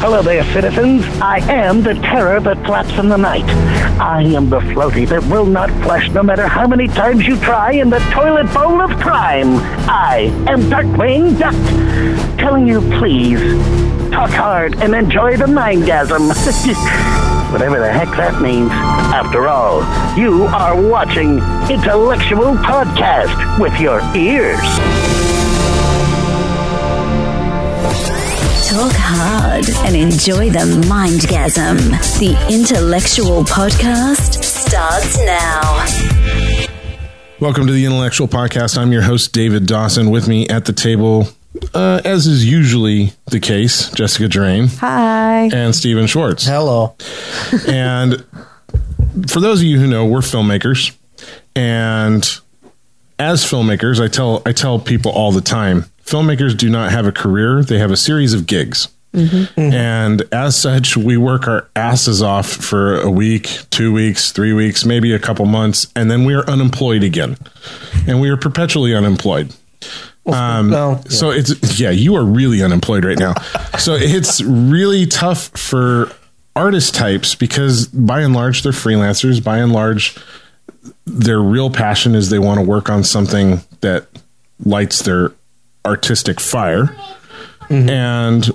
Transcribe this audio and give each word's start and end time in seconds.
Hello 0.00 0.22
there, 0.22 0.42
citizens. 0.54 1.04
I 1.20 1.40
am 1.52 1.82
the 1.82 1.92
terror 1.92 2.40
that 2.40 2.64
flaps 2.64 2.98
in 2.98 3.10
the 3.10 3.18
night. 3.18 3.44
I 4.00 4.22
am 4.22 4.48
the 4.48 4.60
floaty 4.60 5.06
that 5.06 5.22
will 5.24 5.44
not 5.44 5.68
flush 5.82 6.08
no 6.12 6.22
matter 6.22 6.48
how 6.48 6.66
many 6.66 6.88
times 6.88 7.26
you 7.26 7.36
try 7.36 7.72
in 7.72 7.90
the 7.90 7.98
toilet 8.10 8.50
bowl 8.54 8.80
of 8.80 8.98
crime. 8.98 9.56
I 9.90 10.32
am 10.48 10.62
Darkwing 10.70 11.38
Duck, 11.38 11.54
telling 12.38 12.66
you 12.66 12.80
please, 12.98 13.40
talk 14.10 14.30
hard 14.30 14.74
and 14.76 14.94
enjoy 14.94 15.36
the 15.36 15.44
mindgasm. 15.44 16.30
Whatever 17.52 17.78
the 17.80 17.92
heck 17.92 18.08
that 18.16 18.40
means. 18.40 18.70
After 18.72 19.48
all, 19.48 19.80
you 20.18 20.44
are 20.44 20.80
watching 20.80 21.40
Intellectual 21.70 22.54
Podcast 22.54 23.60
with 23.60 23.78
your 23.78 24.00
ears. 24.16 25.19
Talk 28.70 28.92
hard 28.94 29.68
and 29.84 29.96
enjoy 29.96 30.48
the 30.50 30.60
mindgasm. 30.86 31.90
The 32.20 32.54
Intellectual 32.54 33.42
Podcast 33.42 34.44
starts 34.44 35.18
now. 35.24 36.68
Welcome 37.40 37.66
to 37.66 37.72
the 37.72 37.84
Intellectual 37.84 38.28
Podcast. 38.28 38.78
I'm 38.78 38.92
your 38.92 39.02
host, 39.02 39.32
David 39.32 39.66
Dawson. 39.66 40.12
With 40.12 40.28
me 40.28 40.48
at 40.48 40.66
the 40.66 40.72
table, 40.72 41.26
uh, 41.74 42.00
as 42.04 42.28
is 42.28 42.44
usually 42.44 43.12
the 43.26 43.40
case, 43.40 43.90
Jessica 43.90 44.28
Drain. 44.28 44.68
Hi. 44.78 45.50
And 45.52 45.74
Stephen 45.74 46.06
Schwartz. 46.06 46.46
Hello. 46.46 46.94
and 47.66 48.24
for 49.28 49.40
those 49.40 49.58
of 49.62 49.64
you 49.64 49.80
who 49.80 49.88
know, 49.88 50.06
we're 50.06 50.20
filmmakers. 50.20 50.96
And 51.56 52.22
as 53.18 53.44
filmmakers, 53.44 54.00
I 54.00 54.06
tell 54.06 54.42
I 54.46 54.52
tell 54.52 54.78
people 54.78 55.10
all 55.10 55.32
the 55.32 55.40
time, 55.40 55.86
filmmakers 56.10 56.56
do 56.56 56.68
not 56.68 56.92
have 56.92 57.06
a 57.06 57.12
career; 57.12 57.62
they 57.62 57.78
have 57.78 57.90
a 57.90 57.96
series 57.96 58.34
of 58.34 58.46
gigs. 58.46 58.88
Mm-hmm. 59.12 59.60
And 59.72 60.22
as 60.32 60.56
such, 60.56 60.96
we 60.96 61.16
work 61.16 61.48
our 61.48 61.68
asses 61.74 62.22
off 62.22 62.48
for 62.48 63.00
a 63.00 63.10
week, 63.10 63.58
two 63.70 63.92
weeks, 63.92 64.30
three 64.30 64.52
weeks, 64.52 64.84
maybe 64.84 65.12
a 65.12 65.18
couple 65.18 65.46
months, 65.46 65.92
and 65.96 66.10
then 66.10 66.24
we 66.24 66.34
are 66.34 66.48
unemployed 66.48 67.02
again. 67.02 67.36
And 68.06 68.20
we 68.20 68.28
are 68.28 68.36
perpetually 68.36 68.94
unemployed. 68.94 69.54
Um, 70.26 70.70
well, 70.70 71.00
yeah. 71.04 71.10
So 71.10 71.30
it's, 71.30 71.80
yeah, 71.80 71.90
you 71.90 72.14
are 72.14 72.24
really 72.24 72.62
unemployed 72.62 73.04
right 73.04 73.18
now. 73.18 73.34
so 73.78 73.94
it's 73.94 74.42
really 74.42 75.06
tough 75.06 75.48
for 75.58 76.12
artist 76.54 76.94
types 76.94 77.34
because 77.34 77.86
by 77.88 78.20
and 78.20 78.34
large, 78.34 78.62
they're 78.62 78.72
freelancers. 78.72 79.42
By 79.42 79.58
and 79.58 79.72
large, 79.72 80.16
their 81.04 81.40
real 81.40 81.70
passion 81.70 82.14
is 82.14 82.30
they 82.30 82.38
want 82.38 82.60
to 82.60 82.66
work 82.66 82.88
on 82.88 83.02
something 83.02 83.62
that 83.80 84.06
lights 84.64 85.02
their 85.02 85.32
artistic 85.84 86.40
fire. 86.40 86.96
Mm-hmm. 87.68 87.88
And 87.88 88.50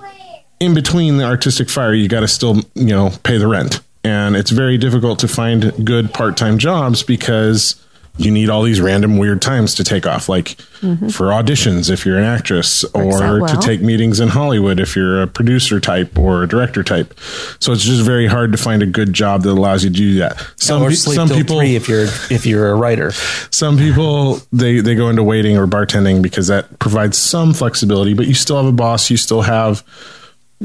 in 0.60 0.74
between 0.74 1.18
the 1.18 1.24
artistic 1.24 1.70
fire, 1.70 1.94
you 1.94 2.08
got 2.08 2.22
to 2.22 2.28
still, 2.28 2.58
you 2.74 2.86
know, 2.86 3.12
pay 3.24 3.38
the 3.38 3.48
rent. 3.48 3.82
And 4.04 4.36
it's 4.36 4.52
very 4.52 4.78
difficult 4.78 5.20
to 5.20 5.28
find 5.28 5.86
good 5.86 6.14
part 6.14 6.38
time 6.38 6.58
jobs 6.58 7.02
because 7.02 7.76
you 8.18 8.32
need 8.32 8.50
all 8.50 8.64
these 8.64 8.80
random 8.80 9.18
weird 9.18 9.42
times 9.42 9.76
to 9.76 9.84
take 9.84 10.08
off, 10.08 10.30
like 10.30 10.56
mm-hmm. 10.80 11.10
for 11.10 11.28
auditions 11.28 11.90
if 11.90 12.06
you're 12.06 12.18
an 12.18 12.24
actress, 12.24 12.86
Works 12.94 13.22
out 13.22 13.42
or 13.42 13.48
to 13.48 13.58
take 13.58 13.82
meetings 13.82 14.20
in 14.20 14.30
Hollywood 14.30 14.80
if 14.80 14.96
you're 14.96 15.22
a 15.22 15.28
producer 15.28 15.80
type 15.80 16.18
or 16.18 16.44
a 16.44 16.48
director 16.48 16.82
type. 16.82 17.14
So 17.60 17.74
it's 17.74 17.84
just 17.84 18.04
very 18.04 18.28
hard 18.28 18.52
to 18.54 18.58
find 18.58 18.82
a 18.82 18.86
good 18.86 19.12
job 19.12 19.44
that 19.44 19.52
allows 19.52 19.84
you 19.84 19.90
to 19.90 19.96
do 19.96 20.20
that. 20.20 20.42
Some, 20.56 20.82
or 20.82 20.92
sleep 20.92 21.16
some 21.16 21.30
people, 21.30 21.60
three 21.60 21.76
if 21.76 21.90
you're 21.90 22.08
if 22.30 22.46
you're 22.46 22.70
a 22.70 22.76
writer. 22.76 23.12
some 23.52 23.78
people 23.78 24.40
they 24.52 24.80
they 24.80 24.96
go 24.96 25.10
into 25.10 25.24
waiting 25.24 25.58
or 25.58 25.68
bartending 25.68 26.22
because 26.22 26.48
that 26.48 26.80
provides 26.80 27.18
some 27.18 27.54
flexibility 27.54 28.14
but 28.14 28.28
you 28.28 28.34
still 28.34 28.58
have 28.58 28.66
a 28.66 28.72
boss 28.72 29.10
you 29.10 29.18
still 29.18 29.42
have 29.42 29.84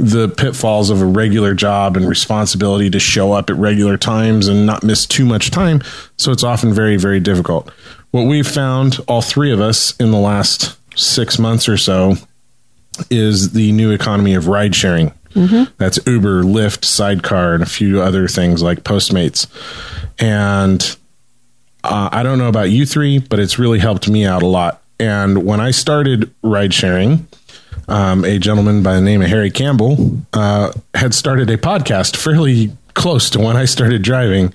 the 0.01 0.29
pitfalls 0.29 0.89
of 0.89 1.03
a 1.03 1.05
regular 1.05 1.55
job 1.55 1.97
and 1.97 2.09
responsibility 2.09 2.89
to 2.89 2.99
show 2.99 3.33
up 3.33 3.51
at 3.51 3.57
regular 3.57 3.99
times 3.99 4.49
and 4.49 4.65
not 4.65 4.83
miss 4.83 5.05
too 5.05 5.27
much 5.27 5.51
time 5.51 5.83
so 6.17 6.33
it's 6.33 6.43
often 6.43 6.73
very 6.73 6.97
very 6.97 7.21
difficult. 7.21 7.71
What 8.11 8.23
we've 8.23 8.49
found 8.49 8.99
all 9.07 9.23
three 9.23 9.53
of 9.53 9.61
us 9.61 9.95
in 9.99 10.11
the 10.11 10.19
last 10.19 10.77
six 10.99 11.39
months 11.39 11.69
or 11.69 11.77
so 11.77 12.15
is 13.11 13.53
the 13.53 13.73
new 13.73 13.91
economy 13.93 14.35
of 14.35 14.49
ride 14.49 14.75
sharing. 14.75 15.13
That's 15.79 15.99
uber 16.07 16.43
lyft 16.43 16.85
sidecar 16.85 17.55
and 17.55 17.63
a 17.63 17.67
few 17.67 18.03
other 18.03 18.27
things 18.27 18.63
like 18.63 18.81
postmates. 18.83 19.47
And 20.19 20.97
uh, 21.85 22.09
I 22.11 22.23
don't 22.25 22.39
know 22.39 22.49
about 22.49 22.71
you 22.71 22.85
three, 22.85 23.19
but 23.19 23.39
it's 23.39 23.59
really 23.59 23.79
helped 23.79 24.09
me 24.09 24.27
out 24.27 24.43
a 24.43 24.47
lot. 24.47 24.83
And 24.99 25.45
when 25.47 25.61
I 25.61 25.71
started 25.71 26.35
ride 26.43 26.75
sharing, 26.75 27.29
um, 27.89 28.25
a 28.25 28.39
gentleman 28.39 28.83
by 28.83 28.95
the 28.95 29.01
name 29.01 29.23
of 29.23 29.29
Harry 29.29 29.51
Campbell 29.51 30.21
uh, 30.33 30.73
had 30.95 31.15
started 31.15 31.51
a 31.51 31.57
podcast 31.57 32.17
fairly 32.17 32.71
close 32.95 33.31
to 33.31 33.39
when 33.39 33.57
I 33.57 33.65
started 33.65 34.03
driving 34.03 34.53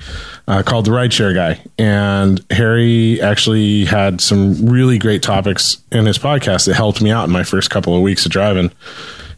uh, 0.47 0.63
called 0.63 0.85
The 0.85 0.91
Rideshare 0.91 1.33
Guy. 1.33 1.61
And 1.77 2.43
Harry 2.51 3.21
actually 3.21 3.85
had 3.85 4.21
some 4.21 4.65
really 4.65 4.97
great 4.97 5.23
topics 5.23 5.77
in 5.91 6.05
his 6.05 6.17
podcast 6.17 6.65
that 6.65 6.75
helped 6.75 7.01
me 7.01 7.11
out 7.11 7.25
in 7.25 7.31
my 7.31 7.43
first 7.43 7.69
couple 7.69 7.95
of 7.95 8.01
weeks 8.01 8.25
of 8.25 8.31
driving. 8.31 8.71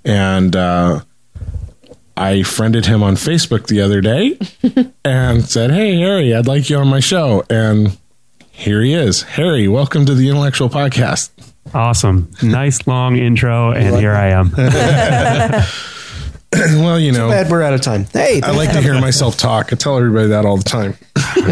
And 0.03 0.55
uh, 0.55 1.01
I 2.15 2.43
friended 2.43 2.85
him 2.85 3.03
on 3.03 3.15
Facebook 3.15 3.67
the 3.67 3.81
other 3.81 4.01
day 4.01 4.39
and 5.05 5.45
said, 5.45 5.71
Hey, 5.71 5.97
Harry, 5.99 6.33
I'd 6.33 6.47
like 6.47 6.69
you 6.69 6.77
on 6.77 6.87
my 6.87 6.99
show. 6.99 7.43
And 7.49 7.97
here 8.51 8.81
he 8.81 8.93
is. 8.93 9.21
Harry, 9.23 9.67
welcome 9.67 10.05
to 10.05 10.15
the 10.15 10.29
Intellectual 10.29 10.69
Podcast. 10.69 11.29
Awesome. 11.73 12.31
Nice 12.41 12.85
long 12.87 13.17
intro, 13.17 13.71
and 13.71 13.95
here 13.97 14.13
I 14.13 14.27
am. 14.29 14.51
well, 16.53 16.99
you 16.99 17.11
know, 17.11 17.29
Bad, 17.29 17.51
we're 17.51 17.61
out 17.61 17.73
of 17.73 17.81
time. 17.81 18.05
Hey, 18.05 18.39
I 18.41 18.51
like 18.51 18.71
to 18.71 18.81
hear 18.81 18.99
myself 18.99 19.37
talk. 19.37 19.73
I 19.73 19.75
tell 19.75 19.97
everybody 19.97 20.27
that 20.29 20.45
all 20.45 20.57
the 20.57 20.63
time. 20.63 20.95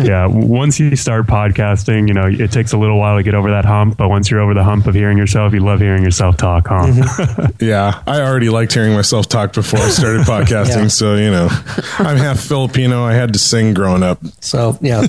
yeah. 0.04 0.26
Once 0.26 0.80
you 0.80 0.96
start 0.96 1.28
podcasting, 1.28 2.08
you 2.08 2.14
know, 2.14 2.28
it 2.28 2.52
takes 2.52 2.72
a 2.74 2.78
little 2.78 2.98
while 2.98 3.18
to 3.18 3.24
get 3.24 3.36
over 3.36 3.52
that 3.52 3.66
hump, 3.66 3.98
but 3.98 4.08
once 4.10 4.32
you're 4.32 4.40
over 4.40 4.54
the 4.54 4.64
hump 4.64 4.88
of 4.88 4.96
hearing 4.96 5.18
yourself, 5.18 5.54
you 5.54 5.60
love 5.60 5.80
hearing 5.82 6.02
yourself 6.04 6.38
talk, 6.38 6.68
huh? 6.70 7.50
Yeah, 7.60 8.02
I 8.08 8.22
already 8.22 8.50
liked 8.50 8.74
hearing 8.74 8.94
myself 8.94 9.28
talk 9.28 9.54
before 9.54 9.80
I 9.80 9.90
started 9.90 10.22
podcasting. 10.26 10.84
Yeah. 10.84 10.88
So, 10.88 11.16
you 11.16 11.30
know, 11.32 11.50
I'm 12.00 12.18
half 12.18 12.40
Filipino. 12.40 13.04
I 13.04 13.14
had 13.14 13.34
to 13.34 13.40
sing 13.40 13.74
growing 13.74 14.02
up. 14.04 14.20
so 14.40 14.78
yeah, 14.82 15.06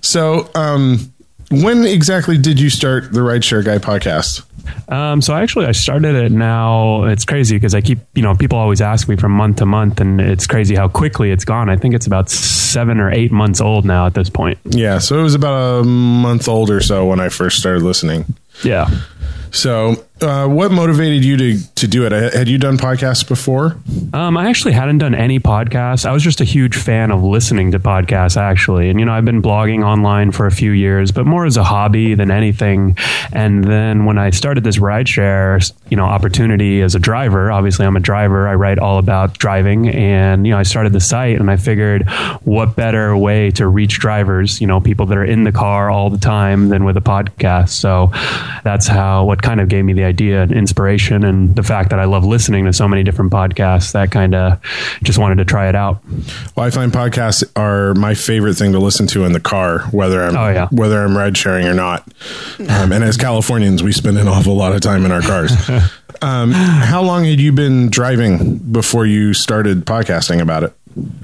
So, 0.00 0.50
um, 0.54 1.12
when 1.50 1.84
exactly 1.84 2.38
did 2.38 2.60
you 2.60 2.70
start 2.70 3.12
the 3.12 3.20
Rideshare 3.20 3.64
Guy 3.64 3.78
podcast? 3.78 4.44
Um, 4.90 5.22
so 5.22 5.34
actually, 5.34 5.66
I 5.66 5.72
started 5.72 6.14
it 6.14 6.32
now. 6.32 7.04
It's 7.04 7.24
crazy 7.24 7.56
because 7.56 7.74
I 7.74 7.80
keep, 7.80 7.98
you 8.14 8.22
know, 8.22 8.34
people 8.34 8.58
always 8.58 8.80
ask 8.80 9.08
me 9.08 9.16
from 9.16 9.32
month 9.32 9.56
to 9.58 9.66
month, 9.66 10.00
and 10.00 10.20
it's 10.20 10.46
crazy 10.46 10.74
how 10.74 10.88
quickly 10.88 11.30
it's 11.30 11.44
gone. 11.44 11.68
I 11.68 11.76
think 11.76 11.94
it's 11.94 12.06
about 12.06 12.30
seven 12.30 13.00
or 13.00 13.10
eight 13.10 13.32
months 13.32 13.60
old 13.60 13.84
now 13.84 14.06
at 14.06 14.14
this 14.14 14.28
point. 14.28 14.58
Yeah, 14.64 14.98
so 14.98 15.18
it 15.18 15.22
was 15.22 15.34
about 15.34 15.80
a 15.80 15.84
month 15.84 16.48
old 16.48 16.70
or 16.70 16.80
so 16.80 17.06
when 17.06 17.20
I 17.20 17.28
first 17.28 17.58
started 17.58 17.82
listening. 17.82 18.26
Yeah. 18.62 18.90
So, 19.50 20.04
uh, 20.20 20.46
what 20.48 20.70
motivated 20.72 21.24
you 21.24 21.36
to 21.36 21.74
to 21.76 21.86
do 21.86 22.04
it? 22.04 22.12
Had 22.12 22.48
you 22.48 22.58
done 22.58 22.76
podcasts 22.76 23.26
before? 23.26 23.76
Um, 24.12 24.36
I 24.36 24.48
actually 24.48 24.72
hadn't 24.72 24.98
done 24.98 25.14
any 25.14 25.38
podcasts. 25.38 26.04
I 26.04 26.12
was 26.12 26.22
just 26.22 26.40
a 26.40 26.44
huge 26.44 26.76
fan 26.76 27.12
of 27.12 27.22
listening 27.22 27.70
to 27.72 27.78
podcasts, 27.78 28.36
actually. 28.36 28.90
And, 28.90 28.98
you 28.98 29.06
know, 29.06 29.12
I've 29.12 29.24
been 29.24 29.40
blogging 29.40 29.84
online 29.84 30.32
for 30.32 30.46
a 30.46 30.50
few 30.50 30.72
years, 30.72 31.12
but 31.12 31.26
more 31.26 31.46
as 31.46 31.56
a 31.56 31.62
hobby 31.62 32.14
than 32.14 32.30
anything. 32.30 32.96
And 33.32 33.62
then 33.62 34.06
when 34.06 34.18
I 34.18 34.30
started 34.30 34.64
this 34.64 34.78
rideshare, 34.78 35.72
you 35.88 35.96
know, 35.96 36.04
opportunity 36.04 36.82
as 36.82 36.94
a 36.94 36.98
driver, 36.98 37.52
obviously 37.52 37.86
I'm 37.86 37.96
a 37.96 38.00
driver. 38.00 38.48
I 38.48 38.54
write 38.54 38.78
all 38.78 38.98
about 38.98 39.38
driving. 39.38 39.88
And, 39.88 40.46
you 40.46 40.52
know, 40.52 40.58
I 40.58 40.64
started 40.64 40.92
the 40.92 41.00
site 41.00 41.38
and 41.38 41.50
I 41.50 41.56
figured 41.56 42.08
what 42.42 42.74
better 42.74 43.16
way 43.16 43.50
to 43.52 43.68
reach 43.68 43.98
drivers, 44.00 44.60
you 44.60 44.66
know, 44.66 44.80
people 44.80 45.06
that 45.06 45.16
are 45.16 45.24
in 45.24 45.44
the 45.44 45.52
car 45.52 45.90
all 45.90 46.10
the 46.10 46.18
time 46.18 46.70
than 46.70 46.84
with 46.84 46.96
a 46.96 47.02
podcast. 47.02 47.70
So 47.70 48.10
that's 48.64 48.88
how, 48.88 49.24
what 49.24 49.42
kind 49.42 49.60
of 49.60 49.68
gave 49.68 49.84
me 49.84 49.92
the 49.92 50.07
idea 50.08 50.42
and 50.42 50.52
inspiration 50.52 51.24
and 51.24 51.54
the 51.54 51.62
fact 51.62 51.90
that 51.90 51.98
I 51.98 52.04
love 52.06 52.24
listening 52.24 52.64
to 52.64 52.72
so 52.72 52.88
many 52.88 53.02
different 53.02 53.30
podcasts 53.30 53.92
that 53.92 54.10
kind 54.10 54.34
of 54.34 54.60
just 55.02 55.18
wanted 55.18 55.36
to 55.36 55.44
try 55.44 55.68
it 55.68 55.74
out. 55.74 56.02
Well, 56.56 56.66
I 56.66 56.70
find 56.70 56.90
podcasts 56.92 57.44
are 57.56 57.94
my 57.94 58.14
favorite 58.14 58.54
thing 58.54 58.72
to 58.72 58.78
listen 58.78 59.06
to 59.08 59.24
in 59.24 59.32
the 59.32 59.40
car, 59.40 59.80
whether 59.90 60.22
I'm 60.22 60.36
Oh, 60.36 60.48
yeah. 60.48 60.68
whether 60.70 61.02
I'm 61.04 61.16
ride 61.16 61.36
sharing 61.36 61.66
or 61.66 61.74
not. 61.74 62.06
Um, 62.58 62.92
and 62.92 63.04
as 63.04 63.16
Californians, 63.16 63.82
we 63.82 63.92
spend 63.92 64.18
an 64.18 64.28
awful 64.28 64.54
lot 64.56 64.72
of 64.74 64.80
time 64.80 65.04
in 65.04 65.12
our 65.12 65.20
cars. 65.22 65.52
um, 66.22 66.52
how 66.52 67.02
long 67.02 67.24
had 67.24 67.40
you 67.40 67.52
been 67.52 67.90
driving 67.90 68.58
before 68.58 69.06
you 69.06 69.34
started 69.34 69.84
podcasting 69.84 70.40
about 70.40 70.64
it? 70.64 70.72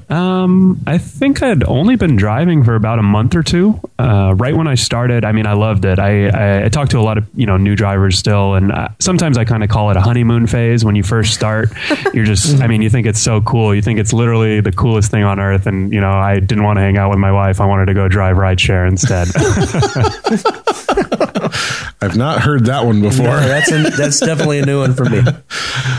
Um, 0.09 0.81
I 0.85 0.99
think 0.99 1.41
I'd 1.41 1.63
only 1.63 1.95
been 1.95 2.15
driving 2.15 2.63
for 2.63 2.75
about 2.75 2.99
a 2.99 3.03
month 3.03 3.35
or 3.35 3.43
two. 3.43 3.79
Uh, 3.97 4.33
right 4.37 4.55
when 4.55 4.67
I 4.67 4.75
started, 4.75 5.25
I 5.25 5.31
mean, 5.31 5.47
I 5.47 5.53
loved 5.53 5.83
it. 5.83 5.97
I, 5.99 6.27
I, 6.27 6.65
I 6.65 6.69
talked 6.69 6.91
to 6.91 6.99
a 6.99 7.01
lot 7.01 7.17
of 7.17 7.27
you 7.33 7.45
know 7.45 7.57
new 7.57 7.75
drivers 7.75 8.17
still, 8.17 8.53
and 8.53 8.71
uh, 8.71 8.89
sometimes 8.99 9.37
I 9.37 9.45
kind 9.45 9.63
of 9.63 9.69
call 9.69 9.89
it 9.89 9.97
a 9.97 10.01
honeymoon 10.01 10.47
phase. 10.47 10.85
When 10.85 10.95
you 10.95 11.03
first 11.03 11.33
start, 11.33 11.69
you're 12.13 12.25
just, 12.25 12.61
I 12.61 12.67
mean, 12.67 12.81
you 12.81 12.89
think 12.89 13.07
it's 13.07 13.21
so 13.21 13.41
cool. 13.41 13.73
You 13.73 13.81
think 13.81 13.99
it's 13.99 14.13
literally 14.13 14.61
the 14.61 14.71
coolest 14.71 15.11
thing 15.11 15.23
on 15.23 15.39
earth, 15.39 15.65
and 15.65 15.91
you 15.91 15.99
know, 15.99 16.11
I 16.11 16.39
didn't 16.39 16.63
want 16.63 16.77
to 16.77 16.81
hang 16.81 16.97
out 16.97 17.09
with 17.09 17.19
my 17.19 17.31
wife. 17.31 17.59
I 17.59 17.65
wanted 17.65 17.87
to 17.87 17.93
go 17.93 18.07
drive 18.07 18.35
rideshare 18.37 18.87
instead. 18.87 19.27
I 22.05 22.11
I've 22.11 22.17
not 22.17 22.41
heard 22.41 22.65
that 22.65 22.85
one 22.85 23.01
before. 23.01 23.25
No, 23.25 23.39
that's 23.39 23.71
a, 23.71 23.83
that's 23.97 24.19
definitely 24.19 24.59
a 24.59 24.65
new 24.65 24.79
one 24.79 24.93
for 24.93 25.05
me. 25.05 25.21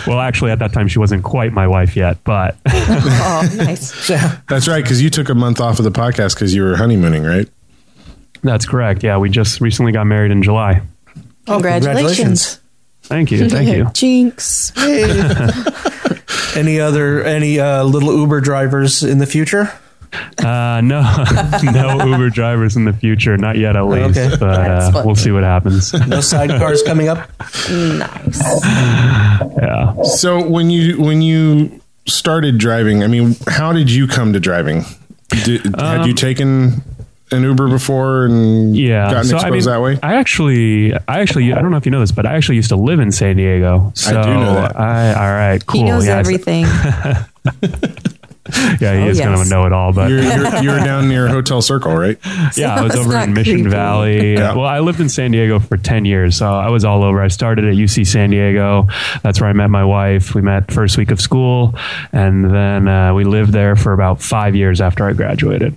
Well, 0.07 0.21
actually, 0.21 0.53
at 0.53 0.61
that 0.61 0.73
time, 0.73 0.87
she 0.87 1.01
wasn't 1.01 1.25
quite 1.25 1.53
my 1.53 1.67
wife 1.67 1.97
yet, 1.97 2.23
but 2.23 2.57
Oh, 2.67 3.49
nice. 3.57 4.09
Yeah. 4.11 4.39
That's 4.49 4.69
right, 4.69 4.83
because 4.83 5.03
you 5.03 5.11
took 5.11 5.29
a 5.29 5.35
month 5.35 5.61
off 5.61 5.81
of 5.81 5.85
the 5.85 5.91
podcast 5.91 6.35
because 6.35 6.55
you 6.55 6.63
were 6.63 6.77
honeymooning, 6.77 7.25
right? 7.25 7.49
that's 8.43 8.65
correct. 8.67 9.03
Yeah, 9.03 9.19
we 9.19 9.29
just 9.31 9.61
recently 9.61 9.91
got 9.91 10.05
married 10.07 10.31
in 10.31 10.45
July. 10.45 10.83
Congratulations. 11.47 12.61
Thank 13.03 13.33
you. 13.33 13.49
Thank 13.51 13.69
you. 13.69 13.91
Jinx. 13.93 14.73
Any 16.57 16.81
other 16.81 17.23
any 17.25 17.59
uh, 17.59 17.83
little 17.83 18.17
Uber 18.17 18.41
drivers 18.41 19.03
in 19.03 19.19
the 19.19 19.27
future? 19.27 19.73
Uh, 20.39 20.81
no, 20.83 21.03
no 21.63 22.05
Uber 22.05 22.31
drivers 22.31 22.77
in 22.77 22.85
the 22.85 22.93
future, 22.93 23.37
not 23.37 23.57
yet 23.59 23.77
at 23.77 23.87
least. 23.87 24.19
Okay. 24.19 24.37
But 24.39 24.71
uh, 24.71 25.03
we'll 25.05 25.15
see 25.15 25.31
what 25.31 25.43
happens. 25.43 25.93
No 26.07 26.19
sidecars 26.19 26.85
coming 26.85 27.09
up. 27.09 27.29
nice. 27.71 28.41
yeah. 29.59 30.03
So 30.03 30.47
when 30.47 30.71
you 30.71 31.01
when 31.01 31.21
you 31.21 31.81
started 32.07 32.59
driving, 32.59 33.03
I 33.03 33.09
mean, 33.09 33.35
how 33.49 33.73
did 33.73 33.91
you 33.91 34.07
come 34.07 34.33
to 34.35 34.41
driving? 34.41 34.85
Did, 35.45 35.75
had 35.77 36.07
you 36.07 36.15
taken 36.15 36.83
an 37.33 37.43
Uber 37.43 37.69
before 37.69 38.27
and 38.27 38.69
Um, 38.69 38.75
Yeah, 38.75 39.11
gotten 39.11 39.25
so 39.25 39.37
exposed 39.37 39.47
I 39.47 39.51
mean, 39.51 39.65
that 39.65 39.83
way? 39.83 39.99
I 40.03 40.15
actually, 40.15 40.95
I 40.95 41.21
actually, 41.21 41.53
I 41.53 41.61
don't 41.61 41.71
know 41.71 41.77
if 41.77 41.85
you 41.85 41.91
know 41.91 42.01
this, 42.01 42.13
but 42.13 42.27
I 42.27 42.37
actually 42.37 42.57
used 42.57 42.69
to 42.69 42.77
live 42.77 43.01
in 43.01 43.11
San 43.11 43.37
Diego. 43.37 43.93
So 43.95 44.23
do 44.23 44.35
know 44.35 44.55
that. 44.55 44.79
I, 44.79 45.15
all 45.15 45.35
right, 45.35 45.65
cool. 45.67 45.81
He 45.81 45.87
knows 45.87 46.07
yeah, 46.07 46.19
everything. 46.19 46.67
Yeah, 48.81 48.95
he 48.95 49.03
Oh, 49.03 49.09
is 49.09 49.21
kind 49.21 49.35
of 49.35 49.41
a 49.41 49.49
know-it-all, 49.49 49.93
but 49.93 50.11
You're, 50.11 50.23
you're, 50.23 50.57
you're 50.63 50.79
down 50.81 51.09
near 51.09 51.29
Hotel 51.29 51.63
Circle, 51.63 51.95
right? 51.97 52.19
yeah, 52.57 52.75
I 52.75 52.83
was 52.83 52.93
That's 52.93 53.07
over 53.07 53.17
in 53.19 53.33
Mission 53.35 53.55
creepy. 53.57 53.71
Valley. 53.71 54.35
Yeah. 54.35 54.55
Well, 54.55 54.67
I 54.67 54.81
lived 54.81 55.01
in 55.01 55.09
San 55.09 55.31
Diego 55.31 55.59
for 55.59 55.77
10 55.77 56.05
years, 56.05 56.37
so 56.37 56.47
I 56.47 56.69
was 56.71 56.85
all 56.85 57.03
over. 57.05 57.21
I 57.23 57.29
started 57.29 57.65
at 57.65 57.75
UC 57.75 58.07
San 58.07 58.31
Diego. 58.31 58.89
That's 59.23 59.41
where 59.41 59.49
I 59.51 59.53
met 59.53 59.71
my 59.71 59.85
wife. 59.85 60.35
We 60.35 60.43
met 60.43 60.71
first 60.71 60.99
week 60.99 61.11
of 61.11 61.21
school, 61.21 61.75
and 62.13 62.45
then 62.53 62.89
uh, 62.89 63.15
we 63.15 63.25
lived 63.25 63.53
there 63.53 63.77
for 63.77 63.93
about 63.93 64.21
five 64.23 64.55
years 64.57 64.81
after 64.81 65.07
I 65.09 65.13
graduated. 65.13 65.75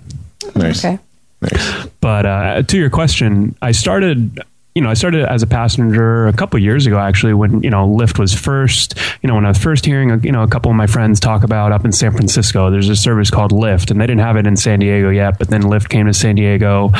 Nice. 0.54 0.84
Okay. 0.84 0.98
Nice. 1.42 1.86
But 2.00 2.26
uh, 2.26 2.62
to 2.62 2.76
your 2.78 2.90
question, 2.90 3.56
I 3.62 3.72
started. 3.72 4.40
You 4.76 4.82
know, 4.82 4.88
I 4.88 4.94
started 4.94 5.28
as 5.28 5.42
a 5.42 5.48
passenger 5.48 6.28
a 6.28 6.32
couple 6.32 6.60
years 6.60 6.86
ago, 6.86 6.96
actually, 6.96 7.34
when 7.34 7.60
you 7.60 7.70
know 7.70 7.88
Lyft 7.88 8.20
was 8.20 8.32
first. 8.32 8.96
You 9.20 9.26
know, 9.26 9.34
when 9.34 9.44
I 9.44 9.48
was 9.48 9.58
first 9.58 9.84
hearing, 9.84 10.22
you 10.22 10.30
know, 10.30 10.44
a 10.44 10.48
couple 10.48 10.70
of 10.70 10.76
my 10.76 10.86
friends 10.86 11.18
talk 11.18 11.42
about 11.42 11.72
up 11.72 11.84
in 11.84 11.90
San 11.90 12.12
Francisco, 12.12 12.70
there's 12.70 12.88
a 12.88 12.94
service 12.94 13.30
called 13.30 13.50
Lyft, 13.50 13.90
and 13.90 14.00
they 14.00 14.06
didn't 14.06 14.20
have 14.20 14.36
it 14.36 14.46
in 14.46 14.56
San 14.56 14.78
Diego 14.78 15.10
yet. 15.10 15.40
But 15.40 15.48
then 15.48 15.62
Lyft 15.62 15.88
came 15.88 16.06
to 16.06 16.14
San 16.14 16.36
Diego, 16.36 16.92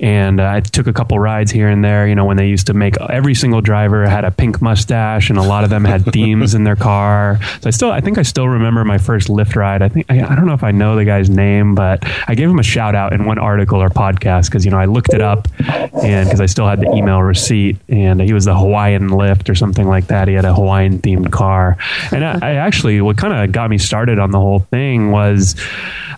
and 0.00 0.40
uh, 0.40 0.52
I 0.54 0.60
took 0.60 0.86
a 0.86 0.92
couple 0.94 1.18
rides 1.18 1.50
here 1.50 1.68
and 1.68 1.84
there. 1.84 2.08
You 2.08 2.14
know, 2.14 2.24
when 2.24 2.38
they 2.38 2.48
used 2.48 2.68
to 2.68 2.74
make 2.74 2.98
every 2.98 3.34
single 3.34 3.60
driver 3.60 4.08
had 4.08 4.24
a 4.24 4.30
pink 4.30 4.62
mustache, 4.62 5.28
and 5.28 5.38
a 5.38 5.42
lot 5.42 5.64
of 5.64 5.70
them 5.70 5.84
had 5.84 6.06
themes 6.12 6.54
in 6.54 6.64
their 6.64 6.76
car. 6.76 7.38
So 7.60 7.68
I 7.68 7.70
still, 7.72 7.92
I 7.92 8.00
think 8.00 8.16
I 8.16 8.22
still 8.22 8.48
remember 8.48 8.86
my 8.86 8.96
first 8.96 9.28
Lyft 9.28 9.54
ride. 9.54 9.82
I 9.82 9.90
think 9.90 10.06
I, 10.08 10.22
I 10.22 10.34
don't 10.34 10.46
know 10.46 10.54
if 10.54 10.64
I 10.64 10.70
know 10.70 10.96
the 10.96 11.04
guy's 11.04 11.28
name, 11.28 11.74
but 11.74 12.02
I 12.26 12.34
gave 12.34 12.48
him 12.48 12.58
a 12.58 12.62
shout 12.64 12.94
out 12.94 13.12
in 13.12 13.26
one 13.26 13.38
article 13.38 13.82
or 13.82 13.90
podcast 13.90 14.46
because 14.46 14.64
you 14.64 14.70
know 14.70 14.78
I 14.78 14.86
looked 14.86 15.12
it 15.12 15.20
up, 15.20 15.46
and 15.58 16.26
because 16.26 16.40
I 16.40 16.46
still 16.46 16.66
had 16.66 16.80
the 16.80 16.90
email 16.94 17.17
receipt, 17.22 17.76
and 17.88 18.20
he 18.20 18.32
was 18.32 18.44
the 18.44 18.56
Hawaiian 18.56 19.08
Lyft 19.08 19.48
or 19.48 19.54
something 19.54 19.86
like 19.86 20.08
that. 20.08 20.28
He 20.28 20.34
had 20.34 20.44
a 20.44 20.54
Hawaiian 20.54 20.98
themed 20.98 21.30
car, 21.30 21.76
and 22.12 22.24
I, 22.24 22.38
I 22.42 22.54
actually 22.54 23.00
what 23.00 23.16
kind 23.16 23.32
of 23.32 23.52
got 23.52 23.70
me 23.70 23.78
started 23.78 24.18
on 24.18 24.30
the 24.30 24.38
whole 24.38 24.60
thing 24.60 25.10
was 25.10 25.54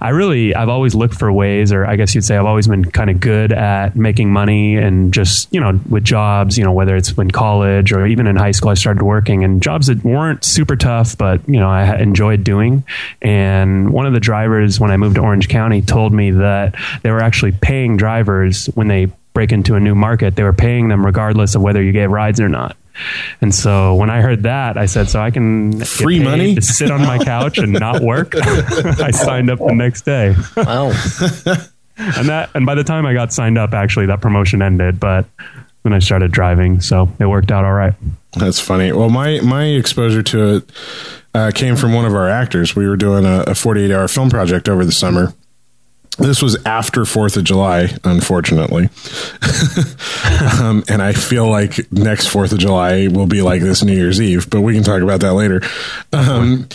I 0.00 0.11
really 0.11 0.55
I've 0.55 0.69
always 0.69 0.94
looked 0.94 1.14
for 1.14 1.31
ways, 1.31 1.73
or 1.73 1.87
I 1.87 1.97
guess 1.97 2.14
you'd 2.14 2.25
say 2.25 2.37
I've 2.37 2.47
always 2.47 2.67
been 2.67 2.85
kind 2.85 3.11
of 3.11 3.20
good 3.20 3.52
at 3.52 3.97
making 3.97 4.32
money 4.32 4.76
and 4.76 5.12
just 5.12 5.52
you 5.52 5.61
know 5.61 5.79
with 5.88 6.05
jobs, 6.05 6.56
you 6.56 6.64
know 6.64 6.73
whether 6.73 6.97
it's 6.97 7.12
in 7.12 7.31
college 7.31 7.93
or 7.93 8.06
even 8.06 8.26
in 8.26 8.37
high 8.37 8.52
school, 8.52 8.70
I 8.70 8.75
started 8.75 9.02
working 9.02 9.44
and 9.44 9.62
jobs 9.62 9.88
that 9.88 10.02
weren't 10.02 10.43
super 10.44 10.76
tough, 10.76 11.19
but 11.19 11.47
you 11.47 11.61
know 11.61 11.69
I 11.69 11.97
enjoyed 11.99 12.44
doing. 12.44 12.85
And 13.20 13.93
one 13.93 14.06
of 14.06 14.14
the 14.14 14.20
drivers 14.20 14.81
when 14.81 14.91
I 14.91 14.97
moved 14.97 15.17
to 15.17 15.20
Orange 15.20 15.49
County 15.49 15.82
told 15.82 16.14
me 16.14 16.31
that 16.31 16.75
they 17.02 17.11
were 17.11 17.20
actually 17.20 17.52
paying 17.52 17.99
drivers 17.99 18.67
when 18.67 18.88
they 18.88 19.12
break 19.32 19.53
into 19.53 19.75
a 19.77 19.81
new 19.81 19.94
market, 19.94 20.37
they 20.37 20.43
were 20.43 20.53
paying 20.53 20.88
them 20.88 21.05
regardless 21.05 21.55
of 21.55 21.62
whether 21.62 21.82
you 21.82 21.93
gave 21.93 22.11
rides 22.11 22.41
or 22.41 22.49
not. 22.49 22.77
And 23.41 23.55
so 23.55 23.94
when 23.94 24.11
I 24.11 24.21
heard 24.21 24.43
that, 24.43 24.77
I 24.77 24.87
said, 24.87 25.09
"So 25.09 25.21
I 25.21 25.31
can 25.31 25.71
get 25.71 25.87
Free 25.87 26.19
paid 26.19 26.25
money? 26.25 26.55
to 26.56 26.61
sit 26.62 26.91
on 26.91 27.00
my 27.00 27.19
couch 27.25 27.59
and 27.59 27.73
not 27.73 28.03
work." 28.03 28.35
I 28.37 29.11
signed 29.12 29.49
up 29.50 29.59
the 29.59 29.73
next 29.75 30.03
day, 30.03 30.35
Wow. 30.56 30.88
and 31.97 32.29
that 32.29 32.50
and 32.55 32.67
by 32.67 32.75
the 32.75 32.85
time 32.85 33.06
I 33.06 33.15
got 33.15 33.32
signed 33.32 33.56
up, 33.59 33.73
actually 33.75 34.06
that 34.06 34.21
promotion 34.21 34.61
ended. 34.61 35.00
But 35.00 35.27
then 35.83 35.93
I 35.94 35.99
started 36.00 36.31
driving, 36.33 36.81
so 36.83 37.09
it 37.19 37.26
worked 37.26 37.50
out 37.50 37.65
all 37.65 37.73
right. 37.73 37.94
That's 38.37 38.61
funny. 38.61 38.93
Well, 38.93 39.09
my 39.09 39.41
my 39.41 39.65
exposure 39.65 40.23
to 40.25 40.56
it 40.56 40.71
uh, 41.35 41.50
came 41.55 41.76
from 41.76 41.94
one 41.94 42.05
of 42.05 42.15
our 42.15 42.29
actors. 42.29 42.76
We 42.76 42.87
were 42.88 42.97
doing 42.97 43.25
a, 43.25 43.44
a 43.47 43.55
48 43.55 43.91
hour 43.93 44.09
film 44.09 44.29
project 44.29 44.69
over 44.69 44.85
the 44.85 44.93
summer. 44.93 45.33
This 46.20 46.43
was 46.43 46.56
after 46.67 47.05
Fourth 47.05 47.37
of 47.37 47.44
July, 47.44 47.88
unfortunately, 48.05 48.90
um, 50.61 50.84
and 50.88 51.00
I 51.02 51.12
feel 51.12 51.49
like 51.49 51.90
next 51.90 52.26
Fourth 52.28 52.52
of 52.52 52.58
July 52.58 53.08
will 53.08 53.26
be 53.26 53.43
like 53.43 53.62
this 53.62 53.82
New 53.82 53.94
Year's 53.94 54.20
Eve. 54.20 54.49
But 54.50 54.61
we 54.61 54.75
can 54.75 54.82
talk 54.82 55.02
about 55.02 55.20
that 55.20 55.32
later. 55.34 55.62
Um, 56.12 56.69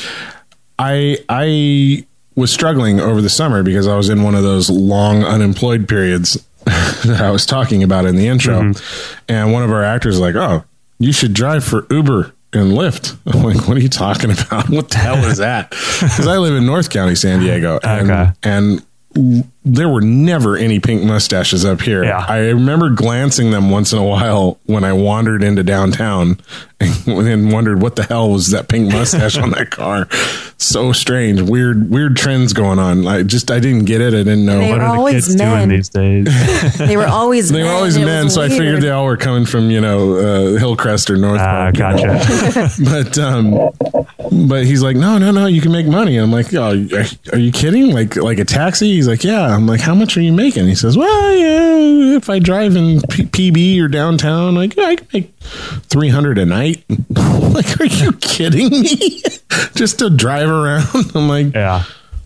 I 0.80 1.20
I 1.30 2.06
was 2.36 2.52
struggling 2.52 3.00
over 3.00 3.22
the 3.22 3.30
summer 3.30 3.64
because 3.64 3.88
I 3.88 3.96
was 3.96 4.10
in 4.10 4.24
one 4.24 4.36
of 4.36 4.44
those 4.44 4.70
long 4.70 5.24
unemployed 5.24 5.88
periods 5.88 6.44
that 6.66 7.22
I 7.22 7.32
was 7.32 7.46
talking 7.46 7.84
about 7.84 8.06
in 8.06 8.16
the 8.16 8.28
intro. 8.28 8.74
And 9.30 9.54
one 9.54 9.64
of 9.64 9.72
our 9.72 9.84
actors 9.84 10.16
was 10.16 10.22
like, 10.22 10.36
"Oh, 10.36 10.64
you 11.00 11.14
should 11.14 11.34
drive 11.34 11.64
for 11.64 11.86
Uber 11.92 12.34
and 12.54 12.72
Lyft." 12.72 13.16
I'm 13.34 13.44
like, 13.44 13.68
"What 13.68 13.78
are 13.78 13.82
you 13.82 13.90
talking 13.90 14.32
about? 14.32 14.70
What 14.70 14.90
the 14.90 14.98
hell 14.98 15.24
is 15.24 15.38
that?" 15.38 15.70
Because 15.70 16.28
I 16.28 16.38
live 16.38 16.56
in 16.56 16.66
North 16.66 16.90
County, 16.90 17.16
San 17.16 17.40
Diego, 17.42 17.80
and 17.84 18.10
Okay. 18.12 18.32
and 18.44 18.86
there 19.64 19.88
were 19.90 20.02
never 20.02 20.58
any 20.58 20.80
pink 20.80 21.04
mustaches 21.04 21.64
up 21.66 21.82
here. 21.82 22.04
Yeah. 22.04 22.24
I 22.28 22.50
remember 22.50 22.90
glancing 22.90 23.52
them 23.52 23.70
once 23.70 23.94
in 23.94 24.00
a 24.00 24.04
while 24.04 24.60
when 24.66 24.84
I 24.84 24.94
wandered 24.94 25.42
into 25.42 25.64
downtown 25.64 26.40
and, 26.80 27.08
and 27.08 27.52
wondered 27.52 27.82
what 27.82 27.96
the 27.96 28.04
hell 28.04 28.32
was 28.32 28.52
that 28.52 28.68
pink 28.68 28.92
mustache 28.92 29.38
on 29.38 29.52
that 29.52 29.72
car. 29.72 30.08
So 30.58 30.92
strange, 30.92 31.42
weird, 31.42 31.90
weird 31.90 32.16
trends 32.18 32.52
going 32.54 32.78
on. 32.78 33.08
I 33.08 33.24
just 33.24 33.50
I 33.50 33.60
didn't 33.60 33.86
get 33.86 34.02
it. 34.02 34.14
I 34.14 34.18
didn't 34.18 34.46
know. 34.46 34.60
They 34.60 34.70
What 34.72 34.80
were 34.80 34.86
are 34.86 34.92
the 34.94 34.98
always 35.00 35.26
kids 35.28 35.38
men. 35.38 35.58
doing 35.68 35.70
these 35.78 35.90
days? 35.90 36.78
They 36.78 36.98
were 36.98 37.08
always 37.08 37.50
They 37.50 37.60
were 37.64 37.70
men. 37.70 37.76
always 37.76 37.96
It 37.96 38.06
men, 38.06 38.26
was 38.26 38.34
so 38.36 38.42
I 38.42 38.50
figured 38.50 38.82
they 38.82 38.90
all 38.92 39.06
were 39.06 39.18
coming 39.18 39.46
from 39.46 39.72
you 39.72 39.80
know 39.82 40.14
uh, 40.16 40.60
Hillcrest 40.60 41.10
or 41.10 41.16
North 41.18 41.40
Ah, 41.40 41.72
Park. 41.74 41.76
you 41.78 41.82
know. 41.82 42.18
gotcha. 42.20 42.72
But 42.84 43.18
um, 43.18 43.72
but 44.32 44.66
he's 44.66 44.82
like, 44.84 44.96
no, 44.96 45.18
no, 45.18 45.32
no, 45.32 45.46
you 45.46 45.62
can 45.62 45.72
make 45.72 45.86
money. 45.88 46.18
I'm 46.18 46.32
like, 46.32 46.54
oh, 46.54 46.88
are, 46.94 47.06
are 47.34 47.40
you 47.40 47.52
kidding? 47.52 47.92
Like 47.92 48.16
like 48.16 48.40
a 48.40 48.46
taxi? 48.46 48.94
He's 48.94 49.08
like, 49.08 49.24
yeah. 49.24 49.56
I'm 49.56 49.68
like, 49.68 49.82
how 49.82 49.96
much 49.96 50.18
are 50.18 50.22
you 50.22 50.34
making? 50.34 50.68
He 50.68 50.76
says, 50.76 50.98
well, 50.98 51.36
yeah, 51.36 52.18
if 52.18 52.30
I 52.30 52.40
drive 52.40 52.76
in 52.76 53.02
P- 53.10 53.24
PB 53.52 53.82
or 53.82 53.88
downtown, 53.88 54.56
like 54.56 54.78
I 54.78 54.96
can 54.96 55.08
make 55.14 55.34
three 55.40 56.10
hundred 56.10 56.38
a 56.38 56.46
night. 56.46 56.84
Like, 57.56 57.80
are 57.80 57.86
you 57.86 58.12
kidding 58.12 58.70
me? 58.70 59.22
Just 59.76 60.00
to 60.00 60.10
drive 60.10 60.50
around? 60.50 60.88
I'm 61.16 61.30
like, 61.30 61.54
yeah. 61.54 61.86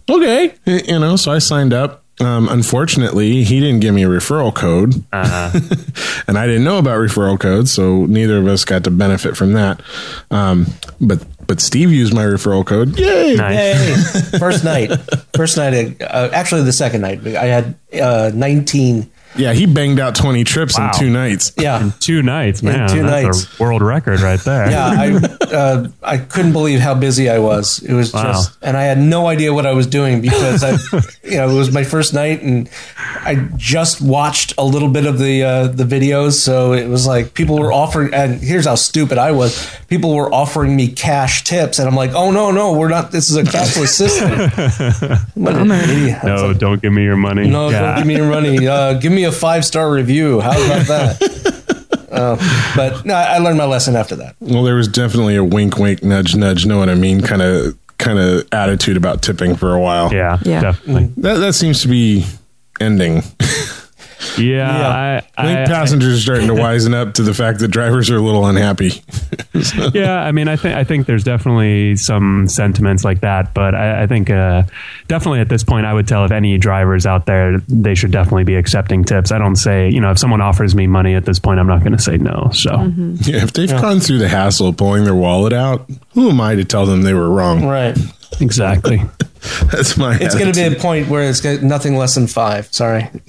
okay, 0.09 0.55
you 0.65 0.97
know. 0.97 1.17
So 1.17 1.31
I 1.31 1.37
signed 1.37 1.71
up. 1.71 2.03
Um, 2.19 2.49
unfortunately, 2.49 3.43
he 3.43 3.59
didn't 3.59 3.79
give 3.81 3.93
me 3.93 4.03
a 4.03 4.07
referral 4.07 4.51
code, 4.53 4.95
and 5.13 6.37
I 6.37 6.47
didn't 6.47 6.63
know 6.63 6.79
about 6.79 6.97
referral 6.97 7.39
codes, 7.39 7.71
so 7.71 8.07
neither 8.07 8.39
of 8.39 8.47
us 8.47 8.65
got 8.65 8.83
to 8.85 8.91
benefit 8.91 9.37
from 9.37 9.53
that. 9.53 9.81
Um, 10.31 10.65
but 10.99 11.23
but 11.49 11.59
Steve 11.59 11.91
used 11.91 12.13
my 12.13 12.25
referral 12.25 12.63
code. 12.63 12.99
Yay! 12.99 13.33
Nice. 13.33 14.29
Hey, 14.29 14.37
first 14.37 14.63
night. 14.63 14.91
First 15.35 15.57
night. 15.57 15.99
Uh, 15.99 16.29
actually, 16.31 16.61
the 16.61 16.71
second 16.71 17.01
night. 17.01 17.25
I 17.25 17.45
had 17.45 17.75
uh, 17.99 18.29
19. 18.35 19.09
Yeah, 19.39 19.53
he 19.53 19.65
banged 19.65 19.99
out 19.99 20.15
twenty 20.15 20.43
trips 20.43 20.77
Wow. 20.77 20.91
in 20.93 20.99
two 20.99 21.09
nights. 21.09 21.53
Yeah. 21.57 21.81
In 21.81 21.93
Two 21.99 22.21
nights, 22.21 22.61
man. 22.61 22.81
In 22.83 22.87
two 22.89 23.03
That's 23.03 23.37
nights. 23.47 23.59
a 23.59 23.63
world 23.63 23.81
record 23.81 24.19
right 24.19 24.39
there. 24.41 24.69
Yeah, 24.69 24.85
I 24.87 25.55
uh, 25.55 25.87
I 26.03 26.17
couldn't 26.17 26.51
believe 26.53 26.79
how 26.79 26.93
busy 26.93 27.29
I 27.29 27.39
was. 27.39 27.79
It 27.83 27.93
was 27.93 28.13
Wow. 28.13 28.23
just, 28.33 28.57
and 28.61 28.75
I 28.77 28.83
had 28.83 28.97
no 28.99 29.27
idea 29.27 29.53
what 29.53 29.65
I 29.65 29.73
was 29.73 29.87
doing 29.87 30.21
because 30.21 30.63
I, 30.63 30.71
you 31.23 31.37
know, 31.37 31.49
it 31.49 31.53
was 31.57 31.71
my 31.71 31.83
first 31.83 32.13
night, 32.13 32.41
and 32.43 32.69
I 32.97 33.47
just 33.57 34.01
watched 34.01 34.53
a 34.57 34.63
little 34.63 34.89
bit 34.89 35.05
of 35.05 35.17
the 35.19 35.43
uh, 35.43 35.67
the 35.67 35.85
videos. 35.85 36.33
So 36.33 36.73
it 36.73 36.87
was 36.87 37.07
like 37.07 37.33
people 37.33 37.57
were 37.57 37.71
offering, 37.73 38.13
and 38.13 38.39
here's 38.41 38.65
how 38.65 38.75
stupid 38.75 39.17
I 39.17 39.31
was: 39.31 39.67
people 39.87 40.13
were 40.15 40.31
offering 40.33 40.75
me 40.75 40.89
cash 40.89 41.43
tips, 41.45 41.79
and 41.79 41.87
I'm 41.87 41.95
like, 41.95 42.11
oh 42.13 42.31
no, 42.31 42.51
no, 42.51 42.73
we're 42.73 42.89
not. 42.89 43.11
This 43.11 43.29
is 43.29 43.37
a 43.37 43.43
cashless 43.43 43.89
system. 43.89 44.29
What 45.35 45.55
an 45.55 45.71
idiot. 45.71 46.19
I 46.23 46.33
was 46.33 46.41
No, 46.41 46.47
like, 46.49 46.57
don't 46.57 46.81
give 46.81 46.91
me 46.93 47.03
your 47.03 47.15
money. 47.15 47.47
no, 47.49 47.69
yeah. 47.69 47.79
don't 47.81 47.97
give 47.97 48.07
me 48.07 48.15
your 48.15 48.29
money. 48.29 48.67
Uh, 48.67 48.93
give 48.93 49.11
me 49.11 49.23
a 49.23 49.28
five 49.31 49.65
star 49.65 49.91
review. 49.91 50.39
How 50.41 50.51
about 50.51 50.87
that? 50.87 52.07
uh, 52.11 52.73
but 52.75 53.05
no, 53.05 53.13
I 53.13 53.37
learned 53.39 53.57
my 53.57 53.65
lesson 53.65 53.95
after 53.95 54.15
that. 54.17 54.35
Well, 54.39 54.63
there 54.63 54.75
was 54.75 54.87
definitely 54.87 55.35
a 55.35 55.43
wink, 55.43 55.77
wink, 55.77 56.03
nudge, 56.03 56.35
nudge. 56.35 56.65
Know 56.65 56.77
what 56.79 56.89
I 56.89 56.95
mean? 56.95 57.21
Kind 57.21 57.41
of 57.41 57.77
kind 57.97 58.17
of 58.19 58.47
attitude 58.53 58.95
about 58.97 59.21
tipping 59.21 59.55
for 59.55 59.73
a 59.73 59.79
while. 59.79 60.13
yeah, 60.13 60.37
Yeah. 60.43 60.61
definitely. 60.61 61.11
that 61.17 61.35
that 61.39 61.53
seems 61.53 61.81
to 61.81 61.87
be 61.87 62.25
ending. 62.79 63.23
Yeah, 64.37 65.21
I 65.37 65.45
think 65.45 65.67
passengers 65.69 66.17
are 66.17 66.21
starting 66.21 66.47
to 66.47 66.53
wisen 66.53 66.93
up 66.93 67.13
to 67.15 67.23
the 67.23 67.33
fact 67.33 67.59
that 67.59 67.69
drivers 67.69 68.09
are 68.09 68.17
a 68.17 68.21
little 68.21 68.45
unhappy. 68.45 69.01
yeah, 69.93 70.21
I 70.21 70.31
mean, 70.31 70.47
I 70.47 70.55
think 70.55 70.75
I 70.75 70.83
think 70.83 71.07
there's 71.07 71.23
definitely 71.23 71.95
some 71.95 72.47
sentiments 72.47 73.05
like 73.05 73.21
that, 73.21 73.53
but 73.53 73.75
I, 73.75 74.03
I 74.03 74.07
think 74.07 74.29
uh, 74.29 74.63
definitely 75.07 75.39
at 75.39 75.49
this 75.49 75.63
point, 75.63 75.85
I 75.85 75.93
would 75.93 76.07
tell 76.07 76.25
if 76.25 76.31
any 76.31 76.57
drivers 76.57 77.05
out 77.05 77.25
there, 77.25 77.59
they 77.67 77.95
should 77.95 78.11
definitely 78.11 78.43
be 78.43 78.55
accepting 78.55 79.03
tips. 79.03 79.31
I 79.31 79.37
don't 79.37 79.55
say, 79.55 79.89
you 79.89 80.01
know, 80.01 80.11
if 80.11 80.19
someone 80.19 80.41
offers 80.41 80.75
me 80.75 80.87
money 80.87 81.15
at 81.15 81.25
this 81.25 81.39
point, 81.39 81.59
I'm 81.59 81.67
not 81.67 81.79
going 81.79 81.93
to 81.93 82.01
say 82.01 82.17
no. 82.17 82.49
So, 82.53 82.71
yeah, 83.21 83.43
if 83.43 83.53
they've 83.53 83.69
gone 83.69 83.99
through 83.99 84.19
the 84.19 84.29
hassle 84.29 84.67
of 84.67 84.77
pulling 84.77 85.05
their 85.05 85.15
wallet 85.15 85.53
out, 85.53 85.89
who 86.13 86.29
am 86.29 86.41
I 86.41 86.55
to 86.55 86.65
tell 86.65 86.85
them 86.85 87.03
they 87.03 87.13
were 87.13 87.29
wrong? 87.29 87.65
Right. 87.65 87.97
Exactly. 88.39 89.01
That's 89.71 89.97
my. 89.97 90.17
It's 90.19 90.35
going 90.35 90.51
to 90.51 90.69
be 90.69 90.75
a 90.75 90.79
point 90.79 91.07
where 91.07 91.29
it's 91.29 91.41
got 91.41 91.61
nothing 91.61 91.95
less 91.95 92.15
than 92.15 92.27
five. 92.27 92.73
Sorry, 92.73 93.03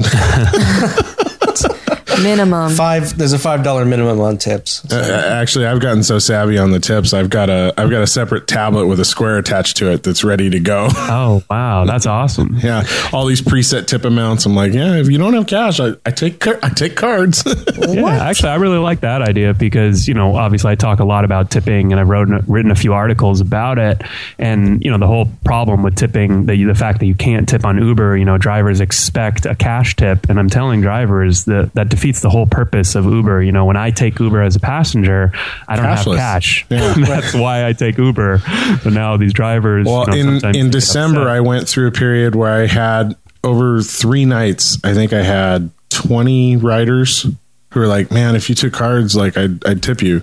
Minimum. 2.23 2.73
five. 2.73 3.17
There's 3.17 3.33
a 3.33 3.39
five 3.39 3.62
dollar 3.62 3.85
minimum 3.85 4.21
on 4.21 4.39
tips. 4.39 4.85
Uh, 4.91 5.29
actually, 5.41 5.67
I've 5.67 5.81
gotten 5.81 6.03
so 6.03 6.19
savvy 6.19 6.59
on 6.59 6.71
the 6.71 6.81
tips. 6.81 7.12
I've 7.15 7.31
got 7.31 7.49
a 7.50 7.73
I've 7.77 7.91
got 7.91 8.03
a 8.03 8.07
separate 8.07 8.47
tablet 8.47 8.87
with 8.87 9.00
a 9.00 9.05
square 9.05 9.39
attached 9.39 9.77
to 9.79 9.91
it 9.93 10.03
that's 10.03 10.25
ready 10.25 10.50
to 10.50 10.61
go. 10.61 10.89
Oh 11.12 11.43
wow, 11.50 11.85
that's 11.87 12.07
awesome. 12.07 12.59
yeah, 12.62 12.85
all 13.12 13.27
these 13.27 13.43
preset 13.43 13.87
tip 13.87 14.05
amounts. 14.05 14.47
I'm 14.47 14.55
like, 14.55 14.73
yeah, 14.73 14.95
if 14.97 15.09
you 15.11 15.19
don't 15.19 15.35
have 15.35 15.47
cash, 15.47 15.81
I, 15.81 15.93
I 16.07 16.11
take 16.12 16.47
I 16.47 16.69
take 16.71 16.97
cards. 16.97 17.45
Yeah, 17.91 18.07
actually, 18.25 18.50
I 18.50 18.57
really 18.57 18.79
like 18.79 19.00
that 19.00 19.23
idea 19.23 19.53
because 19.55 20.07
you 20.07 20.15
know, 20.15 20.37
obviously, 20.37 20.71
I 20.71 20.75
talk 20.75 21.00
a 21.00 21.05
lot 21.05 21.25
about 21.25 21.50
tipping, 21.50 21.93
and 21.93 22.00
I've 22.00 22.09
wrote, 22.09 22.29
written 22.47 22.71
a 22.71 22.75
few 22.75 22.93
articles 22.93 23.41
about 23.41 23.79
it. 23.79 24.03
And 24.39 24.83
you 24.85 24.91
know, 24.91 24.99
the 24.99 25.07
whole 25.07 25.29
problem 25.45 25.83
with 25.83 25.97
tipping, 25.97 26.47
the 26.47 26.65
the 26.65 26.75
fact 26.75 27.00
that 27.00 27.07
you 27.07 27.15
can't 27.15 27.49
tip 27.49 27.65
on 27.65 27.79
Uber, 27.79 28.17
you 28.17 28.25
know, 28.25 28.39
drivers 28.39 28.81
expect 28.81 29.47
a 29.47 29.55
cash 29.55 29.97
tip, 29.97 30.29
and 30.29 30.39
I'm 30.39 30.49
telling 30.50 30.81
drivers 30.81 31.45
that 31.47 31.73
that 31.75 31.89
defeats 31.89 32.10
the 32.19 32.31
whole 32.31 32.47
purpose 32.47 32.97
of 32.97 33.05
Uber. 33.05 33.40
You 33.45 33.52
know, 33.52 33.64
when 33.67 33.76
I 33.76 33.93
take 33.93 34.19
Uber 34.19 34.43
as 34.43 34.57
a 34.57 34.61
passenger, 34.61 35.31
I 35.69 35.76
don't 35.76 35.85
Cashless. 35.85 36.17
have 36.17 36.17
cash. 36.17 36.67
Yeah. 36.69 36.95
That's 36.99 37.33
why 37.33 37.64
I 37.64 37.73
take 37.73 37.97
Uber. 37.97 38.43
But 38.83 38.93
now 38.93 39.17
these 39.17 39.33
drivers, 39.33 39.87
well, 39.87 40.12
you 40.17 40.25
know, 40.25 40.49
in 40.49 40.57
in 40.57 40.71
December. 40.71 41.29
I 41.29 41.38
went 41.38 41.69
through 41.69 41.87
a 41.87 41.93
period 41.93 42.35
where 42.35 42.52
I 42.52 42.67
had 42.67 43.14
over 43.45 43.81
three 43.83 44.25
nights. 44.25 44.79
I 44.83 44.93
think 44.95 45.12
I 45.12 45.23
had 45.23 45.71
20 45.90 46.57
riders 46.57 47.23
who 47.71 47.81
were 47.81 47.87
like, 47.87 48.11
"Man, 48.11 48.35
if 48.35 48.49
you 48.49 48.57
took 48.57 48.73
cards, 48.73 49.14
like 49.14 49.37
I'd, 49.37 49.64
I'd 49.64 49.83
tip 49.83 50.02
you." 50.02 50.23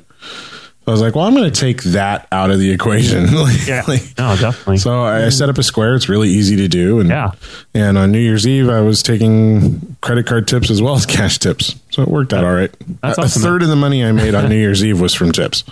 I 0.88 0.92
was 0.92 1.02
like, 1.02 1.16
"Well, 1.16 1.26
I'm 1.26 1.36
going 1.36 1.52
to 1.52 1.60
take 1.60 1.84
that 1.84 2.28
out 2.32 2.50
of 2.50 2.60
the 2.60 2.72
equation." 2.72 3.36
Like- 3.36 3.68
yeah, 3.68 3.84
like- 3.88 4.04
no, 4.18 4.36
definitely. 4.38 4.78
So 4.78 5.04
I, 5.04 5.26
I 5.26 5.30
set 5.30 5.50
up 5.50 5.58
a 5.58 5.64
square. 5.64 5.96
It's 5.96 6.08
really 6.08 6.30
easy 6.30 6.56
to 6.56 6.68
do, 6.70 7.00
and 7.02 7.10
Yeah. 7.10 7.32
And 7.74 7.98
on 7.98 8.12
New 8.12 8.20
Year's 8.20 8.48
Eve, 8.48 8.70
I 8.70 8.80
was 8.82 9.04
taking 9.04 9.98
credit 10.02 10.26
card 10.26 10.48
tips 10.48 10.72
as 10.72 10.82
well 10.82 10.96
as 10.96 11.06
cash 11.06 11.38
tips, 11.40 11.76
so 11.92 12.02
it 12.04 12.08
worked 12.08 12.34
out 12.34 12.44
all 12.46 12.54
right. 12.54 12.74
That's 13.02 13.18
a, 13.18 13.22
awesome, 13.22 13.42
a 13.42 13.46
third 13.46 13.62
of 13.64 13.68
the 13.68 13.76
money 13.76 14.04
I 14.06 14.12
made 14.14 14.34
on 14.34 14.50
New 14.50 14.56
Year's 14.58 14.84
Eve 14.84 15.02
was 15.02 15.14
from 15.14 15.32
tips. 15.34 15.64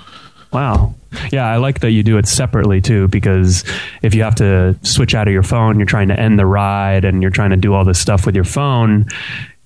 Wow. 0.52 0.96
Yeah, 1.32 1.46
I 1.48 1.58
like 1.58 1.80
that 1.82 1.92
you 1.92 2.04
do 2.04 2.18
it 2.18 2.28
separately 2.28 2.80
too, 2.82 3.08
because 3.10 3.64
if 4.02 4.14
you 4.16 4.24
have 4.24 4.36
to 4.36 4.78
switch 4.84 5.16
out 5.16 5.28
of 5.28 5.34
your 5.34 5.44
phone, 5.44 5.80
you're 5.80 5.86
trying 5.86 6.10
to 6.10 6.20
end 6.20 6.38
the 6.40 6.46
ride 6.46 7.04
and 7.06 7.22
you're 7.22 7.32
trying 7.32 7.50
to 7.52 7.58
do 7.58 7.74
all 7.74 7.84
this 7.86 8.00
stuff 8.00 8.26
with 8.26 8.36
your 8.36 8.44
phone. 8.46 9.06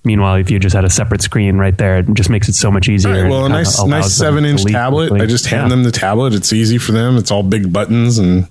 Meanwhile, 0.02 0.36
if 0.36 0.50
you 0.50 0.58
just 0.58 0.74
had 0.74 0.84
a 0.86 0.90
separate 0.90 1.20
screen 1.20 1.56
right 1.58 1.76
there, 1.76 1.98
it 1.98 2.14
just 2.14 2.30
makes 2.30 2.48
it 2.48 2.54
so 2.54 2.70
much 2.70 2.88
easier. 2.88 3.10
All 3.10 3.16
right, 3.16 3.22
and 3.24 3.30
well, 3.30 3.44
a 3.46 3.48
nice, 3.50 3.84
nice 3.84 4.12
seven-inch 4.14 4.64
tablet. 4.64 5.08
quickly. 5.08 5.24
I 5.24 5.28
just 5.28 5.46
hand 5.46 5.64
Yeah. 5.64 5.68
them 5.68 5.82
the 5.82 5.90
tablet. 5.92 6.32
It's 6.34 6.52
easy 6.54 6.78
for 6.78 6.92
them. 6.92 7.16
It's 7.18 7.30
all 7.30 7.42
big 7.42 7.70
buttons, 7.72 8.16
and 8.18 8.48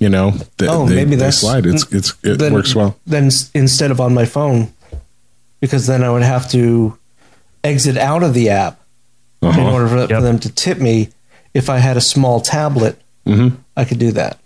you 0.00 0.08
know, 0.08 0.32
they, 0.58 0.66
Oh, 0.66 0.86
they, 0.88 0.96
maybe 0.96 1.10
they 1.10 1.16
that's 1.26 1.38
slide. 1.38 1.64
It's 1.66 1.86
it's 1.92 2.14
it 2.24 2.38
then, 2.40 2.52
works 2.54 2.74
well. 2.74 2.96
Then 3.06 3.30
instead 3.54 3.92
of 3.92 4.00
on 4.00 4.14
my 4.14 4.24
phone, 4.24 4.72
because 5.60 5.86
then 5.86 6.02
I 6.02 6.10
would 6.10 6.22
have 6.24 6.50
to 6.50 6.98
exit 7.62 7.96
out 7.96 8.24
of 8.24 8.34
the 8.34 8.50
app 8.50 8.80
in 9.42 9.48
Uh-huh. 9.50 9.70
order 9.72 9.86
for, 9.88 9.96
Yep. 9.98 10.08
for 10.08 10.20
them 10.22 10.38
to 10.40 10.50
tip 10.52 10.78
me. 10.80 11.10
If 11.54 11.70
I 11.70 11.78
had 11.78 11.96
a 11.96 12.00
small 12.00 12.40
tablet, 12.40 13.00
Mm-hmm. 13.26 13.54
I 13.76 13.84
could 13.84 13.98
do 14.00 14.10
that. 14.12 14.38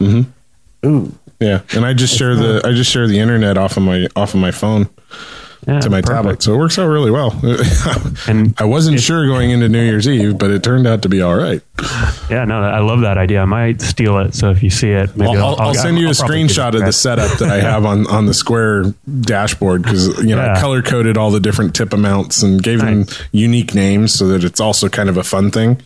Ooh, 0.85 1.13
Yeah, 1.41 1.61
and 1.75 1.85
I 1.87 1.95
just 1.95 2.15
share 2.17 2.37
the 2.37 2.61
I 2.65 2.73
just 2.73 2.91
share 2.91 3.09
the 3.09 3.19
internet 3.19 3.57
off 3.57 3.77
of 3.79 3.83
my 3.83 4.07
off 4.15 4.35
of 4.35 4.41
my 4.41 4.51
phone 4.51 4.89
Yeah, 5.67 5.81
to 5.81 5.91
my 5.91 6.01
perfect. 6.01 6.17
tablet, 6.17 6.43
so 6.43 6.55
it 6.55 6.59
works 6.59 6.79
out 6.79 6.87
really 6.87 7.11
well. 7.11 7.39
And 8.27 8.55
I 8.59 8.65
wasn't 8.65 9.01
sure 9.01 9.27
going 9.27 9.51
into 9.51 9.69
New 9.69 9.83
Year's 9.83 10.07
Eve, 10.07 10.37
but 10.39 10.51
it 10.51 10.63
turned 10.63 10.87
out 10.87 11.03
to 11.03 11.09
be 11.09 11.23
all 11.23 11.35
right. 11.35 11.63
Yeah, 12.29 12.45
no, 12.45 12.61
I 12.61 12.81
love 12.81 13.01
that 13.01 13.17
idea. 13.17 13.41
I 13.41 13.45
might 13.47 13.81
steal 13.81 14.19
it. 14.19 14.35
So 14.35 14.51
if 14.51 14.63
you 14.63 14.71
see 14.71 14.91
it, 14.91 15.17
maybe 15.17 15.37
I'll, 15.37 15.55
I'll, 15.55 15.69
I'll, 15.69 15.75
send 15.75 15.99
you 15.99 16.07
a 16.07 16.09
I'll 16.09 16.15
screenshot 16.15 16.75
of 16.75 16.85
the 16.85 16.93
setup 16.93 17.39
that 17.39 17.49
I 17.49 17.61
have 17.61 17.87
on, 17.87 18.07
on 18.09 18.27
the 18.27 18.35
Square 18.35 18.95
dashboard 19.21 19.83
because 19.83 20.23
you 20.25 20.37
know 20.37 20.47
I 20.47 20.61
color 20.61 20.83
coded 20.83 21.17
all 21.17 21.31
the 21.31 21.41
different 21.41 21.75
tip 21.75 21.93
amounts 21.93 22.43
and 22.43 22.63
gave 22.63 22.81
them 22.81 23.07
unique 23.33 23.75
names 23.75 24.13
so 24.13 24.29
that 24.29 24.45
it's 24.45 24.61
also 24.61 24.89
kind 24.89 25.09
of 25.09 25.17
a 25.17 25.25
fun 25.25 25.51
thing. 25.51 25.81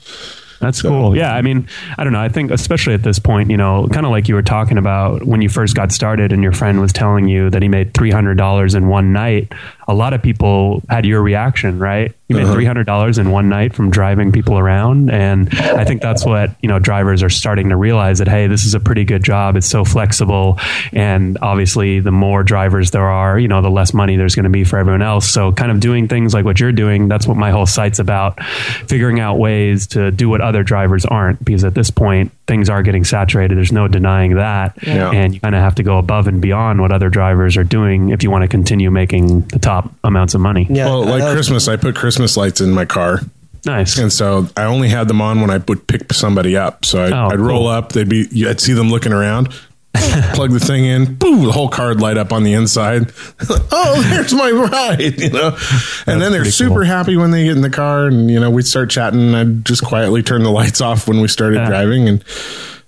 That's 0.63 0.81
cool. 0.81 1.17
Yeah, 1.17 1.35
I 1.35 1.43
mean, 1.43 1.69
I 1.99 2.05
don't 2.05 2.13
know. 2.13 2.21
I 2.21 2.29
think 2.29 2.53
especially 2.53 2.95
at 2.95 3.03
this 3.03 3.19
point, 3.19 3.51
you 3.51 3.57
know, 3.57 3.89
kind 3.93 4.07
of 4.07 4.13
like 4.13 4.29
you 4.29 4.37
were 4.37 4.43
talking 4.43 4.79
about 4.79 5.25
when 5.25 5.43
you 5.43 5.49
first 5.49 5.75
got 5.75 5.91
started, 5.91 6.33
and 6.33 6.41
your 6.41 6.53
friend 6.53 6.81
was 6.81 6.93
telling 6.93 7.27
you 7.27 7.51
that 7.51 7.63
he 7.63 7.69
made 7.69 7.93
three 7.95 8.13
hundred 8.13 8.39
dollars 8.39 8.77
in 8.77 8.87
one 8.87 9.13
night. 9.13 9.53
A 9.89 9.95
lot 9.95 10.13
of 10.13 10.23
people 10.23 10.83
had 10.89 11.05
your 11.05 11.23
reaction, 11.23 11.79
right? 11.79 12.15
You 12.29 12.37
made 12.37 12.45
Uh-huh. 12.45 12.55
three 12.55 12.65
hundred 12.65 12.87
dollars 12.87 13.19
in 13.19 13.31
one 13.31 13.49
night 13.49 13.75
from 13.75 13.91
driving 13.91 14.33
people 14.33 14.59
around, 14.59 15.11
and 15.11 15.49
I 15.59 15.85
think 15.85 16.01
that's 16.01 16.25
what 16.25 16.51
you 16.63 16.69
know 16.69 16.79
drivers 16.79 17.23
are 17.23 17.29
starting 17.29 17.69
to 17.71 17.77
realize 17.77 18.19
that 18.21 18.29
hey, 18.29 18.47
this 18.47 18.65
is 18.65 18.75
a 18.75 18.81
pretty 18.81 19.05
good 19.05 19.23
job. 19.23 19.57
It's 19.57 19.67
so 19.67 19.85
flexible, 19.85 20.59
and 20.93 21.37
obviously, 21.43 22.01
the 22.01 22.13
more 22.13 22.43
drivers 22.43 22.91
there 22.93 23.05
are, 23.07 23.39
you 23.39 23.49
know, 23.49 23.61
the 23.61 23.71
less 23.71 23.93
money 23.93 24.17
there's 24.17 24.35
going 24.35 24.45
to 24.45 24.51
be 24.51 24.65
for 24.65 24.79
everyone 24.79 25.03
else. 25.03 25.29
So, 25.29 25.53
kind 25.53 25.71
of 25.71 25.81
doing 25.81 26.09
things 26.09 26.33
like 26.33 26.45
what 26.45 26.59
you're 26.61 26.73
doing. 26.73 27.09
That's 27.09 27.27
what 27.27 27.37
my 27.37 27.51
whole 27.51 27.67
site's 27.67 27.99
about: 27.99 28.43
figuring 28.87 29.21
out 29.21 29.39
ways 29.39 29.89
to 29.89 30.11
do 30.11 30.29
what 30.29 30.41
other 30.41 30.63
drivers 30.63 31.05
aren't. 31.05 31.45
Because 31.45 31.65
at 31.65 31.75
this 31.75 31.91
point, 31.91 32.31
things 32.47 32.71
are 32.71 32.83
getting 32.83 33.05
saturated. 33.05 33.59
There's 33.59 33.73
no 33.73 33.89
denying 33.89 34.37
that, 34.37 34.75
Yeah. 34.87 35.11
and 35.11 35.35
you 35.35 35.41
kind 35.41 35.55
of 35.55 35.61
have 35.61 35.75
to 35.77 35.83
go 35.83 35.99
above 35.99 36.29
and 36.29 36.41
beyond 36.41 36.81
what 36.81 36.93
other 36.93 37.11
drivers 37.11 37.57
are 37.57 37.65
doing 37.65 38.09
if 38.11 38.23
you 38.23 38.31
want 38.31 38.43
to 38.43 38.49
continue 38.49 38.91
making 38.91 39.41
the 39.49 39.59
top 39.59 39.72
amounts 40.05 40.35
of 40.35 40.41
money. 40.41 40.67
yeah. 40.71 40.87
well, 40.87 41.05
like 41.05 41.23
uh, 41.23 41.33
Christmas, 41.33 41.69
I 41.69 41.77
put 41.77 41.95
Christmas 41.97 42.37
lights 42.37 42.61
in 42.61 42.71
my 42.73 42.85
car. 42.85 43.21
Nice. 43.65 43.97
And 43.99 44.13
so 44.13 44.49
I 44.57 44.65
only 44.65 44.89
had 44.89 45.07
them 45.09 45.21
on 45.21 45.41
when 45.41 45.51
I 45.51 45.59
would 45.59 45.87
pick 45.87 46.13
somebody 46.13 46.57
up. 46.57 46.85
So 46.85 47.05
I'd, 47.05 47.13
Oh, 47.13 47.29
I'd 47.31 47.39
roll 47.41 47.61
cool. 47.61 47.67
up, 47.69 47.93
they'd 47.93 48.09
be, 48.09 48.27
I'd 48.49 48.61
see 48.61 48.73
them 48.73 48.91
looking 48.91 49.13
around, 49.13 49.51
plug 50.35 50.51
the 50.51 50.59
thing 50.59 50.85
in, 50.85 51.15
boom, 51.15 51.45
the 51.45 51.53
whole 51.53 51.69
card 51.69 52.01
light 52.01 52.17
up 52.19 52.33
on 52.33 52.43
the 52.43 52.55
inside. 52.55 53.13
oh, 53.49 54.03
there's 54.11 54.35
my 54.35 54.51
ride, 54.51 55.21
you 55.21 55.31
know? 55.31 55.57
And 56.09 56.21
then 56.21 56.33
they're 56.33 56.45
super 56.47 56.75
cool. 56.81 56.85
happy 56.85 57.17
when 57.17 57.31
they 57.31 57.45
get 57.45 57.55
in 57.55 57.63
the 57.63 57.71
car 57.71 58.07
and, 58.07 58.29
you 58.31 58.41
know, 58.41 58.51
we'd 58.51 58.67
start 58.67 58.91
chatting 58.91 59.21
and 59.21 59.37
I'd 59.37 59.65
just 59.65 59.85
quietly 59.85 60.25
turn 60.25 60.43
the 60.43 60.51
lights 60.51 60.81
off 60.81 61.07
when 61.07 61.21
we 61.21 61.29
started 61.29 61.59
Yeah. 61.59 61.69
driving 61.69 62.09
and 62.09 62.25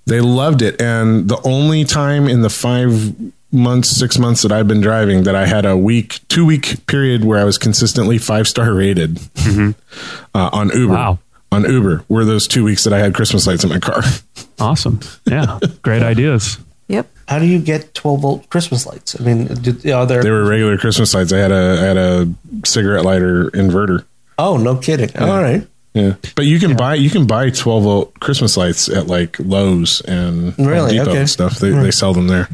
they 0.07 0.21
loved 0.21 0.61
it. 0.61 0.81
And 0.83 1.29
the 1.29 1.41
only 1.45 1.85
time 1.85 2.27
in 2.27 2.43
the 2.43 2.51
five 2.51 3.15
months, 3.55 3.89
six 3.89 4.19
months 4.19 4.43
that 4.43 4.53
I've 4.53 4.69
been 4.69 4.81
driving 4.83 5.23
that 5.23 5.35
I 5.35 5.47
had 5.47 5.65
a 5.65 5.77
week, 5.77 6.19
two 6.29 6.45
week 6.45 6.87
period 6.87 7.25
where 7.25 7.39
I 7.39 7.45
was 7.45 7.57
consistently 7.57 8.19
five 8.19 8.47
star 8.49 8.75
rated 8.75 9.19
uh, 9.47 10.51
on 10.53 10.69
Uber. 10.69 10.77
Mm-hmm. 10.77 10.93
Wow. 10.93 11.19
On 11.53 11.63
Uber 11.71 12.05
were 12.09 12.25
those 12.25 12.49
two 12.49 12.65
weeks 12.65 12.83
that 12.85 12.93
I 12.93 12.99
had 12.99 13.15
Christmas 13.15 13.47
lights 13.47 13.63
in 13.65 13.71
my 13.71 13.79
car. 13.79 14.03
Awesome. 14.61 15.01
Yeah. 15.27 15.59
Great 15.83 16.03
ideas. 16.05 16.59
Yep. 16.87 17.09
How 17.27 17.41
do 17.41 17.45
you 17.47 17.59
get 17.59 17.93
12 17.95 18.21
volt 18.21 18.49
Christmas 18.51 18.87
lights? 18.87 19.19
I 19.21 19.25
mean, 19.25 19.47
do, 19.47 19.93
are 19.93 20.07
there? 20.07 20.23
They 20.23 20.31
were 20.31 20.45
regular 20.45 20.79
Christmas 20.79 21.13
lights. 21.13 21.33
I 21.33 21.39
had 21.39 21.51
a 21.51 21.79
I 21.81 21.85
had 21.85 21.97
a 21.97 22.33
cigarette 22.65 23.05
lighter 23.05 23.51
inverter. 23.51 24.05
oh, 24.39 24.57
no 24.57 24.77
kidding. 24.77 25.11
All 25.19 25.43
right. 25.43 25.67
Yeah, 25.93 26.15
but 26.37 26.45
you 26.47 26.61
can 26.61 26.77
buy 26.77 26.95
you 26.95 27.11
can 27.11 27.27
buy 27.27 27.51
twelve 27.51 27.83
volt 27.85 28.19
Christmas 28.21 28.57
lights 28.57 28.89
at 28.89 29.07
like 29.09 29.39
Lowe's 29.41 30.01
and 30.03 30.53
Home 30.55 30.67
Really? 30.67 30.93
Depot 30.99 31.11
Okay. 31.11 31.21
and 31.21 31.31
stuff. 31.31 31.59
They 31.59 31.71
they 31.71 31.91
sell 31.91 32.13
them 32.15 32.27
there. 32.29 32.49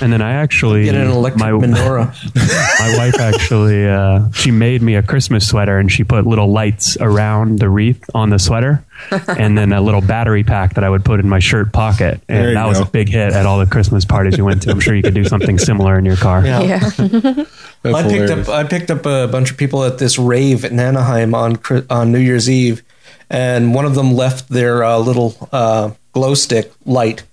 And 0.00 0.12
then 0.12 0.22
I 0.22 0.32
actually 0.32 0.84
Get 0.84 0.94
an 0.94 1.08
electric 1.08 1.40
my, 1.40 1.50
menorah. 1.50 2.14
my 2.80 2.96
wife 2.98 3.20
actually 3.20 3.86
uh, 3.86 4.30
she 4.32 4.50
made 4.50 4.82
me 4.82 4.94
a 4.94 5.02
Christmas 5.02 5.46
sweater 5.48 5.78
and 5.78 5.90
she 5.90 6.04
put 6.04 6.26
little 6.26 6.50
lights 6.50 6.96
around 7.00 7.58
the 7.58 7.68
wreath 7.68 8.02
on 8.14 8.30
the 8.30 8.38
sweater 8.38 8.84
and 9.28 9.56
then 9.56 9.72
a 9.72 9.80
little 9.80 10.00
battery 10.00 10.42
pack 10.42 10.74
that 10.74 10.84
I 10.84 10.90
would 10.90 11.04
put 11.04 11.20
in 11.20 11.28
my 11.28 11.38
shirt 11.38 11.72
pocket 11.72 12.20
and 12.28 12.48
you 12.48 12.54
that 12.54 12.66
was 12.66 12.80
a 12.80 12.86
big 12.86 13.08
hit 13.08 13.32
at 13.32 13.46
all 13.46 13.58
the 13.58 13.66
Christmas 13.66 14.04
parties 14.04 14.38
you 14.38 14.44
went 14.44 14.62
to. 14.62 14.70
I'm 14.70 14.80
sure 14.80 14.94
you 14.94 15.02
could 15.02 15.14
do 15.14 15.24
something 15.34 15.58
similar 15.58 15.98
in 15.98 16.04
your 16.04 16.16
car. 16.16 16.44
Yeah. 16.44 16.62
Yeah. 16.62 16.78
That's 17.82 17.96
I 17.96 18.02
picked 18.02 18.14
hilarious. 18.14 18.48
up 18.48 18.54
I 18.54 18.64
picked 18.64 18.90
up 18.90 19.04
a 19.04 19.28
bunch 19.28 19.50
of 19.50 19.58
people 19.58 19.84
at 19.84 19.98
this 19.98 20.18
rave 20.18 20.64
in 20.64 20.80
Anaheim 20.80 21.34
on 21.34 21.58
on 21.90 22.12
New 22.12 22.18
Year's 22.18 22.48
Eve, 22.48 22.82
and 23.28 23.74
one 23.74 23.84
of 23.84 23.94
them 23.94 24.14
left 24.14 24.48
their 24.48 24.82
uh, 24.82 24.96
little 24.98 25.36
uh, 25.52 25.90
glow 26.12 26.32
stick 26.34 26.72
light, 26.86 27.24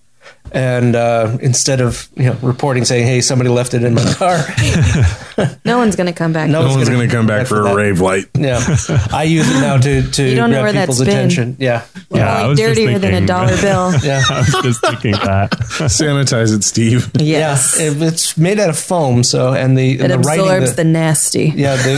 and 0.54 0.96
uh, 0.96 1.38
instead 1.42 1.80
of 1.82 2.08
you 2.16 2.26
know 2.26 2.38
reporting 2.42 2.84
saying 2.86 3.06
hey 3.08 3.22
somebody 3.22 3.50
left 3.50 3.74
it 3.74 3.84
in 3.84 3.94
my 3.94 4.14
car, 4.14 4.38
No 5.66 5.78
one's 5.78 5.96
going 5.96 6.08
to 6.08 6.14
come 6.14 6.34
back. 6.34 6.50
No 6.50 6.60
No 6.60 6.66
one's 6.68 6.78
one's 6.78 6.90
gonna 6.90 7.00
going 7.00 7.10
to 7.10 7.16
come 7.16 7.26
back 7.28 7.42
back 7.42 7.48
for 7.48 7.56
for 7.56 7.62
a 7.62 7.64
that. 7.70 7.76
rave 7.76 8.02
light. 8.02 8.26
Yeah, 8.38 8.60
I 9.12 9.24
use 9.24 9.50
it 9.50 9.60
now 9.62 9.78
to 9.78 10.02
to 10.12 10.24
You 10.30 10.36
don't 10.36 10.52
know 10.52 10.62
grab 10.62 10.74
people's 10.76 11.00
that's 11.00 11.00
people's 11.00 11.00
been. 11.00 11.18
attention. 11.18 11.56
Yeah, 11.60 11.86
Yeah, 12.10 12.24
I 12.24 12.26
Probably 12.36 12.50
was 12.50 12.60
just 12.60 12.70
dirtier 12.76 12.86
than 12.88 12.96
a 12.96 13.00
thinking- 13.12 13.26
dollar 13.26 13.58
bill. 13.62 13.94
yeah. 14.04 14.22
I 14.30 14.40
was 14.40 14.56
just 14.64 14.82
thinking 14.82 15.12
that. 15.14 15.52
Sanitize 15.52 16.54
it, 16.56 16.64
Steve. 16.64 17.10
Yes. 17.16 17.78
Yeah, 17.80 17.88
it- 17.92 18.02
it's 18.02 18.38
made 18.38 18.60
out 18.60 18.70
of 18.70 18.78
foam, 18.78 19.24
so 19.24 19.54
and 19.54 19.78
the 19.78 19.94
it 19.94 20.02
and 20.02 20.12
the 20.12 20.16
absorbs 20.16 20.50
writing, 20.50 20.76
the 20.76 20.84
nasty. 20.84 21.54
yeah 21.56 21.76
the 21.78 21.96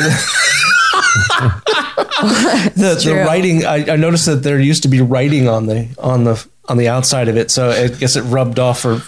the, 2.75 3.01
the 3.03 3.23
writing. 3.25 3.65
I, 3.65 3.93
I 3.93 3.95
noticed 3.95 4.25
that 4.27 4.37
there 4.43 4.59
used 4.59 4.83
to 4.83 4.89
be 4.89 5.01
writing 5.01 5.47
on 5.47 5.65
the 5.65 5.87
on 5.97 6.23
the 6.23 6.45
on 6.69 6.77
the 6.77 6.87
outside 6.89 7.27
of 7.27 7.37
it, 7.37 7.51
so 7.51 7.69
I 7.69 7.87
guess 7.89 8.15
it 8.15 8.21
rubbed 8.21 8.59
off 8.59 8.79
for 8.81 9.01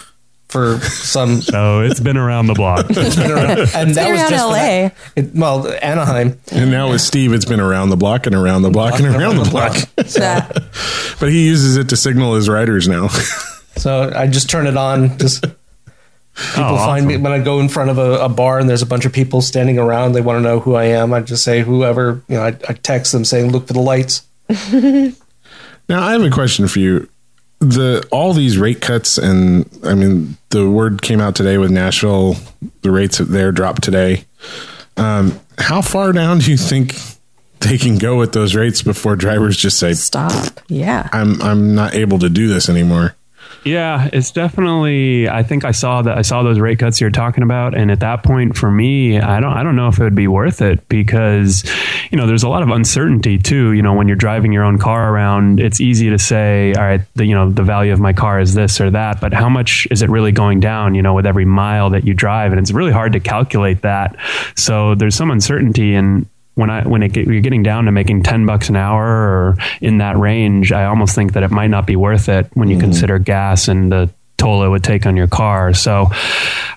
for 0.48 0.78
some. 0.80 1.40
So 1.42 1.80
it's 1.80 2.00
been 2.00 2.16
around 2.16 2.46
the 2.46 2.54
block. 2.54 2.86
and 2.88 2.96
that 2.96 3.74
was 3.76 3.96
around 4.20 4.30
just 4.30 4.44
LA. 4.44 4.90
It, 5.16 5.34
well, 5.34 5.66
Anaheim. 5.82 6.38
And 6.52 6.70
now 6.70 6.90
with 6.90 7.00
Steve, 7.00 7.32
it's 7.32 7.44
been 7.44 7.60
around 7.60 7.90
the 7.90 7.96
block 7.96 8.26
and 8.26 8.34
around 8.34 8.62
the 8.62 8.70
block 8.70 8.98
and 9.00 9.06
around 9.06 9.36
the 9.36 9.50
block. 9.50 9.74
That- 9.96 10.52
But 11.18 11.30
he 11.30 11.46
uses 11.46 11.76
it 11.76 11.88
to 11.88 11.96
signal 11.96 12.34
his 12.34 12.48
riders 12.48 12.86
now. 12.88 13.08
So 13.76 14.10
I 14.14 14.26
just 14.26 14.48
turn 14.50 14.66
it 14.66 14.76
on. 14.76 15.18
Just 15.18 15.42
people 15.42 15.54
Oh, 16.56 16.76
find 16.76 17.06
me 17.06 17.16
when 17.16 17.32
I 17.32 17.38
go 17.40 17.60
in 17.60 17.68
front 17.68 17.90
of 17.90 17.98
a, 17.98 18.20
a 18.24 18.28
bar 18.28 18.58
and 18.58 18.68
there's 18.68 18.82
a 18.82 18.86
bunch 18.86 19.04
of 19.06 19.12
people 19.12 19.40
standing 19.42 19.78
around. 19.78 20.12
They 20.12 20.20
want 20.20 20.36
to 20.36 20.42
know 20.42 20.60
who 20.60 20.74
I 20.74 20.84
am. 20.84 21.12
I 21.14 21.20
just 21.22 21.42
say 21.42 21.62
whoever. 21.62 22.22
You 22.28 22.36
know, 22.36 22.42
I, 22.42 22.48
I 22.48 22.72
text 22.74 23.12
them 23.12 23.24
saying, 23.24 23.50
"Look 23.52 23.66
for 23.66 23.72
the 23.72 23.80
lights." 23.80 24.22
Now 25.88 26.02
I 26.06 26.12
have 26.12 26.22
a 26.22 26.30
question 26.30 26.68
for 26.68 26.78
you. 26.80 27.08
The 27.58 28.06
all 28.10 28.32
these 28.34 28.58
rate 28.58 28.80
cuts 28.80 29.16
and 29.18 29.68
I 29.82 29.94
mean 29.94 30.36
the 30.50 30.68
word 30.70 31.00
came 31.02 31.20
out 31.20 31.34
today 31.34 31.58
with 31.58 31.70
Nashville. 31.70 32.36
The 32.82 32.90
rates 32.90 33.18
there 33.18 33.50
dropped 33.52 33.82
today. 33.82 34.24
Um, 34.96 35.38
how 35.58 35.80
far 35.82 36.12
down 36.12 36.38
do 36.38 36.50
you 36.50 36.56
think 36.56 36.94
they 37.60 37.78
can 37.78 37.98
go 37.98 38.18
with 38.18 38.32
those 38.32 38.54
rates 38.54 38.82
before 38.82 39.16
drivers 39.16 39.56
just 39.56 39.78
say, 39.78 39.94
Stop. 39.94 40.60
Yeah. 40.68 41.08
"I'm 41.12 41.40
I'm 41.42 41.74
not 41.74 41.94
able 41.94 42.18
to 42.20 42.28
do 42.28 42.48
this 42.48 42.68
anymore"? 42.68 43.16
Yeah, 43.66 44.08
it's 44.12 44.30
definitely. 44.30 45.28
I 45.28 45.42
think 45.42 45.64
I 45.64 45.72
saw 45.72 46.00
that. 46.02 46.16
I 46.16 46.22
saw 46.22 46.44
those 46.44 46.60
rate 46.60 46.78
cuts 46.78 47.00
you're 47.00 47.10
talking 47.10 47.42
about, 47.42 47.76
and 47.76 47.90
at 47.90 47.98
that 47.98 48.22
point, 48.22 48.56
for 48.56 48.70
me, 48.70 49.18
I 49.18 49.40
don't. 49.40 49.52
I 49.52 49.64
don't 49.64 49.74
know 49.74 49.88
if 49.88 49.98
it 49.98 50.04
would 50.04 50.14
be 50.14 50.28
worth 50.28 50.62
it 50.62 50.88
because, 50.88 51.64
you 52.12 52.16
know, 52.16 52.28
there's 52.28 52.44
a 52.44 52.48
lot 52.48 52.62
of 52.62 52.68
uncertainty 52.68 53.38
too. 53.38 53.72
You 53.72 53.82
know, 53.82 53.94
when 53.94 54.06
you're 54.06 54.16
driving 54.16 54.52
your 54.52 54.62
own 54.62 54.78
car 54.78 55.12
around, 55.12 55.58
it's 55.58 55.80
easy 55.80 56.10
to 56.10 56.18
say, 56.18 56.74
all 56.74 56.84
right, 56.84 57.00
the, 57.16 57.26
you 57.26 57.34
know, 57.34 57.50
the 57.50 57.64
value 57.64 57.92
of 57.92 57.98
my 57.98 58.12
car 58.12 58.38
is 58.38 58.54
this 58.54 58.80
or 58.80 58.90
that, 58.92 59.20
but 59.20 59.32
how 59.32 59.48
much 59.48 59.88
is 59.90 60.00
it 60.00 60.10
really 60.10 60.30
going 60.30 60.60
down? 60.60 60.94
You 60.94 61.02
know, 61.02 61.14
with 61.14 61.26
every 61.26 61.44
mile 61.44 61.90
that 61.90 62.06
you 62.06 62.14
drive, 62.14 62.52
and 62.52 62.60
it's 62.60 62.70
really 62.70 62.92
hard 62.92 63.14
to 63.14 63.20
calculate 63.20 63.82
that. 63.82 64.14
So 64.54 64.94
there's 64.94 65.16
some 65.16 65.32
uncertainty 65.32 65.96
and 65.96 66.26
when 66.56 66.70
I 66.70 66.86
when 66.86 67.02
it, 67.02 67.14
you're 67.14 67.40
getting 67.40 67.62
down 67.62 67.84
to 67.84 67.92
making 67.92 68.24
ten 68.24 68.44
bucks 68.44 68.68
an 68.68 68.76
hour 68.76 69.04
or 69.06 69.56
in 69.80 69.98
that 69.98 70.18
range, 70.18 70.72
I 70.72 70.86
almost 70.86 71.14
think 71.14 71.34
that 71.34 71.42
it 71.42 71.50
might 71.50 71.68
not 71.68 71.86
be 71.86 71.96
worth 71.96 72.28
it 72.28 72.48
when 72.54 72.68
you 72.68 72.76
hmm. 72.76 72.80
consider 72.80 73.18
gas 73.18 73.68
and 73.68 73.92
the 73.92 74.10
toll 74.38 74.64
it 74.64 74.68
would 74.68 74.82
take 74.84 75.06
on 75.06 75.16
your 75.16 75.26
car. 75.26 75.74
So 75.74 76.08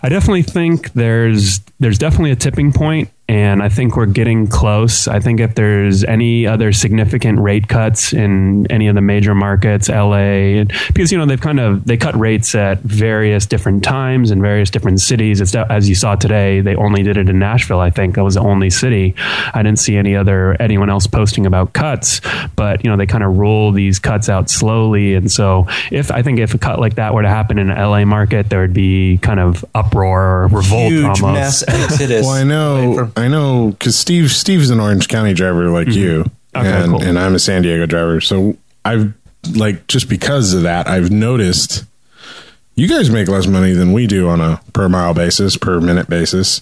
I 0.04 0.10
definitely 0.10 0.44
think 0.44 0.92
there's 0.94 1.62
there's 1.80 1.98
definitely 1.98 2.32
a 2.32 2.36
tipping 2.36 2.72
point 2.72 3.10
and 3.30 3.62
I 3.62 3.70
think 3.70 3.96
we're 3.96 4.08
getting 4.08 4.48
close. 4.48 5.08
I 5.08 5.20
think 5.20 5.40
if 5.40 5.54
there's 5.54 6.04
any 6.04 6.48
other 6.48 6.74
significant 6.74 7.40
rate 7.40 7.68
cuts 7.68 8.12
in 8.12 8.66
any 8.72 8.88
of 8.88 8.96
the 8.96 9.02
major 9.02 9.36
markets, 9.36 9.88
LA, 9.88 10.64
because 10.88 11.12
you 11.12 11.18
know 11.20 11.28
they've 11.28 11.40
kind 11.40 11.60
of 11.60 11.86
they 11.86 11.96
cut 11.96 12.20
rates 12.20 12.56
at 12.56 12.80
various 12.80 13.46
different 13.46 13.84
times 13.84 14.32
in 14.32 14.42
various 14.42 14.72
different 14.72 15.00
cities. 15.00 15.42
It's 15.42 15.54
as 15.54 15.88
you 15.88 15.94
saw 15.94 16.16
today, 16.16 16.62
they 16.62 16.76
only 16.76 17.04
did 17.04 17.18
it 17.18 17.30
in 17.30 17.38
Nashville. 17.38 17.80
I 17.80 17.92
think 17.92 18.16
that 18.16 18.24
was 18.24 18.34
the 18.34 18.42
only 18.42 18.72
city. 18.72 19.14
I 19.54 19.62
didn't 19.62 19.78
see 19.80 19.96
any 19.96 20.16
other 20.16 20.60
anyone 20.60 20.90
else 20.90 21.06
posting 21.06 21.46
about 21.46 21.74
cuts, 21.74 22.22
but 22.56 22.84
you 22.84 22.90
know 22.90 22.98
they 22.98 23.06
kind 23.06 23.24
of 23.24 23.38
roll 23.38 23.72
these 23.72 24.00
cuts 24.00 24.28
out 24.28 24.50
slowly. 24.50 25.14
And 25.14 25.32
so 25.32 25.68
if 25.92 26.10
I 26.10 26.24
think 26.24 26.40
if 26.40 26.56
a 26.56 26.58
cut 26.58 26.80
like 26.80 26.96
that 26.96 27.14
were 27.14 27.22
to 27.22 27.30
happen 27.30 27.60
in 27.60 27.70
an 27.70 27.78
LA 27.78 28.06
market, 28.06 28.50
there 28.50 28.62
would 28.62 28.74
be 28.74 29.20
kind 29.20 29.40
of 29.40 29.64
uproar 29.76 30.42
or 30.46 30.48
revolt 30.48 30.92
Huge 30.92 31.04
almost. 31.06 31.22
mass 31.24 31.64
exodus. 31.68 32.26
Well, 32.26 32.32
I 32.36 32.44
know, 32.44 32.96
From- 32.96 33.14
I 33.20 33.28
know, 33.28 33.70
because 33.70 33.98
Steve 33.98 34.32
Steve's 34.32 34.70
an 34.70 34.80
Orange 34.80 35.08
County 35.08 35.34
driver 35.34 35.70
like 35.70 35.90
you, 35.90 36.24
Mm-hmm. 36.24 36.58
Okay, 36.58 36.84
and 36.84 36.92
cool. 36.94 37.04
and 37.04 37.20
I'm 37.20 37.36
a 37.36 37.40
San 37.40 37.62
Diego 37.62 37.86
driver. 37.86 38.20
So 38.22 38.58
I've 38.84 39.14
like 39.56 39.86
just 39.88 40.10
because 40.10 40.54
of 40.56 40.64
that, 40.64 40.88
I've 40.88 41.12
noticed 41.12 41.86
you 42.74 42.88
guys 42.88 43.10
make 43.12 43.28
less 43.28 43.46
money 43.46 43.74
than 43.74 43.94
we 43.94 44.08
do 44.08 44.28
on 44.30 44.42
a 44.42 44.60
per 44.74 44.90
mile 44.90 45.14
basis, 45.14 45.58
per 45.58 45.80
minute 45.80 46.10
basis. 46.10 46.62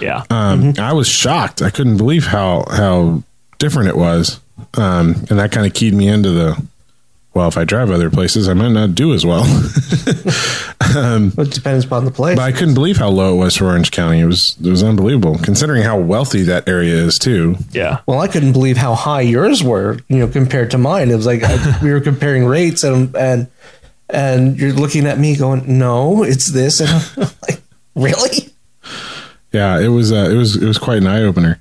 Yeah. 0.00 0.24
Um, 0.30 0.74
I 0.78 0.92
was 0.92 1.06
shocked. 1.06 1.62
I 1.62 1.70
couldn't 1.70 1.98
believe 1.98 2.26
how 2.26 2.64
how 2.68 3.22
different 3.58 3.88
it 3.90 3.96
was, 3.96 4.40
um, 4.74 5.14
and 5.30 5.38
that 5.38 5.52
kind 5.52 5.66
of 5.66 5.72
keyed 5.72 5.94
me 5.94 6.08
into 6.08 6.30
the. 6.30 6.66
Well, 7.38 7.46
if 7.46 7.56
I 7.56 7.62
drive 7.62 7.92
other 7.92 8.10
places, 8.10 8.48
I 8.48 8.54
might 8.54 8.72
not 8.72 8.96
do 8.96 9.14
as 9.14 9.24
well. 9.30 9.44
it 9.46 11.50
depends 11.52 11.84
upon 11.84 12.04
the 12.04 12.10
place. 12.10 12.34
But 12.34 12.42
I 12.42 12.50
couldn't 12.50 12.74
believe 12.74 12.96
how 12.96 13.10
low 13.10 13.34
it 13.34 13.36
was 13.36 13.56
for 13.56 13.66
Orange 13.66 13.92
County. 13.92 14.18
It 14.18 14.24
was 14.24 14.56
it 14.60 14.68
was 14.68 14.82
unbelievable, 14.82 15.38
considering 15.38 15.84
how 15.84 16.00
wealthy 16.00 16.42
that 16.42 16.68
area 16.68 16.94
is 16.94 17.16
too. 17.16 17.54
yeah. 17.70 18.00
Well, 18.06 18.18
I 18.18 18.26
couldn't 18.26 18.54
believe 18.54 18.76
how 18.76 18.96
high 18.96 19.20
yours 19.20 19.62
were, 19.62 19.98
you 20.08 20.18
know, 20.18 20.26
compared 20.26 20.72
to 20.72 20.78
mine. 20.78 21.12
It 21.12 21.14
was 21.14 21.26
like 21.26 21.44
I, 21.44 21.78
we 21.82 21.92
were 21.92 22.00
comparing 22.00 22.44
rates, 22.44 22.82
and 22.82 23.14
and 23.14 23.46
and 24.10 24.58
you're 24.58 24.72
looking 24.72 25.06
at 25.06 25.20
me 25.20 25.36
going, 25.36 25.78
"No, 25.78 26.24
it's 26.24 26.48
this," 26.48 26.80
and 26.80 26.90
I'm 26.90 27.28
like, 27.48 27.62
"Really?" 27.94 28.52
Yeah, 29.52 29.78
it 29.78 29.88
was 29.88 30.10
uh, 30.10 30.28
it 30.28 30.36
was 30.36 30.60
it 30.60 30.66
was 30.66 30.78
quite 30.78 30.98
an 30.98 31.06
eye 31.06 31.22
opener. 31.22 31.60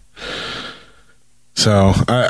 So 1.58 1.91
I, 2.08 2.30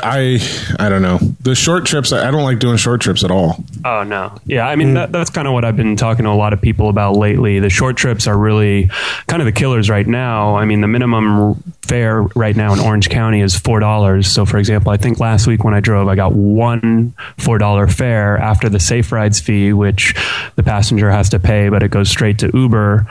I 0.78 0.86
I 0.86 0.88
don't 0.88 1.02
know 1.02 1.18
the 1.42 1.54
short 1.54 1.84
trips. 1.84 2.14
I, 2.14 2.30
don't 2.30 2.44
like 2.44 2.60
doing 2.60 2.78
short 2.78 3.02
trips 3.02 3.22
at 3.22 3.30
all. 3.30 3.62
Oh 3.84 4.02
no, 4.02 4.38
yeah. 4.46 4.66
I 4.66 4.74
mean, 4.74 4.94
that, 4.94 5.12
that's 5.12 5.28
kind 5.28 5.46
of 5.46 5.52
what 5.52 5.66
I've 5.66 5.76
been 5.76 5.96
talking 5.96 6.24
to 6.24 6.30
a 6.30 6.32
lot 6.32 6.54
of 6.54 6.62
people 6.62 6.88
about 6.88 7.14
lately. 7.14 7.60
The 7.60 7.68
short 7.68 7.98
trips 7.98 8.26
are 8.26 8.36
really 8.36 8.88
kind 9.26 9.42
of 9.42 9.46
the 9.46 9.52
killers 9.52 9.90
right 9.90 10.06
now. 10.06 10.56
I 10.56 10.64
mean, 10.64 10.80
the 10.80 10.88
minimum 10.88 11.62
fare 11.82 12.22
right 12.22 12.56
now 12.56 12.72
in 12.72 12.80
Orange 12.80 13.10
County 13.10 13.42
is 13.42 13.54
four 13.54 13.80
dollars. 13.80 14.28
So, 14.28 14.46
for 14.46 14.56
example, 14.56 14.92
I 14.92 14.96
think 14.96 15.20
last 15.20 15.46
week 15.46 15.62
when 15.62 15.74
I 15.74 15.80
drove, 15.80 16.08
I 16.08 16.14
got 16.14 16.32
one 16.32 17.12
four 17.36 17.58
dollar 17.58 17.86
fare 17.86 18.38
after 18.38 18.70
the 18.70 18.80
Safe 18.80 19.12
Rides 19.12 19.40
fee, 19.40 19.74
which 19.74 20.14
the 20.56 20.62
passenger 20.62 21.10
has 21.10 21.28
to 21.30 21.38
pay, 21.38 21.68
but 21.68 21.82
it 21.82 21.90
goes 21.90 22.08
straight 22.08 22.38
to 22.38 22.50
Uber. 22.54 23.06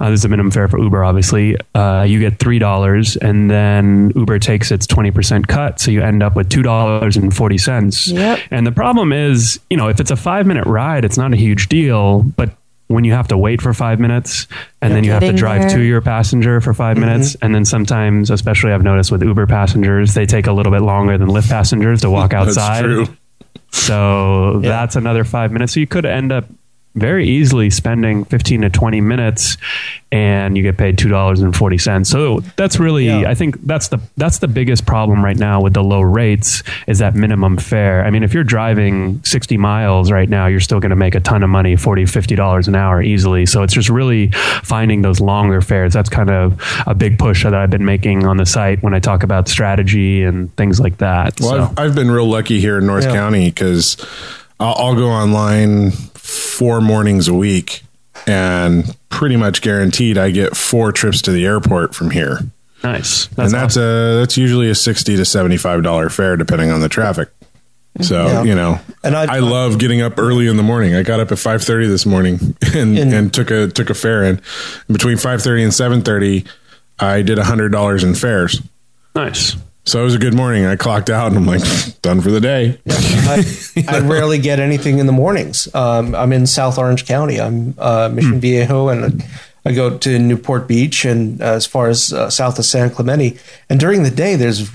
Uh, 0.00 0.08
there's 0.08 0.24
a 0.24 0.28
minimum 0.28 0.50
fare 0.52 0.68
for 0.68 0.78
Uber, 0.78 1.02
obviously. 1.02 1.56
Uh, 1.74 2.04
you 2.08 2.20
get 2.20 2.38
three 2.38 2.58
dollars, 2.58 3.16
and 3.16 3.50
then 3.50 4.12
Uber 4.14 4.38
takes 4.38 4.70
its 4.70 4.86
twenty 4.86 5.10
percent 5.10 5.48
cut, 5.48 5.80
so 5.80 5.90
you 5.90 6.02
end 6.02 6.22
up 6.22 6.36
with 6.36 6.48
two 6.48 6.62
dollars 6.62 7.16
and 7.16 7.34
forty 7.34 7.58
cents. 7.58 8.08
Yep. 8.08 8.38
And 8.50 8.66
the 8.66 8.72
problem 8.72 9.12
is, 9.12 9.58
you 9.70 9.76
know, 9.76 9.88
if 9.88 9.98
it's 9.98 10.10
a 10.10 10.16
five 10.16 10.46
minute 10.46 10.66
ride, 10.66 11.04
it's 11.04 11.18
not 11.18 11.32
a 11.32 11.36
huge 11.36 11.68
deal. 11.68 12.22
But 12.22 12.50
when 12.86 13.04
you 13.04 13.12
have 13.12 13.28
to 13.28 13.36
wait 13.36 13.60
for 13.60 13.74
five 13.74 14.00
minutes 14.00 14.46
and 14.80 14.94
then 14.94 15.04
you 15.04 15.10
have 15.10 15.20
to 15.20 15.32
drive 15.34 15.60
there. 15.62 15.76
to 15.76 15.82
your 15.82 16.00
passenger 16.00 16.58
for 16.62 16.72
5 16.72 16.96
minutes, 16.96 17.36
and 17.42 17.54
then 17.54 17.66
sometimes, 17.66 18.30
especially 18.30 18.72
I've 18.72 18.82
noticed 18.82 19.12
with 19.12 19.22
Uber 19.22 19.46
passengers, 19.46 20.14
they 20.14 20.24
take 20.24 20.46
a 20.46 20.52
little 20.52 20.72
bit 20.72 20.80
longer 20.80 21.18
than 21.18 21.28
Lyft 21.28 21.50
passengers 21.50 22.00
to 22.00 22.08
walk 22.10 22.30
That's 22.30 22.56
outside. 22.56 22.80
true. 22.84 23.06
So 23.70 24.60
that's 24.60 24.96
another 24.96 25.24
five 25.24 25.52
minutes. 25.52 25.74
So 25.74 25.80
you 25.80 25.86
could 25.86 26.06
end 26.06 26.32
up 26.32 26.46
very 26.94 27.28
easily 27.28 27.70
spending 27.70 28.24
15 28.24 28.62
to 28.62 28.70
20 28.70 29.00
minutes 29.00 29.56
and 30.10 30.56
you 30.56 30.62
get 30.64 30.76
paid 30.78 30.96
$2.40. 30.98 32.06
So 32.06 32.40
that's 32.56 32.80
really 32.80 33.06
Yeah. 33.06 33.28
I 33.30 33.34
think 33.34 33.64
that's 33.66 33.88
the 33.88 34.00
that's 34.16 34.38
the 34.38 34.48
biggest 34.48 34.84
problem 34.86 35.22
right 35.24 35.36
now 35.36 35.60
with 35.60 35.74
the 35.74 35.82
low 35.84 36.00
rates 36.00 36.62
is 36.88 36.98
that 36.98 37.14
minimum 37.14 37.56
fare. 37.58 38.04
I 38.04 38.10
mean, 38.10 38.24
if 38.24 38.34
you're 38.34 38.42
driving 38.42 39.22
60 39.22 39.56
miles 39.58 40.10
right 40.10 40.28
now, 40.28 40.46
you're 40.46 40.58
still 40.60 40.80
going 40.80 40.90
to 40.90 40.96
make 40.96 41.14
a 41.14 41.20
ton 41.20 41.42
of 41.44 41.50
money, 41.50 41.76
40 41.76 42.06
50 42.06 42.34
dollars 42.34 42.66
an 42.68 42.74
hour 42.74 43.00
easily. 43.02 43.46
So 43.46 43.62
it's 43.62 43.74
just 43.74 43.90
really 43.90 44.30
finding 44.64 45.02
those 45.02 45.20
longer 45.20 45.60
fares. 45.60 45.92
That's 45.92 46.08
kind 46.08 46.30
of 46.30 46.60
a 46.86 46.94
big 46.94 47.18
push 47.18 47.44
that 47.44 47.54
I've 47.54 47.70
been 47.70 47.84
making 47.84 48.26
on 48.26 48.38
the 48.38 48.46
site 48.46 48.82
when 48.82 48.94
I 48.94 48.98
talk 48.98 49.22
about 49.22 49.46
strategy 49.46 50.22
and 50.24 50.54
things 50.56 50.80
like 50.80 50.98
that. 50.98 51.38
Well, 51.40 51.50
so. 51.50 51.62
I've, 51.62 51.78
I've 51.90 51.94
been 51.94 52.10
real 52.10 52.26
lucky 52.28 52.58
here 52.60 52.78
in 52.78 52.86
North 52.86 53.04
Yeah. 53.04 53.12
County 53.12 53.50
because 53.50 53.96
I'll, 54.58 54.74
I'll 54.78 54.94
go 54.96 55.08
online 55.08 55.92
four 56.28 56.80
mornings 56.80 57.26
a 57.28 57.34
week 57.34 57.82
and 58.26 58.94
pretty 59.08 59.36
much 59.36 59.62
guaranteed 59.62 60.18
I 60.18 60.30
get 60.30 60.56
four 60.56 60.92
trips 60.92 61.22
to 61.22 61.32
the 61.32 61.46
airport 61.46 61.94
from 61.94 62.10
here. 62.10 62.38
nice. 62.84 63.28
and 63.38 63.50
that's 63.50 63.76
a 63.76 64.18
that's 64.20 64.36
usually 64.36 64.68
a 64.70 64.74
sixty 64.74 65.16
to 65.16 65.24
seventy 65.24 65.56
five 65.56 65.82
dollar 65.82 66.08
fare 66.10 66.36
depending 66.36 66.70
on 66.70 66.80
the 66.80 66.88
traffic. 66.88 67.28
So 68.00 68.26
Yeah. 68.26 68.42
you 68.44 68.54
know, 68.54 68.78
And 69.02 69.16
I- 69.16 69.36
I 69.36 69.38
love 69.40 69.78
getting 69.78 70.02
up 70.02 70.18
early 70.18 70.46
in 70.46 70.56
the 70.56 70.62
morning. 70.62 70.94
I 70.94 71.02
got 71.02 71.18
up 71.20 71.32
at 71.32 71.38
five 71.38 71.62
thirty 71.64 71.86
this 71.88 72.04
morning 72.06 72.56
and, 72.74 72.96
And- 72.98 73.12
and 73.14 73.32
took 73.34 73.50
a 73.50 73.68
took 73.68 73.90
a 73.90 73.94
fare 73.94 74.22
in 74.24 74.40
between 74.88 75.16
five 75.16 75.42
thirty 75.42 75.62
and 75.62 75.72
seven 75.74 76.02
thirty. 76.02 76.44
I 77.00 77.22
did 77.22 77.38
a 77.38 77.44
hundred 77.44 77.70
dollars 77.72 78.04
in 78.04 78.14
fares. 78.14 78.60
nice. 79.14 79.56
So 79.88 80.02
it 80.02 80.04
was 80.04 80.14
a 80.14 80.18
good 80.18 80.34
morning. 80.34 80.66
I 80.66 80.76
clocked 80.76 81.08
out 81.08 81.28
and 81.28 81.36
I'm 81.38 81.46
like 81.46 81.62
done 82.02 82.20
for 82.20 82.30
the 82.30 82.42
day. 82.42 82.78
I, 82.86 83.42
I 83.88 84.00
rarely 84.00 84.38
get 84.38 84.60
anything 84.60 84.98
in 84.98 85.06
the 85.06 85.12
mornings. 85.12 85.74
Um, 85.74 86.14
I'm 86.14 86.30
in 86.34 86.46
South 86.46 86.76
Orange 86.76 87.06
County. 87.06 87.40
I'm 87.40 87.74
uh, 87.78 88.10
Mission 88.12 88.38
Viejo, 88.38 88.88
and 88.88 89.24
I 89.64 89.72
go 89.72 89.96
to 89.96 90.18
Newport 90.18 90.68
Beach 90.68 91.06
and 91.06 91.40
uh, 91.40 91.54
as 91.54 91.64
far 91.64 91.88
as 91.88 92.12
uh, 92.12 92.28
south 92.28 92.58
of 92.58 92.66
San 92.66 92.90
Clemente. 92.90 93.38
And 93.70 93.80
during 93.80 94.02
the 94.02 94.10
day, 94.10 94.36
there's 94.36 94.70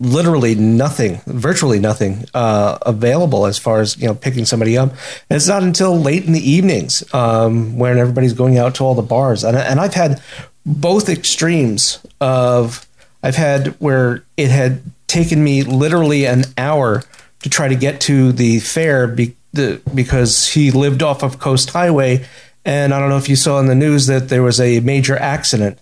literally 0.00 0.54
nothing, 0.54 1.20
virtually 1.26 1.78
nothing 1.78 2.24
uh, 2.32 2.78
available 2.86 3.44
as 3.44 3.58
far 3.58 3.80
as 3.80 3.98
you 4.00 4.06
know 4.06 4.14
picking 4.14 4.46
somebody 4.46 4.78
up. 4.78 4.92
And 5.28 5.36
it's 5.36 5.48
not 5.48 5.62
until 5.62 5.94
late 5.94 6.24
in 6.24 6.32
the 6.32 6.50
evenings 6.50 7.04
um, 7.12 7.76
when 7.76 7.98
everybody's 7.98 8.32
going 8.32 8.56
out 8.56 8.76
to 8.76 8.84
all 8.84 8.94
the 8.94 9.02
bars. 9.02 9.44
And, 9.44 9.58
and 9.58 9.78
I've 9.78 9.92
had 9.92 10.22
both 10.64 11.10
extremes 11.10 12.04
of 12.18 12.85
I've 13.26 13.34
had 13.36 13.68
where 13.80 14.22
it 14.36 14.50
had 14.50 14.82
taken 15.08 15.42
me 15.42 15.64
literally 15.64 16.26
an 16.26 16.44
hour 16.56 17.02
to 17.40 17.50
try 17.50 17.66
to 17.66 17.74
get 17.74 18.00
to 18.02 18.30
the 18.30 18.60
fair 18.60 19.08
be, 19.08 19.34
the, 19.52 19.80
because 19.92 20.46
he 20.48 20.70
lived 20.70 21.02
off 21.02 21.24
of 21.24 21.40
Coast 21.40 21.70
Highway. 21.70 22.24
And 22.64 22.94
I 22.94 23.00
don't 23.00 23.08
know 23.08 23.16
if 23.16 23.28
you 23.28 23.34
saw 23.34 23.58
in 23.58 23.66
the 23.66 23.74
news 23.74 24.06
that 24.06 24.28
there 24.28 24.44
was 24.44 24.60
a 24.60 24.78
major 24.78 25.16
accident 25.16 25.78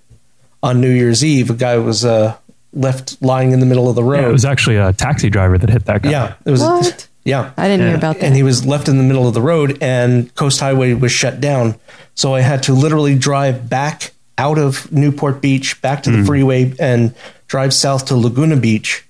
on 0.62 0.80
New 0.80 0.90
Year's 0.90 1.22
Eve. 1.22 1.50
A 1.50 1.54
guy 1.54 1.76
was 1.76 2.02
uh, 2.04 2.34
left 2.72 3.20
lying 3.20 3.52
in 3.52 3.60
the 3.60 3.66
middle 3.66 3.90
of 3.90 3.94
the 3.94 4.02
road. 4.02 4.22
Yeah, 4.22 4.28
it 4.28 4.32
was 4.32 4.46
actually 4.46 4.76
a 4.76 4.94
taxi 4.94 5.28
driver 5.28 5.58
that 5.58 5.68
hit 5.68 5.84
that 5.84 6.00
guy. 6.00 6.10
Yeah, 6.12 6.34
it 6.46 6.50
was. 6.50 6.62
What? 6.62 7.08
Yeah, 7.24 7.52
I 7.58 7.68
didn't 7.68 7.86
hear 7.88 7.96
about 7.96 8.16
that. 8.16 8.24
and 8.26 8.34
he 8.34 8.42
was 8.42 8.64
left 8.66 8.88
in 8.88 8.96
the 8.98 9.02
middle 9.02 9.26
of 9.28 9.34
the 9.34 9.40
road, 9.40 9.78
and 9.82 10.34
Coast 10.34 10.60
Highway 10.60 10.92
was 10.94 11.12
shut 11.12 11.40
down. 11.40 11.76
So 12.14 12.34
I 12.34 12.40
had 12.40 12.62
to 12.64 12.74
literally 12.74 13.18
drive 13.18 13.68
back 13.68 14.12
out 14.36 14.58
of 14.58 14.90
Newport 14.92 15.40
Beach, 15.40 15.80
back 15.80 16.02
to 16.02 16.10
the 16.10 16.24
freeway, 16.24 16.74
and 16.78 17.14
drive 17.46 17.74
south 17.74 18.06
to 18.06 18.16
Laguna 18.16 18.56
Beach, 18.56 19.04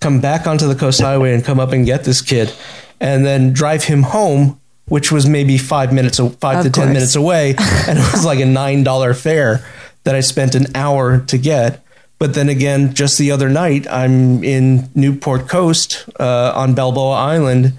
come 0.00 0.20
back 0.20 0.46
onto 0.46 0.66
the 0.66 0.74
Coast 0.74 1.00
Highway, 1.00 1.34
and 1.34 1.44
come 1.44 1.60
up 1.60 1.72
and 1.72 1.86
get 1.86 2.04
this 2.04 2.20
kid, 2.20 2.52
and 3.00 3.24
then 3.24 3.52
drive 3.52 3.84
him 3.84 4.02
home. 4.02 4.58
Which 4.86 5.12
was 5.12 5.26
maybe 5.26 5.58
five 5.58 5.92
minutes, 5.92 6.18
five 6.40 6.58
Of 6.58 6.64
to 6.64 6.70
ten 6.70 6.92
minutes 6.92 7.14
away, 7.14 7.50
and 7.88 7.98
it 7.98 8.12
was 8.12 8.24
like 8.24 8.40
a 8.40 8.44
nine 8.44 8.82
dollar 8.82 9.14
fare 9.14 9.64
that 10.04 10.14
I 10.14 10.20
spent 10.20 10.54
an 10.54 10.66
hour 10.74 11.20
to 11.20 11.38
get. 11.38 11.82
But 12.18 12.34
then 12.34 12.48
again, 12.48 12.92
just 12.92 13.16
the 13.16 13.30
other 13.30 13.48
night, 13.48 13.86
I'm 13.88 14.44
in 14.44 14.90
Newport 14.94 15.48
Coast 15.48 16.04
uh, 16.20 16.52
on 16.54 16.74
Balboa 16.74 17.14
Island 17.14 17.74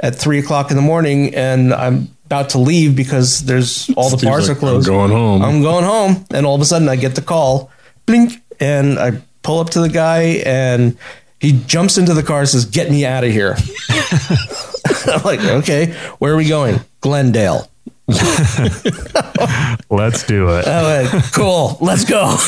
at 0.00 0.14
three 0.14 0.38
o'clock 0.38 0.70
in 0.70 0.76
the 0.76 0.82
morning, 0.82 1.34
and 1.34 1.74
I'm 1.74 2.08
about 2.26 2.50
to 2.50 2.58
leave 2.58 2.96
because 2.96 3.44
there's 3.44 3.90
all 3.90 4.10
the 4.10 4.18
Steve's 4.18 4.30
bars 4.30 4.48
like, 4.48 4.56
are 4.56 4.60
closed. 4.60 4.88
"I'm 4.88 4.94
going 4.94 5.10
home." 5.10 5.42
I'm 5.42 5.62
going 5.62 5.84
home, 5.84 6.24
and 6.32 6.46
all 6.46 6.54
of 6.54 6.60
a 6.60 6.64
sudden 6.64 6.88
I 6.88 6.96
get 6.96 7.14
the 7.14 7.22
call, 7.22 7.70
blink, 8.06 8.42
and 8.58 8.98
I 8.98 9.22
pull 9.44 9.60
up 9.60 9.70
to 9.70 9.80
the 9.80 9.88
guy, 9.88 10.42
and 10.44 10.96
he 11.40 11.52
jumps 11.66 11.96
into 11.98 12.14
the 12.14 12.22
car 12.24 12.40
and 12.40 12.48
says, 12.48 12.64
"Get 12.64 12.90
me 12.90 13.06
out 13.06 13.22
of 13.22 13.30
here." 13.30 13.56
I'm 15.06 15.22
like, 15.22 15.40
"Okay, 15.40 15.92
where 16.18 16.32
are 16.32 16.36
we 16.36 16.48
going?" 16.48 16.80
Glendale. 17.00 17.70
Let's 19.90 20.26
do 20.26 20.48
it. 20.50 20.66
Like, 20.66 21.32
cool, 21.32 21.78
let's 21.80 22.04
go. 22.04 22.36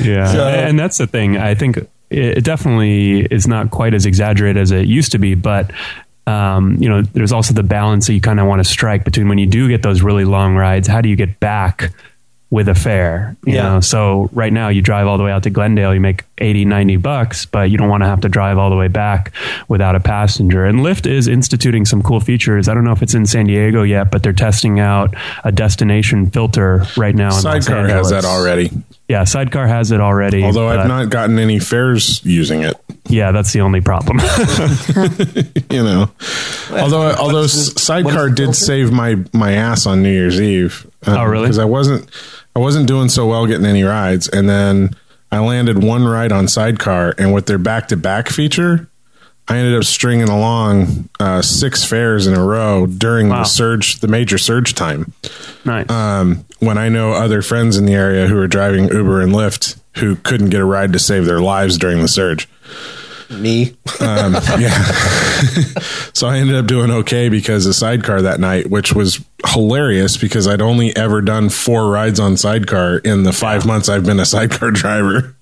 Yeah, 0.00 0.26
So- 0.32 0.48
and 0.48 0.78
that's 0.78 0.98
the 0.98 1.06
thing. 1.06 1.38
I 1.38 1.54
think 1.54 1.78
it 2.10 2.44
definitely 2.44 3.20
is 3.20 3.46
not 3.46 3.70
quite 3.70 3.94
as 3.94 4.06
exaggerated 4.06 4.60
as 4.60 4.70
it 4.72 4.86
used 4.86 5.12
to 5.12 5.18
be, 5.18 5.34
but 5.34 5.70
um, 6.26 6.76
you 6.82 6.88
know, 6.88 7.02
there's 7.02 7.32
also 7.32 7.54
the 7.54 7.62
balance 7.62 8.06
that 8.08 8.14
you 8.14 8.20
kind 8.20 8.40
of 8.40 8.46
want 8.46 8.62
to 8.62 8.68
strike 8.68 9.04
between 9.04 9.28
when 9.28 9.38
you 9.38 9.46
do 9.46 9.68
get 9.68 9.82
those 9.82 10.02
really 10.02 10.24
long 10.24 10.56
rides. 10.56 10.88
How 10.88 11.00
do 11.00 11.08
you 11.08 11.16
get 11.16 11.38
back 11.38 11.92
with 12.54 12.68
a 12.68 12.74
fare? 12.74 13.34
You 13.44 13.54
Yeah. 13.54 13.62
know, 13.64 13.80
so 13.80 14.30
right 14.32 14.52
now 14.52 14.68
you 14.68 14.80
drive 14.80 15.08
all 15.08 15.18
the 15.18 15.24
way 15.24 15.32
out 15.32 15.42
to 15.42 15.50
Glendale, 15.50 15.92
you 15.92 16.00
make 16.00 16.22
80, 16.38 16.64
90 16.64 16.96
bucks, 16.98 17.46
but 17.46 17.68
you 17.68 17.76
don't 17.76 17.88
want 17.88 18.04
to 18.04 18.06
have 18.06 18.20
to 18.20 18.28
drive 18.28 18.58
all 18.58 18.70
the 18.70 18.76
way 18.76 18.86
back 18.86 19.32
without 19.66 19.96
a 19.96 20.00
passenger. 20.00 20.64
And 20.64 20.78
Lyft 20.78 21.04
is 21.10 21.26
instituting 21.26 21.84
some 21.84 22.00
cool 22.00 22.20
features. 22.20 22.68
I 22.68 22.74
don't 22.74 22.84
know 22.84 22.92
if 22.92 23.02
it's 23.02 23.14
in 23.14 23.26
San 23.26 23.46
Diego 23.46 23.82
yet, 23.82 24.12
but 24.12 24.22
they're 24.22 24.32
testing 24.32 24.78
out 24.78 25.14
a 25.42 25.50
destination 25.50 26.30
filter 26.30 26.84
right 26.96 27.14
now. 27.14 27.28
In 27.36 27.42
Los 27.42 27.42
Sidecar 27.42 27.88
has 27.88 28.10
that 28.10 28.24
already. 28.24 28.70
Yeah, 29.08 29.24
Sidecar 29.24 29.66
has 29.66 29.90
it 29.90 30.00
already. 30.00 30.44
Although 30.44 30.68
I've 30.68 30.86
not 30.86 31.10
gotten 31.10 31.40
any 31.40 31.58
fares 31.58 32.20
using 32.24 32.62
it. 32.62 32.74
Yeah, 33.06 33.32
that's 33.32 33.52
the 33.52 33.60
only 33.60 33.80
problem. 33.82 34.18
you 35.70 35.82
know. 35.82 36.10
Although 36.70 37.12
although 37.12 37.42
What's 37.42 37.80
Sidecar 37.82 38.14
what 38.14 38.30
is 38.30 38.34
did 38.34 38.44
filter? 38.46 38.52
save 38.58 38.92
my 38.92 39.16
my 39.32 39.52
ass 39.52 39.86
on 39.86 40.02
New 40.02 40.10
Year's 40.12 40.40
Eve. 40.40 40.86
Uh, 41.06 41.16
Oh, 41.20 41.24
really? 41.24 41.44
Because 41.44 41.58
I 41.58 41.64
wasn't 41.66 42.08
I 42.56 42.60
wasn't 42.60 42.86
doing 42.88 43.08
so 43.08 43.26
well 43.26 43.46
getting 43.46 43.66
any 43.66 43.82
rides, 43.82 44.28
and 44.28 44.48
then 44.48 44.90
I 45.30 45.40
landed 45.40 45.82
one 45.82 46.04
ride 46.04 46.32
on 46.32 46.48
Sidecar, 46.48 47.14
and 47.18 47.32
with 47.34 47.46
their 47.46 47.58
back 47.58 47.88
to 47.88 47.96
back 47.96 48.28
feature. 48.28 48.88
I 49.46 49.58
ended 49.58 49.76
up 49.76 49.84
stringing 49.84 50.30
along 50.30 51.10
uh, 51.20 51.42
six 51.42 51.84
fares 51.84 52.26
in 52.26 52.32
a 52.32 52.42
row 52.42 52.86
during 52.86 53.28
Wow. 53.28 53.40
the 53.40 53.44
surge, 53.44 54.00
the 54.00 54.08
major 54.08 54.38
surge 54.38 54.72
time. 54.72 55.12
nice. 55.66 55.90
Um, 55.90 56.46
when 56.60 56.78
I 56.78 56.88
know 56.88 57.12
other 57.12 57.42
friends 57.42 57.76
in 57.76 57.84
the 57.84 57.92
area 57.92 58.26
who 58.26 58.38
are 58.38 58.46
driving 58.48 58.84
Uber 58.88 59.20
and 59.20 59.32
Lyft 59.32 59.76
who 59.96 60.16
couldn't 60.16 60.50
get 60.50 60.60
a 60.60 60.64
ride 60.64 60.92
to 60.92 60.98
save 60.98 61.24
their 61.24 61.40
lives 61.40 61.78
during 61.78 62.00
the 62.00 62.08
surge. 62.08 62.48
Me. 63.30 63.74
Um, 64.00 64.34
yeah. 64.58 64.82
so 66.12 66.26
I 66.26 66.38
ended 66.38 66.56
up 66.56 66.66
doing 66.66 66.90
okay 66.90 67.28
because 67.28 67.66
of 67.66 67.74
sidecar 67.74 68.22
that 68.22 68.40
night, 68.40 68.70
which 68.70 68.92
was 68.92 69.24
hilarious 69.46 70.16
because 70.16 70.46
I'd 70.46 70.60
only 70.60 70.94
ever 70.96 71.22
done 71.22 71.48
four 71.48 71.90
rides 71.90 72.20
on 72.20 72.36
sidecar 72.36 72.98
in 72.98 73.22
the 73.22 73.32
five 73.32 73.66
months 73.66 73.88
I've 73.88 74.04
been 74.04 74.20
a 74.20 74.26
sidecar 74.26 74.70
driver. 74.72 75.36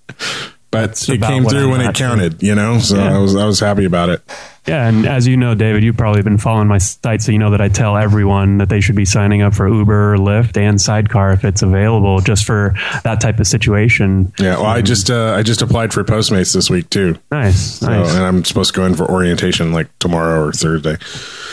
But 0.72 1.06
it 1.06 1.20
came 1.20 1.44
through 1.44 1.64
I'm 1.64 1.70
when 1.70 1.80
it 1.82 1.88
at, 1.88 1.94
too. 1.94 2.02
counted, 2.04 2.42
you 2.42 2.54
know. 2.54 2.78
So 2.80 2.96
Yeah. 2.96 3.14
I 3.16 3.18
was 3.18 3.36
I 3.36 3.44
was 3.44 3.60
happy 3.60 3.84
about 3.84 4.08
it. 4.08 4.22
yeah, 4.66 4.88
and 4.88 5.04
as 5.06 5.26
you 5.28 5.36
know, 5.36 5.54
David, 5.54 5.84
you've 5.84 5.98
probably 5.98 6.22
been 6.22 6.38
following 6.38 6.66
my 6.66 6.78
site, 6.78 7.20
so 7.20 7.30
you 7.30 7.38
know 7.38 7.50
that 7.50 7.60
I 7.60 7.68
tell 7.68 7.94
everyone 7.96 8.56
that 8.56 8.70
they 8.70 8.80
should 8.80 8.96
be 8.96 9.04
signing 9.04 9.42
up 9.42 9.52
for 9.54 9.68
Uber, 9.68 10.16
Lyft, 10.16 10.56
and 10.56 10.80
Sidecar 10.80 11.32
if 11.32 11.44
it's 11.44 11.60
available, 11.60 12.20
just 12.20 12.46
for 12.46 12.74
that 13.04 13.20
type 13.20 13.38
of 13.38 13.46
situation. 13.46 14.32
Yeah. 14.38 14.56
Well, 14.56 14.64
I 14.64 14.80
just 14.80 15.10
uh, 15.10 15.34
I 15.36 15.42
just 15.42 15.60
applied 15.60 15.92
for 15.92 16.02
Postmates 16.04 16.54
this 16.54 16.70
week 16.70 16.88
too. 16.88 17.18
Nice, 17.30 17.60
So, 17.80 17.88
nice, 17.88 18.14
and 18.14 18.24
I'm 18.24 18.42
supposed 18.42 18.72
to 18.72 18.80
go 18.80 18.86
in 18.86 18.94
for 18.94 19.04
orientation 19.10 19.72
like 19.72 19.88
tomorrow 19.98 20.42
or 20.46 20.52
Thursday. 20.52 20.96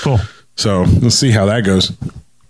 cool. 0.01 0.19
So 0.55 0.85
we'll 1.01 1.11
see 1.11 1.31
how 1.31 1.45
that 1.47 1.65
goes. 1.65 1.91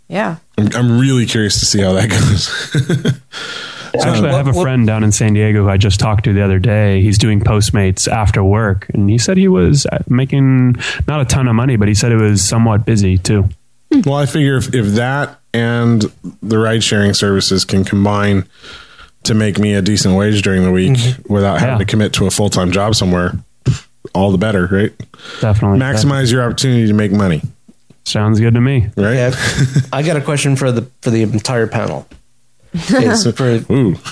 yeah. 0.07 0.35
I'm, 0.57 0.67
I'm 0.75 0.99
really 0.99 1.25
curious 1.25 1.59
to 1.61 1.65
see 1.65 1.81
how 1.81 1.93
that 1.93 2.09
goes. 2.11 3.19
Actually, 3.95 4.29
I 4.29 4.37
have 4.37 4.47
a 4.47 4.49
what- 4.49 4.55
what- 4.55 4.61
friend 4.63 4.85
down 4.87 5.03
in 5.03 5.11
San 5.11 5.33
Diego 5.33 5.63
who 5.63 5.69
I 5.69 5.77
just 5.77 5.99
talked 5.99 6.23
to 6.25 6.33
the 6.33 6.41
other 6.43 6.59
day. 6.59 7.01
He's 7.01 7.17
doing 7.17 7.39
Postmates 7.41 8.07
after 8.07 8.43
work, 8.43 8.87
and 8.93 9.09
he 9.09 9.17
said 9.17 9.37
he 9.37 9.47
was 9.47 9.85
uh, 9.85 9.99
making 10.07 10.75
not 11.07 11.21
a 11.21 11.25
ton 11.25 11.47
of 11.47 11.55
money, 11.55 11.75
but 11.75 11.87
he 11.87 11.93
said 11.93 12.11
it 12.11 12.17
was 12.17 12.43
somewhat 12.43 12.85
busy 12.85 13.17
too. 13.17 13.49
Well, 14.05 14.15
I 14.15 14.25
figure 14.27 14.57
if, 14.57 14.73
if 14.75 14.85
that 14.95 15.39
and 15.53 16.05
the 16.43 16.59
ride 16.59 16.83
sharing 16.83 17.13
services 17.15 17.65
can 17.65 17.83
combine 17.83 18.45
to 19.23 19.33
make 19.33 19.57
me 19.57 19.73
a 19.73 19.81
decent 19.81 20.15
wage 20.15 20.41
during 20.43 20.63
the 20.63 20.71
week 20.71 20.97
without 21.27 21.59
having 21.59 21.73
Yeah. 21.73 21.77
to 21.79 21.85
commit 21.85 22.13
to 22.13 22.27
a 22.27 22.29
full 22.31 22.49
time 22.49 22.71
job 22.71 22.95
somewhere, 22.95 23.33
all 24.13 24.31
the 24.31 24.37
better, 24.37 24.67
right? 24.71 24.91
Definitely, 25.41 25.79
Maximize 25.79 26.31
your 26.31 26.43
opportunity 26.43 26.85
to 26.87 26.93
make 26.93 27.11
money, 27.11 27.41
Sounds 28.05 28.39
good 28.39 28.53
to 28.53 28.61
me. 28.61 28.87
right? 28.95 29.15
Yeah, 29.15 29.35
I 29.91 30.03
got 30.03 30.15
a 30.17 30.21
question 30.21 30.55
for 30.55 30.71
the 30.71 30.83
for 31.01 31.09
the 31.09 31.23
entire 31.23 31.67
panel. 31.67 32.07
It's 32.73 33.29
for 33.37 33.59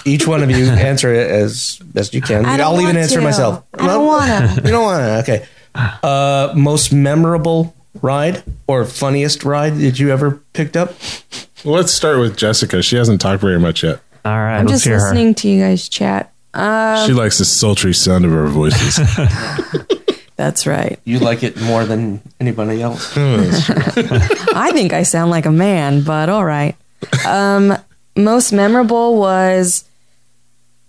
each 0.05 0.27
one 0.27 0.43
of 0.43 0.49
you 0.51 0.65
answer 0.65 1.13
it 1.13 1.29
as 1.29 1.77
best 1.85 2.13
you 2.13 2.21
can. 2.21 2.45
I 2.45 2.57
don't 2.57 2.65
I'll 2.67 2.73
even 2.73 2.85
want 2.85 2.97
answer 2.97 3.19
to. 3.19 3.21
myself. 3.21 3.63
I 3.73 3.87
don't 3.87 4.05
wanna. 4.05 4.53
You 4.63 4.71
don't 4.71 4.83
want 4.83 5.25
to. 5.25 5.33
Okay. 5.33 5.45
Uh, 6.03 6.53
most 6.55 6.91
memorable 6.91 7.75
ride 8.01 8.43
or 8.67 8.85
funniest 8.85 9.43
ride 9.43 9.75
that 9.77 9.99
you 9.99 10.11
ever 10.11 10.41
picked 10.53 10.75
up? 10.75 10.93
Let's 11.63 11.91
start 11.91 12.19
with 12.19 12.37
Jessica. 12.37 12.81
She 12.81 12.95
hasn't 12.95 13.21
talked 13.21 13.41
very 13.41 13.59
much 13.59 13.83
yet. 13.83 14.01
All 14.25 14.31
right, 14.33 14.57
I'm 14.57 14.65
let's 14.65 14.77
just 14.77 14.85
hear 14.85 14.99
her. 14.99 15.03
listening 15.05 15.35
to 15.35 15.47
you 15.47 15.61
guys 15.63 15.87
chat. 15.87 16.33
Uh, 16.53 17.05
she 17.05 17.13
likes 17.13 17.37
the 17.37 17.45
sultry 17.45 17.93
sound 17.93 18.25
of 18.25 18.33
our 18.33 18.47
voices. 18.47 18.99
that's 20.35 20.65
right. 20.67 20.99
You 21.03 21.19
like 21.19 21.43
it 21.43 21.59
more 21.61 21.85
than 21.85 22.21
anybody 22.39 22.81
else. 22.81 23.13
I 23.15 24.71
think 24.73 24.93
I 24.93 25.03
sound 25.03 25.31
like 25.31 25.45
a 25.45 25.51
man, 25.51 26.03
but 26.03 26.29
all 26.29 26.43
right. 26.43 26.75
Um, 27.27 27.77
most 28.17 28.51
memorable 28.51 29.17
was 29.17 29.85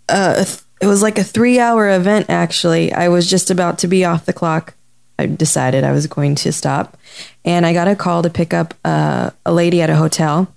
uh, 0.09 0.45
it 0.81 0.87
was 0.87 1.03
like 1.03 1.19
a 1.19 1.25
three 1.25 1.59
hour 1.59 1.91
event. 1.91 2.27
Actually, 2.29 2.93
I 2.93 3.09
was 3.09 3.29
just 3.29 3.51
about 3.51 3.79
to 3.79 3.89
be 3.89 4.05
off 4.05 4.27
the 4.27 4.33
clock. 4.33 4.75
I 5.19 5.27
decided 5.27 5.85
I 5.85 5.93
was 5.93 6.07
going 6.07 6.37
to 6.37 6.53
stop, 6.53 6.97
and 7.45 7.67
I 7.67 7.73
got 7.73 7.89
a 7.89 7.97
call 7.97 8.23
to 8.23 8.31
pick 8.31 8.55
up 8.55 8.75
uh, 8.85 9.31
a 9.45 9.53
lady 9.53 9.83
at 9.83 9.91
a 9.91 9.97
hotel. 9.97 10.53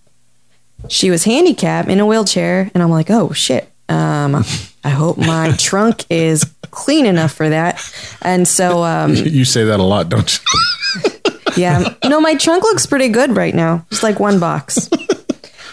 She 0.87 1.09
was 1.09 1.23
handicapped 1.23 1.89
in 1.89 1.99
a 1.99 2.05
wheelchair, 2.05 2.71
and 2.73 2.81
I'm 2.81 2.91
like, 2.91 3.09
oh 3.09 3.31
shit. 3.33 3.67
Um, 3.89 4.45
I 4.83 4.89
hope 4.89 5.17
my 5.17 5.51
trunk 5.57 6.05
is 6.09 6.45
clean 6.71 7.05
enough 7.05 7.33
for 7.33 7.49
that. 7.49 7.83
And 8.21 8.47
so, 8.47 8.83
um, 8.83 9.13
you 9.15 9.45
say 9.45 9.65
that 9.65 9.79
a 9.79 9.83
lot, 9.83 10.09
don't 10.09 10.39
you? 10.39 11.11
yeah. 11.57 11.95
No, 12.05 12.21
my 12.21 12.35
trunk 12.35 12.63
looks 12.63 12.85
pretty 12.85 13.09
good 13.09 13.35
right 13.35 13.53
now. 13.53 13.85
Just 13.89 14.03
like 14.03 14.19
one 14.19 14.39
box. 14.39 14.89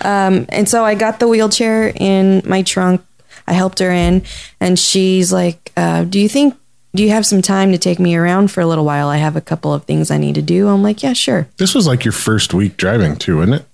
Um, 0.04 0.46
and 0.48 0.68
so 0.68 0.84
I 0.84 0.94
got 0.94 1.18
the 1.20 1.28
wheelchair 1.28 1.88
in 1.94 2.42
my 2.46 2.62
trunk. 2.62 3.02
I 3.46 3.52
helped 3.54 3.78
her 3.78 3.90
in, 3.90 4.22
and 4.60 4.78
she's 4.78 5.32
like, 5.32 5.72
uh, 5.76 6.04
"Do 6.04 6.20
you 6.20 6.28
think 6.28 6.54
do 6.94 7.02
you 7.02 7.10
have 7.10 7.26
some 7.26 7.42
time 7.42 7.72
to 7.72 7.78
take 7.78 7.98
me 7.98 8.16
around 8.16 8.50
for 8.50 8.60
a 8.60 8.66
little 8.66 8.84
while? 8.84 9.08
I 9.08 9.18
have 9.18 9.36
a 9.36 9.40
couple 9.40 9.72
of 9.74 9.84
things 9.84 10.10
I 10.10 10.16
need 10.18 10.34
to 10.36 10.42
do. 10.42 10.68
I'm 10.68 10.82
like, 10.82 11.02
yeah, 11.02 11.12
sure. 11.12 11.46
This 11.58 11.74
was 11.74 11.86
like 11.86 12.04
your 12.04 12.12
first 12.12 12.54
week 12.54 12.76
driving 12.78 13.14
too, 13.16 13.42
isn't 13.42 13.54
it? 13.54 13.64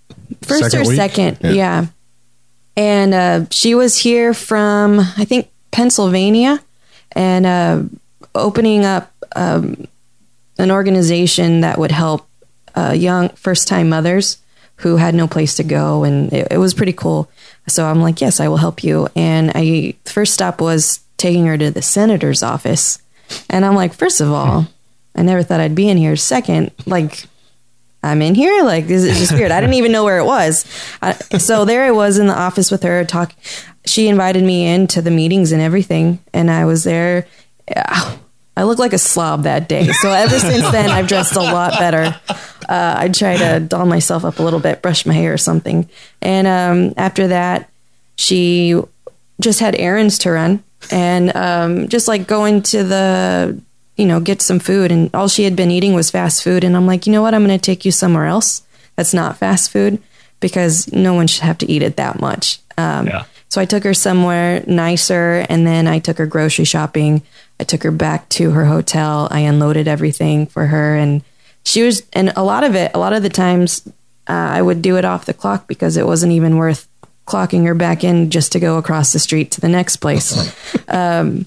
First 0.42 0.70
Second 0.70 0.86
or 0.86 0.88
week? 0.88 0.96
second, 0.96 1.38
Yeah. 1.40 1.50
yeah. 1.52 1.86
And 2.76 3.14
uh, 3.14 3.46
she 3.50 3.76
was 3.76 3.96
here 3.96 4.34
from, 4.34 4.98
I 4.98 5.24
think, 5.24 5.48
Pennsylvania 5.70 6.60
and 7.12 7.46
uh, 7.46 7.82
opening 8.34 8.84
up 8.84 9.12
um, 9.36 9.86
an 10.58 10.72
organization 10.72 11.60
that 11.60 11.78
would 11.78 11.92
help 11.92 12.26
uh, 12.74 12.92
young 12.96 13.28
first 13.30 13.68
time 13.68 13.88
mothers 13.88 14.38
who 14.76 14.96
had 14.96 15.14
no 15.14 15.26
place 15.26 15.56
to 15.56 15.64
go. 15.64 16.04
And 16.04 16.32
it, 16.32 16.48
it 16.52 16.58
was 16.58 16.74
pretty 16.74 16.92
cool. 16.92 17.30
So 17.68 17.86
I'm 17.86 18.02
like, 18.02 18.20
yes, 18.20 18.40
I 18.40 18.48
will 18.48 18.56
help 18.56 18.84
you. 18.84 19.08
And 19.14 19.52
I 19.54 19.94
first 20.04 20.34
stop 20.34 20.60
was 20.60 21.00
taking 21.16 21.46
her 21.46 21.56
to 21.56 21.70
the 21.70 21.82
senator's 21.82 22.42
office. 22.42 23.00
And 23.48 23.64
I'm 23.64 23.74
like, 23.74 23.94
first 23.94 24.20
of 24.20 24.30
all, 24.30 24.66
I 25.14 25.22
never 25.22 25.42
thought 25.42 25.60
I'd 25.60 25.74
be 25.74 25.88
in 25.88 25.96
here. 25.96 26.16
Second, 26.16 26.72
like, 26.86 27.26
I'm 28.04 28.20
in 28.20 28.34
here. 28.34 28.62
Like 28.62 28.86
this 28.86 29.02
is 29.02 29.18
just 29.18 29.32
weird. 29.32 29.50
I 29.50 29.60
didn't 29.60 29.74
even 29.74 29.92
know 29.92 30.04
where 30.04 30.18
it 30.18 30.26
was. 30.26 30.66
I, 31.00 31.12
so 31.12 31.64
there 31.64 31.84
I 31.84 31.90
was 31.90 32.18
in 32.18 32.26
the 32.26 32.38
office 32.38 32.70
with 32.70 32.82
her. 32.82 33.04
Talk. 33.04 33.34
She 33.86 34.08
invited 34.08 34.44
me 34.44 34.66
into 34.66 35.00
the 35.00 35.10
meetings 35.10 35.52
and 35.52 35.62
everything, 35.62 36.18
and 36.32 36.50
I 36.50 36.66
was 36.66 36.84
there. 36.84 37.26
I 38.56 38.62
looked 38.62 38.78
like 38.78 38.92
a 38.92 38.98
slob 38.98 39.44
that 39.44 39.68
day. 39.68 39.90
So 39.92 40.10
ever 40.10 40.38
since 40.38 40.70
then, 40.70 40.90
I've 40.90 41.08
dressed 41.08 41.34
a 41.34 41.40
lot 41.40 41.72
better. 41.78 42.14
Uh, 42.68 42.94
I 42.98 43.08
try 43.08 43.36
to 43.36 43.60
doll 43.60 43.86
myself 43.86 44.24
up 44.24 44.38
a 44.38 44.42
little 44.42 44.60
bit, 44.60 44.82
brush 44.82 45.04
my 45.06 45.14
hair 45.14 45.32
or 45.32 45.38
something, 45.38 45.88
and 46.22 46.46
um, 46.46 46.94
after 46.96 47.28
that, 47.28 47.68
she 48.16 48.74
just 49.40 49.60
had 49.60 49.74
errands 49.76 50.18
to 50.20 50.30
run 50.30 50.62
and 50.90 51.34
um, 51.36 51.88
just 51.88 52.06
like 52.08 52.26
going 52.26 52.62
to 52.62 52.84
the 52.84 53.60
you 53.96 54.06
know 54.06 54.20
get 54.20 54.42
some 54.42 54.58
food. 54.58 54.92
And 54.92 55.10
all 55.14 55.28
she 55.28 55.44
had 55.44 55.56
been 55.56 55.70
eating 55.70 55.94
was 55.94 56.10
fast 56.10 56.42
food. 56.42 56.64
And 56.64 56.76
i'm 56.76 56.86
like 56.86 57.06
you 57.06 57.12
know 57.12 57.22
what? 57.22 57.34
I'm 57.34 57.44
going 57.46 57.58
to 57.58 57.62
take 57.64 57.84
you 57.84 57.90
somewhere 57.92 58.26
else 58.26 58.62
that's 58.96 59.12
not 59.14 59.36
fast 59.38 59.70
food 59.70 60.00
because 60.40 60.92
no 60.92 61.14
one 61.14 61.26
should 61.26 61.42
have 61.42 61.58
to 61.58 61.70
eat 61.70 61.82
it 61.82 61.96
that 61.96 62.20
much. 62.20 62.60
Um, 62.78 63.06
Yeah. 63.06 63.24
so 63.48 63.60
i 63.60 63.64
took 63.64 63.82
her 63.84 63.94
somewhere 63.94 64.62
nicer 64.66 65.46
and 65.48 65.66
then 65.66 65.86
i 65.86 65.98
took 65.98 66.18
her 66.18 66.26
grocery 66.26 66.64
shopping. 66.64 67.22
I 67.60 67.64
took 67.64 67.82
her 67.84 67.92
back 67.92 68.28
to 68.30 68.50
her 68.50 68.64
hotel. 68.66 69.28
I 69.30 69.40
unloaded 69.40 69.86
everything 69.88 70.46
for 70.46 70.66
her 70.66 70.96
and 70.96 71.22
she 71.64 71.82
was 71.82 72.02
and 72.12 72.32
a 72.36 72.42
lot 72.44 72.64
of 72.64 72.74
it 72.74 72.90
a 72.94 72.98
lot 72.98 73.12
of 73.12 73.22
the 73.22 73.28
times 73.28 73.86
uh, 74.28 74.32
i 74.32 74.60
would 74.62 74.82
do 74.82 74.96
it 74.96 75.04
off 75.04 75.24
the 75.24 75.34
clock 75.34 75.66
because 75.66 75.96
it 75.96 76.06
wasn't 76.06 76.30
even 76.32 76.56
worth 76.56 76.88
clocking 77.26 77.64
her 77.64 77.74
back 77.74 78.04
in 78.04 78.30
just 78.30 78.52
to 78.52 78.60
go 78.60 78.76
across 78.76 79.12
the 79.12 79.18
street 79.18 79.50
to 79.50 79.60
the 79.60 79.68
next 79.68 79.96
place 79.96 80.54
um, 80.88 81.46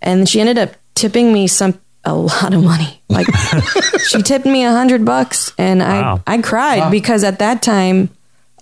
and 0.00 0.28
she 0.28 0.40
ended 0.40 0.58
up 0.58 0.70
tipping 0.94 1.32
me 1.32 1.46
some 1.46 1.78
a 2.04 2.14
lot 2.14 2.54
of 2.54 2.62
money. 2.64 3.02
Like 3.10 3.26
she 4.08 4.22
tipped 4.22 4.46
me 4.46 4.64
a 4.64 4.70
hundred 4.70 5.04
bucks, 5.04 5.52
and 5.58 5.80
Wow. 5.80 6.22
I 6.26 6.34
I 6.34 6.40
cried 6.40 6.90
because 6.90 7.22
at 7.24 7.40
that 7.40 7.60
time, 7.60 8.08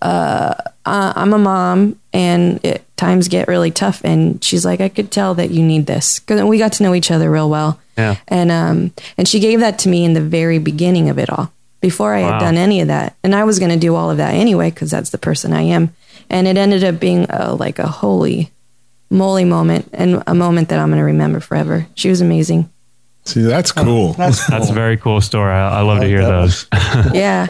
uh, 0.02 0.54
uh, 0.84 1.12
I'm 1.14 1.32
a 1.32 1.38
mom, 1.38 2.00
and 2.16 2.64
it, 2.64 2.82
times 2.96 3.28
get 3.28 3.46
really 3.46 3.70
tough. 3.70 4.00
And 4.04 4.42
she's 4.42 4.64
like, 4.64 4.80
I 4.80 4.88
could 4.88 5.10
tell 5.10 5.34
that 5.34 5.50
you 5.50 5.62
need 5.62 5.86
this 5.86 6.18
because 6.20 6.42
we 6.44 6.56
got 6.58 6.72
to 6.74 6.82
know 6.82 6.94
each 6.94 7.10
other 7.10 7.30
real 7.30 7.50
well. 7.50 7.78
Yeah. 7.98 8.16
And 8.28 8.50
um 8.50 8.92
and 9.18 9.28
she 9.28 9.38
gave 9.40 9.60
that 9.60 9.78
to 9.80 9.88
me 9.88 10.04
in 10.04 10.14
the 10.14 10.20
very 10.38 10.58
beginning 10.58 11.08
of 11.10 11.18
it 11.18 11.28
all 11.30 11.52
before 11.80 12.14
I 12.14 12.22
Wow. 12.22 12.32
had 12.32 12.38
done 12.40 12.56
any 12.56 12.80
of 12.80 12.88
that, 12.88 13.14
and 13.22 13.34
I 13.34 13.44
was 13.44 13.58
going 13.58 13.70
to 13.70 13.78
do 13.78 13.94
all 13.94 14.10
of 14.10 14.16
that 14.16 14.34
anyway 14.34 14.70
because 14.70 14.90
that's 14.90 15.10
the 15.10 15.18
person 15.18 15.52
I 15.52 15.62
am. 15.62 15.90
And 16.30 16.48
it 16.48 16.56
ended 16.56 16.82
up 16.84 16.98
being 16.98 17.26
a, 17.30 17.54
like 17.54 17.78
a 17.78 17.86
holy 17.86 18.50
moly 19.10 19.44
moment 19.44 19.88
and 19.92 20.22
a 20.26 20.34
moment 20.34 20.68
that 20.70 20.78
I'm 20.80 20.88
going 20.88 20.98
to 20.98 21.04
remember 21.04 21.38
forever. 21.40 21.86
She 21.94 22.08
was 22.08 22.20
amazing. 22.20 22.68
See, 23.24 23.42
that's 23.42 23.72
cool. 23.72 24.14
That's 24.14 24.44
cool. 24.44 24.58
That's 24.58 24.70
a 24.70 24.74
very 24.74 24.96
cool 24.96 25.20
story. 25.20 25.52
I, 25.52 25.78
I 25.78 25.82
love 25.82 25.98
to 25.98 26.02
like 26.02 26.08
hear 26.08 26.22
those. 26.24 26.66
Yeah. 27.14 27.46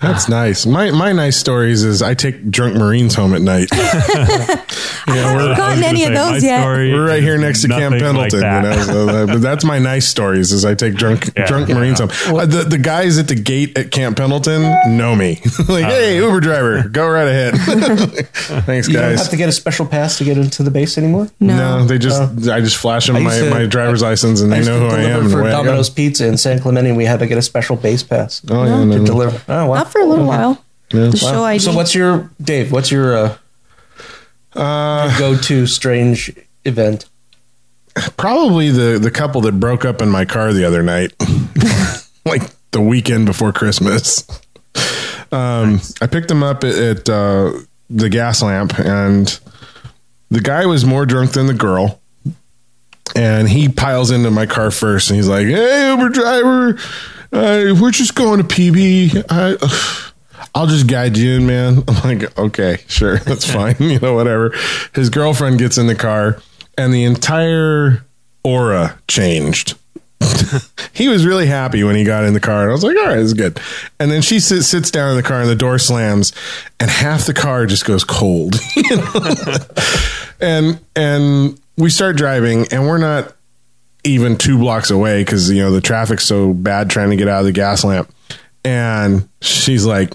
That's 0.00 0.28
nice. 0.28 0.64
My 0.64 0.90
my 0.92 1.12
nice 1.12 1.36
stories 1.36 1.82
is 1.82 2.02
I 2.02 2.14
take 2.14 2.50
drunk 2.50 2.76
Marines 2.76 3.14
home 3.16 3.34
at 3.34 3.42
night. 3.42 3.68
I 3.72 5.16
haven't 5.16 5.56
gotten 5.56 5.82
any 5.84 6.04
of 6.04 6.12
those 6.12 6.42
yet. 6.44 6.64
We're 6.64 7.06
right 7.06 7.22
here 7.22 7.38
next 7.38 7.62
to 7.62 7.68
Camp 7.68 7.96
Nothing 7.96 8.16
like 8.16 8.30
Pendleton, 8.30 8.40
that. 8.40 8.64
you 8.64 8.92
know. 8.92 9.06
So, 9.06 9.08
uh, 9.08 9.26
but 9.26 9.40
that's 9.40 9.64
my 9.64 9.78
nice 9.78 10.06
stories. 10.06 10.52
Is 10.52 10.64
I 10.64 10.74
take 10.74 10.94
drunk 10.94 11.30
Yeah. 11.36 11.46
drunk 11.46 11.68
Yeah. 11.68 11.74
Marines 11.76 11.98
home. 12.00 12.10
Uh, 12.26 12.46
the 12.46 12.62
the 12.64 12.78
guys 12.78 13.18
at 13.18 13.28
the 13.28 13.34
gate 13.34 13.76
at 13.78 13.90
Camp 13.90 14.16
Pendleton 14.16 14.62
know 14.96 15.16
me. 15.16 15.40
like, 15.68 15.84
Uh. 15.84 15.88
hey, 15.90 16.16
Uber 16.18 16.40
driver, 16.40 16.88
go 16.88 17.08
right 17.08 17.26
ahead. 17.26 17.54
Thanks, 18.66 18.86
You 18.88 18.94
don't 18.94 19.02
guys. 19.02 19.18
have 19.20 19.30
to 19.30 19.36
get 19.36 19.48
a 19.48 19.52
special 19.52 19.86
pass 19.86 20.18
to 20.18 20.24
get 20.24 20.38
into 20.38 20.62
the 20.62 20.70
base 20.70 20.96
anymore. 20.98 21.28
no. 21.40 21.84
they 21.86 21.98
just 21.98 22.20
I 22.48 22.60
just 22.60 22.76
flash 22.76 23.06
them 23.06 23.22
my, 23.22 23.36
to- 23.38 23.50
my 23.50 23.66
driver's 23.66 24.02
license 24.02 24.40
and 24.42 24.52
I 24.52 24.60
they 24.60 24.66
used 24.66 24.70
know 24.70 24.88
who 24.90 24.94
I 24.94 25.00
am. 25.00 25.28
for 25.28 25.40
away 25.40 25.48
I 25.50 25.52
go. 25.54 25.64
Domino's 25.64 25.90
Pizza 25.90 26.26
in 26.26 26.36
San 26.36 26.60
Clemente. 26.60 26.92
We 26.92 27.04
had 27.04 27.18
to 27.20 27.26
get 27.26 27.38
a 27.38 27.42
special 27.42 27.76
base 27.76 28.02
pass 28.02 28.42
Oh 28.48 28.64
yeah, 28.64 28.76
to 28.76 28.84
no. 28.84 29.04
deliver. 29.04 29.40
Oh, 29.48 29.66
wow. 29.66 29.87
Not 29.88 29.92
for 29.92 30.00
a 30.00 30.04
little 30.06 30.26
while. 30.26 30.64
Yeah. 30.92 31.10
To 31.10 31.16
show 31.16 31.44
ID. 31.44 31.60
So 31.60 31.72
what's 31.74 31.94
your 31.94 32.30
Dave? 32.40 32.72
What's 32.72 32.90
your 32.90 33.16
uh, 33.16 33.36
Uh, 34.54 35.18
go-to 35.18 35.66
strange 35.66 36.32
event? 36.64 37.06
probably 38.16 38.70
the 38.70 38.98
the 39.00 39.10
couple 39.10 39.40
that 39.40 39.58
broke 39.58 39.84
up 39.84 40.00
in 40.00 40.08
my 40.08 40.24
car 40.24 40.52
the 40.52 40.64
other 40.64 40.82
night, 40.84 41.12
like 42.24 42.42
the 42.70 42.80
weekend 42.80 43.26
before 43.26 43.52
Christmas. 43.52 44.24
Um, 45.32 45.80
I 46.00 46.06
picked 46.06 46.28
them 46.28 46.42
up 46.44 46.62
at, 46.64 46.74
at 46.74 47.08
uh, 47.08 47.52
the 47.90 48.08
Gaslamp, 48.08 48.78
and 48.78 49.38
the 50.30 50.40
guy 50.40 50.64
was 50.66 50.84
more 50.84 51.06
drunk 51.06 51.32
than 51.32 51.46
the 51.48 51.54
girl. 51.54 52.00
And 53.16 53.48
he 53.48 53.68
piles 53.68 54.10
into 54.12 54.30
my 54.30 54.46
car 54.46 54.70
first, 54.70 55.10
and 55.10 55.16
he's 55.16 55.28
like, 55.28 55.46
"Hey, 55.46 55.90
Uber 55.90 56.10
driver, 56.10 56.78
uh, 57.32 57.74
we're 57.80 57.90
just 57.90 58.14
going 58.14 58.42
to 58.42 58.44
PB. 58.44 59.24
I, 59.28 60.48
I'll 60.54 60.66
just 60.66 60.86
guide 60.86 61.16
you 61.16 61.36
in, 61.36 61.46
man." 61.46 61.84
I'm 61.88 62.18
like, 62.18 62.38
"Okay, 62.38 62.78
sure, 62.88 63.18
that's 63.26 63.50
fine. 63.50 63.76
you 63.80 63.98
know, 64.00 64.14
whatever." 64.14 64.54
His 64.94 65.10
girlfriend 65.10 65.58
gets 65.58 65.78
in 65.78 65.86
the 65.86 65.94
car, 65.94 66.40
and 66.76 66.92
the 66.92 67.04
entire 67.04 68.04
aura 68.44 68.98
changed. 69.08 69.76
he 70.92 71.08
was 71.08 71.24
really 71.24 71.46
happy 71.46 71.84
when 71.84 71.94
he 71.94 72.02
got 72.02 72.24
in 72.24 72.34
the 72.34 72.40
car. 72.40 72.62
And 72.62 72.70
I 72.70 72.72
was 72.72 72.82
like, 72.82 72.96
all 72.96 73.06
right, 73.06 73.18
it's 73.18 73.34
good. 73.34 73.60
And 74.00 74.10
then 74.10 74.22
she 74.22 74.40
sits, 74.40 74.66
sits 74.66 74.90
down 74.90 75.10
in 75.10 75.16
the 75.16 75.22
car 75.22 75.40
and 75.40 75.48
the 75.48 75.54
door 75.54 75.78
slams 75.78 76.32
and 76.80 76.90
half 76.90 77.26
the 77.26 77.34
car 77.34 77.66
just 77.66 77.84
goes 77.84 78.04
cold. 78.04 78.56
and, 80.40 80.80
and 80.96 81.60
we 81.76 81.90
start 81.90 82.16
driving 82.16 82.66
and 82.72 82.86
we're 82.86 82.98
not 82.98 83.32
even 84.08 84.36
two 84.36 84.58
blocks 84.58 84.90
away 84.90 85.22
because, 85.22 85.50
you 85.50 85.62
know, 85.62 85.70
the 85.70 85.80
traffic's 85.80 86.24
so 86.24 86.52
bad 86.52 86.90
trying 86.90 87.10
to 87.10 87.16
get 87.16 87.28
out 87.28 87.40
of 87.40 87.46
the 87.46 87.52
Gaslamp. 87.52 88.08
And 88.64 89.28
she's 89.40 89.86
like 89.86 90.14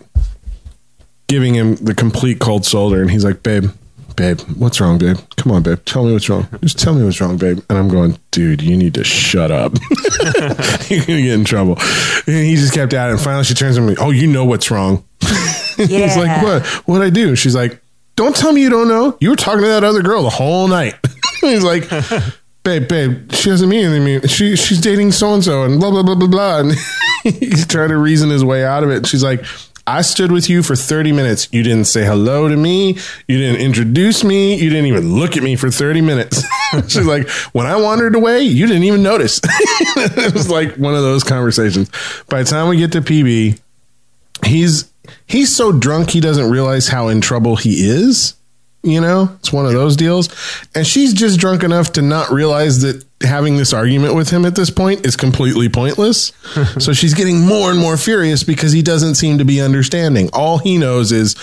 giving 1.28 1.54
him 1.54 1.76
the 1.76 1.96
complete 1.96 2.40
cold 2.40 2.66
shoulder. 2.66 3.02
And 3.02 3.10
he's 3.10 3.24
like, 3.24 3.44
babe, 3.44 3.70
babe, 4.16 4.40
what's 4.58 4.80
wrong, 4.82 4.98
babe? 4.98 5.18
Come 5.38 5.52
on, 5.52 5.64
babe. 5.64 5.80
Tell 5.86 6.06
me 6.06 6.14
what's 6.14 6.28
wrong. 6.30 6.48
Just 6.62 6.80
tell 6.80 6.94
me 6.94 7.04
what's 7.04 7.20
wrong, 7.22 7.38
babe. 7.38 7.60
And 7.70 7.78
I'm 7.78 7.88
going, 7.88 8.18
dude, 8.32 8.62
you 8.62 8.76
need 8.76 8.96
to 8.96 9.04
shut 9.04 9.52
up. 9.52 9.74
You're 10.90 11.06
going 11.06 11.18
to 11.18 11.22
get 11.22 11.34
in 11.34 11.46
trouble. 11.46 11.78
And 12.28 12.46
he 12.46 12.56
just 12.56 12.74
kept 12.74 12.94
at 12.94 13.10
it. 13.10 13.14
And 13.14 13.22
finally 13.22 13.44
she 13.44 13.54
turns 13.54 13.76
to 13.78 13.82
me, 13.82 13.96
oh, 14.00 14.12
you 14.12 14.28
know 14.28 14.46
what's 14.46 14.70
wrong. 14.70 15.04
He's 15.78 16.18
like, 16.18 16.44
what? 16.44 16.66
What'd 16.88 17.06
I 17.06 17.10
do? 17.10 17.36
She's 17.36 17.56
like, 17.56 17.82
don't 18.16 18.36
tell 18.36 18.52
me 18.52 18.62
you 18.62 18.70
don't 18.70 18.88
know. 18.88 19.18
You 19.20 19.32
were 19.32 19.36
talking 19.36 19.62
to 19.62 19.68
that 19.68 19.84
other 19.84 20.02
girl 20.04 20.24
the 20.24 20.30
whole 20.30 20.68
night. 20.68 20.96
He's 21.42 21.64
like, 21.64 21.90
babe, 22.64 22.88
babe, 22.88 23.32
she 23.32 23.50
doesn't 23.50 23.70
mean 23.70 23.86
anything. 23.86 24.28
She 24.28 24.56
she's 24.56 24.82
dating 24.82 25.12
so 25.12 25.34
and 25.34 25.44
so 25.44 25.64
and 25.64 25.80
blah 25.80 25.92
blah 25.92 26.04
blah 26.04 26.16
blah 26.16 26.28
blah. 26.28 26.60
And 26.60 26.74
he's 27.24 27.68
trying 27.68 27.90
to 27.90 27.98
reason 27.98 28.30
his 28.30 28.44
way 28.44 28.66
out 28.66 28.84
of 28.84 28.90
it. 28.90 29.06
She's 29.06 29.24
like, 29.24 29.46
I 29.86 30.02
stood 30.02 30.32
with 30.32 30.50
you 30.50 30.64
for 30.64 30.78
30 30.78 31.12
minutes. 31.12 31.50
You 31.52 31.62
didn't 31.62 31.86
say 31.86 32.06
hello 32.06 32.48
to 32.48 32.56
me. 32.56 32.98
You 33.28 33.38
didn't 33.38 33.60
introduce 33.60 34.24
me. 34.24 34.56
You 34.56 34.70
didn't 34.70 34.86
even 34.86 35.16
look 35.16 35.36
at 35.36 35.44
me 35.44 35.58
for 35.58 35.70
30 35.70 36.00
minutes. 36.00 36.42
She's 36.88 37.06
like, 37.06 37.30
when 37.52 37.66
I 37.66 37.76
wandered 37.76 38.16
away, 38.16 38.44
you 38.44 38.66
didn't 38.66 38.84
even 38.84 39.04
notice. 39.04 39.42
it 39.44 40.34
was 40.34 40.50
like 40.50 40.76
one 40.76 40.96
of 40.96 41.02
those 41.02 41.24
conversations. 41.24 41.92
By 42.30 42.44
the 42.44 42.50
time 42.50 42.70
we 42.70 42.78
get 42.78 42.94
to 42.94 43.02
PB, 43.02 43.60
he's 44.46 44.92
he's 45.28 45.56
so 45.56 45.74
drunk 45.74 46.12
he 46.12 46.22
doesn't 46.22 46.50
realize 46.50 46.88
how 46.88 47.10
in 47.10 47.20
trouble 47.20 47.58
he 47.58 47.86
is. 47.86 48.36
You 48.86 49.00
know, 49.00 49.30
it's 49.40 49.54
one 49.54 49.66
of 49.66 49.72
those 49.72 49.96
deals. 49.96 50.28
And 50.76 50.86
she's 50.86 51.14
just 51.14 51.40
drunk 51.40 51.64
enough 51.64 51.94
to 51.94 52.02
not 52.02 52.32
realize 52.32 52.82
that 52.82 53.06
having 53.22 53.56
this 53.56 53.72
argument 53.72 54.14
with 54.14 54.30
him 54.30 54.44
at 54.44 54.56
this 54.56 54.70
point 54.70 55.06
is 55.06 55.16
completely 55.16 55.70
pointless. 55.70 56.34
so 56.80 56.92
she's 56.92 57.14
getting 57.14 57.40
more 57.40 57.72
and 57.72 57.80
more 57.80 57.96
furious 57.96 58.44
because 58.44 58.74
he 58.74 58.82
doesn't 58.82 59.16
seem 59.16 59.38
to 59.38 59.46
be 59.46 59.62
understanding. 59.62 60.30
All 60.34 60.58
he 60.58 60.78
knows 60.78 61.14
is, 61.14 61.36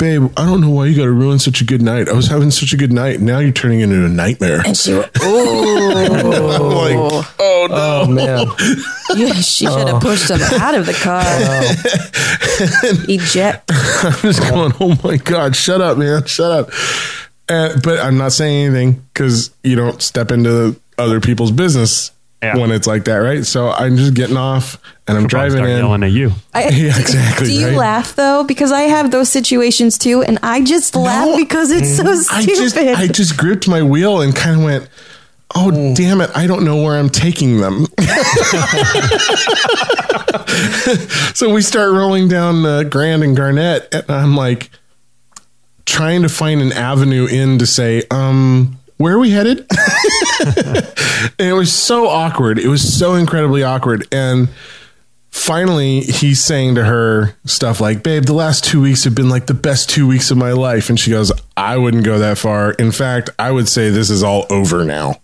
babe, 0.00 0.32
I 0.34 0.46
don't 0.46 0.62
know 0.62 0.70
why 0.70 0.86
you 0.86 0.96
got 0.96 1.04
to 1.04 1.12
ruin 1.12 1.38
such 1.38 1.60
a 1.60 1.64
good 1.64 1.82
night. 1.82 2.08
I 2.08 2.12
was 2.14 2.26
having 2.26 2.50
such 2.50 2.72
a 2.72 2.76
good 2.76 2.90
night. 2.90 3.20
Now 3.20 3.38
you're 3.38 3.52
turning 3.52 3.80
into 3.80 4.02
a 4.04 4.08
nightmare. 4.08 4.62
and 4.66 4.76
she, 4.76 4.94
oh, 5.20 5.92
I'm 5.94 6.62
like, 6.62 7.26
oh 7.38 7.66
no. 7.68 7.76
Oh 7.76 8.06
man, 8.08 8.46
yeah, 9.16 9.34
she 9.34 9.66
should 9.66 9.88
have 9.88 10.02
pushed 10.02 10.30
him 10.30 10.40
out 10.40 10.74
of 10.74 10.86
the 10.86 10.94
car. 10.94 11.22
Eject. 13.08 13.70
I'm 13.70 14.20
just 14.22 14.40
going, 14.50 14.72
oh 14.80 14.98
my 15.04 15.18
God, 15.18 15.54
shut 15.54 15.82
up, 15.82 15.98
man, 15.98 16.24
shut 16.24 16.50
up. 16.50 16.70
Uh, 17.48 17.78
but 17.84 18.00
I'm 18.00 18.16
not 18.16 18.32
saying 18.32 18.66
anything 18.66 19.04
because 19.12 19.54
you 19.62 19.76
don't 19.76 20.00
step 20.00 20.30
into 20.30 20.80
other 20.96 21.20
people's 21.20 21.52
business. 21.52 22.10
Yeah. 22.42 22.56
when 22.56 22.70
it's 22.70 22.86
like 22.86 23.04
that, 23.04 23.16
right? 23.16 23.44
So 23.44 23.68
I'm 23.68 23.96
just 23.98 24.14
getting 24.14 24.38
off 24.38 24.80
and 25.06 25.18
I'm 25.18 25.24
I'll 25.24 25.28
probably 25.28 25.50
driving 25.50 25.56
start 25.58 25.70
in. 25.70 25.76
yelling 25.76 26.02
at 26.04 26.10
you. 26.12 26.32
I, 26.54 26.68
Yeah, 26.70 26.98
exactly, 26.98 27.48
Do 27.48 27.52
you 27.52 27.66
right? 27.68 27.76
laugh 27.76 28.16
though? 28.16 28.44
Because 28.44 28.72
I 28.72 28.82
have 28.82 29.10
those 29.10 29.28
situations 29.28 29.98
too, 29.98 30.22
and 30.22 30.38
I 30.42 30.62
just 30.62 30.96
laugh 30.96 31.36
because 31.36 31.70
it's 31.70 31.94
so 31.96 32.08
I 32.34 32.40
stupid. 32.42 32.56
just 32.56 32.76
I 32.78 33.06
just 33.08 33.36
gripped 33.36 33.68
my 33.68 33.82
wheel 33.82 34.22
and 34.22 34.34
kind 34.34 34.56
of 34.56 34.62
went, 34.64 34.88
"Oh 35.54 35.94
damn 35.94 36.22
it! 36.22 36.30
I 36.34 36.46
don't 36.46 36.64
know 36.64 36.82
where 36.82 36.96
I'm 36.98 37.10
taking 37.10 37.58
them." 37.60 37.86
so 41.34 41.50
we 41.52 41.62
start 41.62 41.92
rolling 41.92 42.28
down 42.28 42.64
uh, 42.64 42.82
Grand 42.84 43.22
and 43.22 43.36
Garnet, 43.36 43.88
and 43.92 44.10
I'm 44.10 44.36
like 44.36 44.70
trying 45.84 46.22
to 46.22 46.28
find 46.28 46.60
an 46.62 46.72
avenue 46.72 47.26
in 47.26 47.58
to 47.58 47.66
say, 47.66 48.02
um, 48.10 48.78
"Where 49.00 49.14
are 49.14 49.18
we 49.18 49.30
headed?" 49.30 49.60
and 50.46 51.48
it 51.48 51.54
was 51.54 51.72
so 51.72 52.06
awkward. 52.06 52.58
It 52.58 52.68
was 52.68 52.98
so 52.98 53.14
incredibly 53.14 53.62
awkward, 53.62 54.06
and 54.12 54.50
finally 55.30 56.02
he's 56.02 56.44
saying 56.44 56.74
to 56.74 56.84
her 56.84 57.34
stuff 57.46 57.80
like 57.80 58.02
babe 58.02 58.24
the 58.24 58.34
last 58.34 58.64
two 58.64 58.82
weeks 58.82 59.04
have 59.04 59.14
been 59.14 59.28
like 59.28 59.46
the 59.46 59.54
best 59.54 59.88
two 59.88 60.06
weeks 60.06 60.30
of 60.30 60.36
my 60.36 60.52
life. 60.52 60.90
And 60.90 61.00
she 61.00 61.10
goes 61.10 61.32
i 61.56 61.78
wouldn't 61.78 62.04
go 62.04 62.18
that 62.18 62.36
far. 62.36 62.72
In 62.72 62.92
fact 62.92 63.30
i 63.38 63.50
would 63.50 63.68
say 63.68 63.88
this 63.88 64.10
is 64.10 64.22
all 64.22 64.44
over 64.50 64.84
now. 64.84 65.22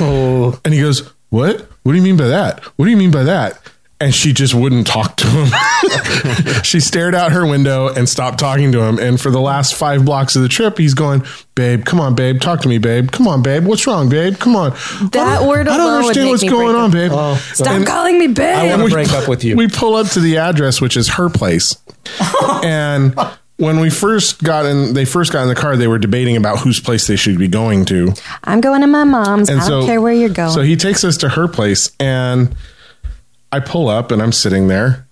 Oh, 0.00 0.58
and 0.64 0.72
he 0.72 0.80
goes 0.80 1.12
what? 1.28 1.68
What 1.82 1.92
do 1.92 1.98
you 1.98 2.02
mean 2.02 2.16
by 2.16 2.28
that? 2.28 2.64
What 2.76 2.86
do 2.86 2.90
you 2.90 2.96
mean 2.96 3.10
by 3.10 3.24
that 3.24 3.60
and 4.00 4.14
she 4.14 4.32
just 4.32 4.54
wouldn't 4.54 4.86
talk 4.86 5.16
to 5.16 5.26
him 5.26 5.48
she 6.62 6.80
stared 6.80 7.14
out 7.14 7.32
her 7.32 7.46
window 7.46 7.88
and 7.88 8.08
stopped 8.08 8.38
talking 8.38 8.72
to 8.72 8.80
him 8.82 8.98
and 8.98 9.20
for 9.20 9.30
the 9.30 9.40
last 9.40 9.74
five 9.74 10.04
blocks 10.04 10.36
of 10.36 10.42
the 10.42 10.48
trip 10.48 10.78
he's 10.78 10.94
going 10.94 11.22
babe 11.54 11.84
come 11.84 12.00
on 12.00 12.14
babe 12.14 12.40
talk 12.40 12.60
to 12.62 12.68
me 12.68 12.78
babe 12.78 13.10
come 13.10 13.28
on 13.28 13.42
babe 13.42 13.64
what's 13.66 13.86
wrong 13.86 14.08
babe 14.08 14.38
come 14.38 14.56
on 14.56 14.70
That 15.12 15.16
I 15.16 15.34
don't- 15.38 15.48
word 15.48 15.68
i 15.68 15.76
don't 15.76 15.86
alone 15.86 15.98
understand 16.02 16.28
what's 16.30 16.44
going 16.44 16.74
on 16.76 16.90
babe 16.90 17.10
Oh, 17.12 17.34
Stop 17.54 17.68
And- 17.74 17.86
calling 17.86 18.18
me 18.18 18.28
babe. 18.28 18.56
I 18.56 18.66
want 18.68 18.82
we- 18.84 18.88
to 18.90 18.94
break 18.94 19.10
up 19.12 19.28
with 19.28 19.44
you. 19.44 19.56
we 19.56 19.68
pull 19.68 19.94
up 19.96 20.06
to 20.08 20.20
the 20.20 20.38
address, 20.38 20.80
which 20.80 20.96
is 20.96 21.08
her 21.10 21.28
place. 21.28 21.76
and 22.64 23.14
when 23.56 23.80
we 23.80 23.90
first 23.90 24.42
got 24.42 24.64
in, 24.64 24.94
they 24.94 25.04
first 25.04 25.32
got 25.32 25.42
in 25.42 25.48
the 25.48 25.54
car, 25.54 25.76
they 25.76 25.86
were 25.88 25.98
debating 25.98 26.36
about 26.36 26.58
whose 26.60 26.80
place 26.80 27.06
they 27.06 27.16
should 27.16 27.38
be 27.38 27.48
going 27.48 27.84
to. 27.86 28.12
I'm 28.44 28.60
going 28.60 28.80
to 28.80 28.86
my 28.86 29.04
mom's. 29.04 29.48
And 29.48 29.60
I 29.60 29.64
so, 29.64 29.80
don't 29.80 29.86
care 29.86 30.00
where 30.00 30.12
you're 30.14 30.28
going. 30.30 30.52
So 30.52 30.62
he 30.62 30.76
takes 30.76 31.04
us 31.04 31.18
to 31.18 31.28
her 31.28 31.46
place, 31.48 31.90
and 32.00 32.54
I 33.52 33.60
pull 33.60 33.88
up, 33.88 34.12
and 34.12 34.22
I'm 34.22 34.32
sitting 34.32 34.68
there, 34.68 35.06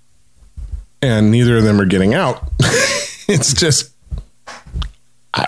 and 1.03 1.31
neither 1.31 1.57
of 1.57 1.65
them 1.65 1.81
are 1.81 1.87
getting 1.87 2.15
out. 2.15 2.51
it's 3.29 3.53
just, 3.53 3.93
I, 5.35 5.47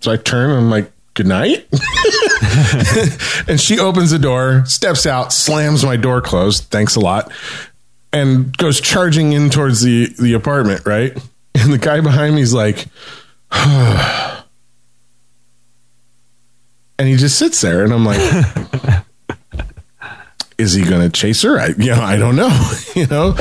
so 0.00 0.12
I 0.12 0.16
turn, 0.16 0.50
and 0.50 0.58
I'm 0.58 0.70
like, 0.70 0.90
"Good 1.14 1.26
night." 1.26 1.68
and 3.48 3.60
she 3.60 3.78
opens 3.78 4.10
the 4.10 4.18
door, 4.20 4.64
steps 4.66 5.06
out, 5.06 5.32
slams 5.32 5.84
my 5.84 5.96
door 5.96 6.20
closed. 6.20 6.64
Thanks 6.64 6.96
a 6.96 7.00
lot. 7.00 7.32
And 8.12 8.56
goes 8.56 8.80
charging 8.80 9.32
in 9.32 9.48
towards 9.48 9.80
the 9.82 10.12
the 10.18 10.34
apartment, 10.34 10.84
right? 10.84 11.16
And 11.54 11.72
the 11.72 11.78
guy 11.78 12.00
behind 12.00 12.34
me 12.34 12.42
is 12.42 12.52
like, 12.52 12.86
and 13.52 14.42
he 16.98 17.16
just 17.16 17.38
sits 17.38 17.60
there, 17.60 17.84
and 17.84 17.92
I'm 17.92 18.04
like, 18.04 18.20
is 20.62 20.72
he 20.72 20.84
going 20.84 21.02
to 21.02 21.10
chase 21.10 21.42
her? 21.42 21.58
I, 21.58 21.68
you 21.68 21.90
know, 21.90 22.00
I 22.00 22.16
don't 22.16 22.36
know, 22.36 22.72
you 22.94 23.06
know. 23.06 23.36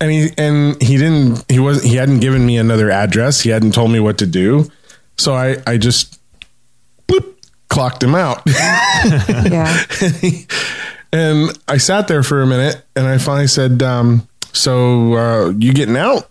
And 0.00 0.10
he 0.10 0.30
and 0.38 0.80
he 0.80 0.96
didn't. 0.96 1.44
He 1.50 1.58
wasn't. 1.58 1.86
He 1.86 1.96
hadn't 1.96 2.20
given 2.20 2.46
me 2.46 2.56
another 2.56 2.90
address. 2.90 3.40
He 3.40 3.50
hadn't 3.50 3.72
told 3.72 3.90
me 3.90 4.00
what 4.00 4.18
to 4.18 4.26
do. 4.26 4.70
So 5.18 5.34
I, 5.34 5.58
I 5.66 5.76
just 5.76 6.18
bloop, 7.06 7.34
clocked 7.68 8.02
him 8.02 8.14
out. 8.14 8.42
yeah. 8.46 9.84
and 11.12 11.58
I 11.68 11.76
sat 11.76 12.08
there 12.08 12.22
for 12.22 12.40
a 12.40 12.46
minute, 12.46 12.82
and 12.96 13.06
I 13.06 13.18
finally 13.18 13.48
said, 13.48 13.82
um, 13.82 14.26
"So 14.52 15.14
uh, 15.14 15.50
you 15.50 15.74
getting 15.74 15.96
out?" 15.96 16.30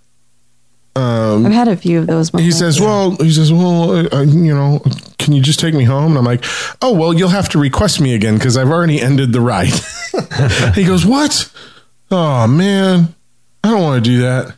I've 1.46 1.52
had 1.52 1.68
a 1.68 1.78
few 1.78 2.00
of 2.00 2.08
those 2.08 2.34
moments. 2.34 2.54
He 2.54 2.60
says, 2.60 2.80
"Well, 2.80 3.12
he 3.18 3.32
says, 3.32 3.54
well, 3.54 3.92
uh, 3.92 4.10
uh, 4.12 4.22
you 4.22 4.54
know, 4.54 4.82
can 5.18 5.34
you 5.34 5.42
just 5.42 5.60
take 5.60 5.74
me 5.74 5.84
home?" 5.84 6.12
And 6.12 6.18
I'm 6.18 6.26
like, 6.26 6.44
"Oh, 6.82 6.94
well, 6.94 7.14
you'll 7.14 7.30
have 7.30 7.50
to 7.50 7.60
request 7.60 8.02
me 8.02 8.14
again 8.16 8.36
because 8.36 8.58
I've 8.58 8.70
already 8.70 9.02
ended 9.02 9.34
the 9.34 9.42
ride." 9.42 9.74
he 10.76 10.84
goes, 10.84 11.06
"What? 11.06 11.52
Oh 12.12 12.48
man, 12.48 13.16
I 13.64 13.72
don't 13.72 13.82
want 13.82 14.04
to 14.04 14.10
do 14.10 14.22
that." 14.22 14.56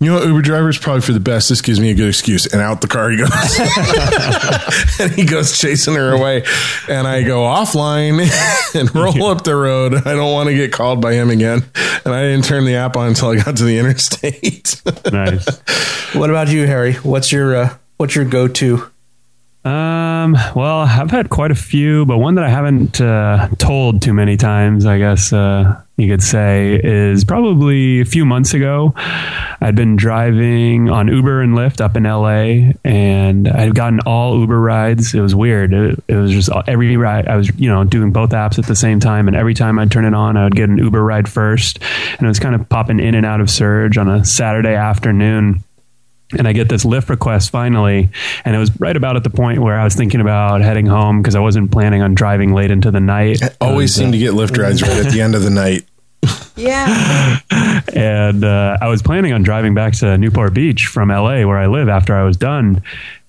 You 0.00 0.12
know, 0.12 0.22
Uber 0.22 0.42
driver 0.42 0.68
is 0.68 0.78
probably 0.78 1.00
for 1.00 1.12
the 1.12 1.18
best. 1.18 1.48
This 1.48 1.60
gives 1.60 1.80
me 1.80 1.90
a 1.90 1.94
good 1.94 2.08
excuse. 2.08 2.46
And 2.46 2.62
out 2.62 2.80
the 2.80 2.86
car 2.86 3.10
he 3.10 3.16
goes. 3.16 3.30
and 5.00 5.10
he 5.10 5.24
goes 5.24 5.58
chasing 5.58 5.94
her 5.94 6.12
away. 6.12 6.44
And 6.88 7.04
I 7.04 7.24
go 7.24 7.42
offline 7.42 8.20
and 8.78 8.94
roll 8.94 9.24
up 9.26 9.42
the 9.42 9.56
road. 9.56 9.94
I 9.94 10.14
don't 10.14 10.32
want 10.32 10.50
to 10.50 10.54
get 10.54 10.72
called 10.72 11.00
by 11.00 11.14
him 11.14 11.30
again. 11.30 11.64
And 12.04 12.14
I 12.14 12.22
didn't 12.22 12.44
turn 12.44 12.64
the 12.64 12.76
app 12.76 12.96
on 12.96 13.08
until 13.08 13.30
I 13.30 13.36
got 13.42 13.56
to 13.56 13.64
the 13.64 13.76
interstate. 13.78 14.80
Nice. 15.12 15.58
what 16.14 16.30
about 16.30 16.48
you, 16.48 16.64
Harry? 16.66 16.94
What's 16.94 17.32
your 17.32 17.56
uh, 17.56 17.76
what's 17.96 18.14
your 18.14 18.24
go 18.24 18.46
to? 18.46 18.88
Um, 19.64 20.36
well, 20.54 20.80
I've 20.80 21.10
had 21.10 21.30
quite 21.30 21.50
a 21.50 21.56
few, 21.56 22.06
but 22.06 22.18
one 22.18 22.36
that 22.36 22.44
I 22.44 22.48
haven't 22.48 23.00
uh, 23.00 23.48
told 23.58 24.00
too 24.00 24.14
many 24.14 24.36
times, 24.36 24.86
I 24.86 24.98
guess 24.98 25.32
uh, 25.32 25.82
you 25.96 26.08
could 26.08 26.22
say, 26.22 26.80
is 26.82 27.24
probably 27.24 28.00
a 28.00 28.04
few 28.04 28.24
months 28.24 28.54
ago. 28.54 28.94
I'd 29.60 29.74
been 29.74 29.96
driving 29.96 30.88
on 30.88 31.08
Uber 31.08 31.42
and 31.42 31.54
Lyft 31.54 31.80
up 31.80 31.96
in 31.96 32.04
LA, 32.04 32.72
and 32.84 33.48
I'd 33.48 33.74
gotten 33.74 33.98
all 34.06 34.38
Uber 34.38 34.58
rides. 34.58 35.12
It 35.12 35.20
was 35.20 35.34
weird. 35.34 35.74
It, 35.74 36.04
it 36.06 36.14
was 36.14 36.30
just 36.30 36.50
every 36.68 36.96
ride. 36.96 37.26
I 37.26 37.36
was, 37.36 37.50
you 37.58 37.68
know, 37.68 37.82
doing 37.82 38.12
both 38.12 38.30
apps 38.30 38.58
at 38.58 38.66
the 38.66 38.76
same 38.76 39.00
time, 39.00 39.26
and 39.26 39.36
every 39.36 39.54
time 39.54 39.78
I'd 39.80 39.90
turn 39.90 40.04
it 40.04 40.14
on, 40.14 40.36
I 40.36 40.44
would 40.44 40.54
get 40.54 40.68
an 40.70 40.78
Uber 40.78 41.02
ride 41.02 41.28
first, 41.28 41.80
and 42.12 42.22
it 42.22 42.28
was 42.28 42.38
kind 42.38 42.54
of 42.54 42.68
popping 42.68 43.00
in 43.00 43.16
and 43.16 43.26
out 43.26 43.40
of 43.40 43.50
surge 43.50 43.98
on 43.98 44.08
a 44.08 44.24
Saturday 44.24 44.76
afternoon 44.76 45.64
and 46.36 46.46
I 46.46 46.52
get 46.52 46.68
this 46.68 46.84
Lyft 46.84 47.08
request 47.08 47.50
finally, 47.50 48.10
and 48.44 48.54
it 48.54 48.58
was 48.58 48.78
right 48.80 48.96
about 48.96 49.16
at 49.16 49.24
the 49.24 49.30
point 49.30 49.60
where 49.60 49.78
I 49.78 49.84
was 49.84 49.94
thinking 49.94 50.20
about 50.20 50.60
heading 50.60 50.86
home 50.86 51.22
because 51.22 51.34
I 51.34 51.40
wasn't 51.40 51.70
planning 51.70 52.02
on 52.02 52.14
driving 52.14 52.52
late 52.52 52.70
into 52.70 52.90
the 52.90 53.00
night. 53.00 53.42
I 53.42 53.50
Always 53.60 53.94
seem 53.94 54.12
to 54.12 54.18
get 54.18 54.32
Lyft 54.32 54.60
rides 54.60 54.82
right 54.82 55.06
at 55.06 55.12
the 55.12 55.22
end 55.22 55.34
of 55.34 55.42
the 55.42 55.50
night. 55.50 55.84
yeah. 56.56 57.38
and 57.94 58.44
uh, 58.44 58.76
I 58.80 58.88
was 58.88 59.02
planning 59.02 59.32
on 59.32 59.42
driving 59.42 59.74
back 59.74 59.94
to 59.94 60.18
Newport 60.18 60.52
Beach 60.54 60.86
from 60.86 61.08
LA, 61.08 61.46
where 61.46 61.58
I 61.58 61.66
live, 61.66 61.88
after 61.88 62.14
I 62.14 62.24
was 62.24 62.36
done. 62.36 62.82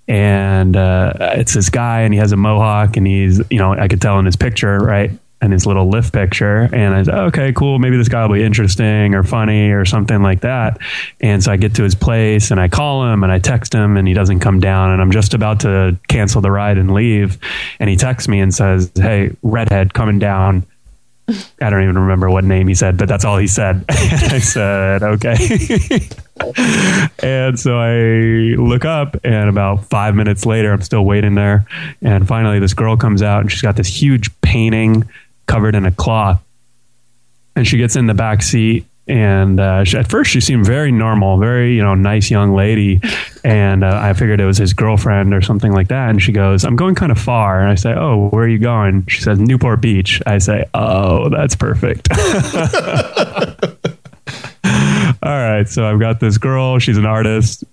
And 0.08 0.76
uh, 0.76 1.14
it's 1.20 1.54
this 1.54 1.70
guy, 1.70 2.02
and 2.02 2.14
he 2.14 2.20
has 2.20 2.32
a 2.32 2.38
mohawk, 2.38 2.98
and 2.98 3.06
he's, 3.06 3.42
you 3.52 3.60
know, 3.60 3.74
I 3.74 3.88
could 3.88 4.02
tell 4.02 4.18
in 4.20 4.26
his 4.26 4.36
picture, 4.36 4.80
right, 4.80 5.12
and 5.42 5.54
his 5.54 5.66
little 5.66 5.90
Lyft 5.90 6.12
picture. 6.12 6.70
And 6.74 6.94
I 6.94 7.04
said, 7.04 7.14
oh, 7.14 7.26
okay, 7.26 7.54
cool, 7.54 7.80
maybe 7.80 7.98
this 7.98 8.10
guy 8.10 8.26
will 8.26 8.36
be 8.36 8.44
interesting 8.44 9.16
or 9.16 9.24
funny 9.24 9.72
or 9.72 9.86
something 9.86 10.22
like 10.22 10.42
that. 10.42 10.80
And 11.22 11.44
so 11.44 11.52
I 11.52 11.58
get 11.58 11.76
to 11.76 11.84
his 11.84 11.96
place, 11.96 12.52
and 12.52 12.60
I 12.60 12.68
call 12.68 13.06
him, 13.12 13.24
and 13.24 13.32
I 13.32 13.40
text 13.40 13.74
him, 13.74 13.98
and 13.98 14.08
he 14.08 14.14
doesn't 14.14 14.40
come 14.42 14.60
down. 14.60 14.92
And 14.92 15.02
I'm 15.02 15.12
just 15.12 15.34
about 15.34 15.62
to 15.62 15.98
cancel 16.08 16.42
the 16.42 16.52
ride 16.52 16.78
and 16.78 16.94
leave, 16.94 17.38
and 17.80 17.90
he 17.90 17.96
texts 17.96 18.28
me 18.28 18.40
and 18.40 18.54
says, 18.54 18.92
"Hey, 18.96 19.32
redhead 19.42 19.94
coming 19.94 20.20
down." 20.20 20.66
I 21.62 21.70
don't 21.70 21.84
even 21.84 21.98
remember 21.98 22.30
what 22.30 22.44
name 22.44 22.68
he 22.68 22.74
said, 22.74 22.98
but 22.98 23.08
that's 23.08 23.24
all 23.24 23.38
he 23.38 23.46
said. 23.46 23.86
I 23.90 24.40
said, 24.40 25.04
okay. 25.04 25.36
and 27.20 27.60
so 27.60 27.78
I 27.78 28.56
look 28.60 28.84
up, 28.84 29.18
and 29.24 29.48
about 29.50 29.86
five 29.86 30.16
minutes 30.16 30.46
later, 30.48 30.72
I'm 30.72 30.82
still 30.82 31.06
waiting 31.06 31.36
there. 31.36 31.68
And 32.02 32.28
finally, 32.28 32.60
this 32.60 32.74
girl 32.74 32.98
comes 32.98 33.22
out, 33.22 33.42
and 33.42 33.52
she's 33.52 33.62
got 33.62 33.76
this 33.76 33.88
huge 33.88 34.30
painting 34.42 35.08
covered 35.50 35.76
in 35.76 35.86
a 35.86 35.92
cloth. 35.92 36.42
And 37.56 37.68
she 37.68 37.78
gets 37.78 37.96
in 37.96 38.06
the 38.06 38.14
back 38.14 38.42
seat. 38.42 38.86
And 39.08 39.60
uh, 39.60 39.84
she, 39.86 39.98
at 39.98 40.08
first, 40.08 40.30
she 40.30 40.40
seemed 40.40 40.68
very 40.68 40.92
normal, 40.92 41.40
very 41.40 41.76
you 41.76 41.82
know 41.82 41.96
nice 41.96 42.30
young 42.30 42.54
lady, 42.54 43.02
and 43.44 43.84
uh, 43.84 44.00
I 44.00 44.14
figured 44.14 44.40
it 44.40 44.46
was 44.46 44.60
his 44.60 44.74
girlfriend 44.74 45.34
or 45.34 45.42
something 45.42 45.72
like 45.72 45.88
that. 45.88 46.12
And 46.12 46.22
she 46.22 46.32
goes, 46.32 46.64
"I'm 46.64 46.76
going 46.76 46.94
kind 46.94 47.12
of 47.12 47.18
far," 47.18 47.60
and 47.60 47.72
I 47.72 47.74
say, 47.74 47.92
"Oh, 47.92 48.28
where 48.30 48.44
are 48.44 48.48
you 48.48 48.60
going?" 48.60 49.08
She 49.08 49.22
says, 49.22 49.40
"Newport 49.40 49.82
Beach." 49.82 50.22
I 50.28 50.38
say, 50.38 50.66
"Oh, 50.76 51.28
that's 51.30 51.56
perfect." 51.56 52.08
All 55.24 55.32
right, 55.32 55.68
so 55.68 55.88
I've 55.88 56.00
got 56.00 56.20
this 56.20 56.38
girl. 56.38 56.78
She's 56.78 56.98
an 56.98 57.08
artist, 57.08 57.64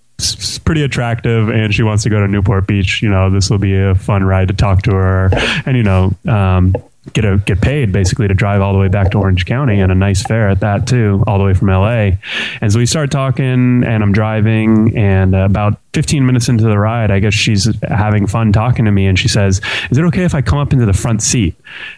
pretty 0.64 0.84
attractive, 0.84 1.50
and 1.50 1.74
she 1.74 1.82
wants 1.82 2.02
to 2.04 2.08
go 2.08 2.18
to 2.18 2.28
Newport 2.28 2.66
Beach. 2.66 3.02
You 3.02 3.10
know, 3.10 3.28
this 3.28 3.50
will 3.50 3.58
be 3.58 3.76
a 3.76 3.94
fun 3.94 4.24
ride 4.24 4.48
to 4.48 4.54
talk 4.54 4.80
to 4.84 4.92
her, 4.92 5.28
and 5.66 5.76
you 5.76 5.82
know, 5.82 6.14
um, 6.26 6.74
get 7.12 7.24
a 7.24 7.38
get 7.38 7.60
paid 7.60 7.92
basically 7.92 8.28
to 8.28 8.34
drive 8.34 8.60
all 8.60 8.72
the 8.72 8.78
way 8.78 8.88
back 8.88 9.10
to 9.12 9.18
Orange 9.18 9.46
County 9.46 9.80
and 9.80 9.90
a 9.90 9.94
nice 9.94 10.22
fare 10.22 10.48
at 10.48 10.60
that 10.60 10.86
too, 10.86 11.22
all 11.26 11.38
the 11.38 11.44
way 11.44 11.54
from 11.54 11.68
LA. 11.68 12.12
And 12.60 12.72
so 12.72 12.78
we 12.78 12.86
start 12.86 13.10
talking, 13.10 13.84
and 13.84 14.02
I'm 14.02 14.12
driving, 14.12 14.96
and 14.96 15.34
about 15.34 15.80
15 15.94 16.26
minutes 16.26 16.48
into 16.48 16.64
the 16.64 16.78
ride, 16.78 17.10
I 17.10 17.20
guess 17.20 17.34
she's 17.34 17.68
having 17.82 18.26
fun 18.26 18.52
talking 18.52 18.84
to 18.84 18.90
me, 18.90 19.06
and 19.06 19.18
she 19.18 19.28
says, 19.28 19.60
"Is 19.90 19.98
it 19.98 20.04
okay 20.06 20.24
if 20.24 20.34
I 20.34 20.42
come 20.42 20.58
up 20.58 20.72
into 20.72 20.86
the 20.86 20.92
front 20.92 21.22
seat?" 21.22 21.54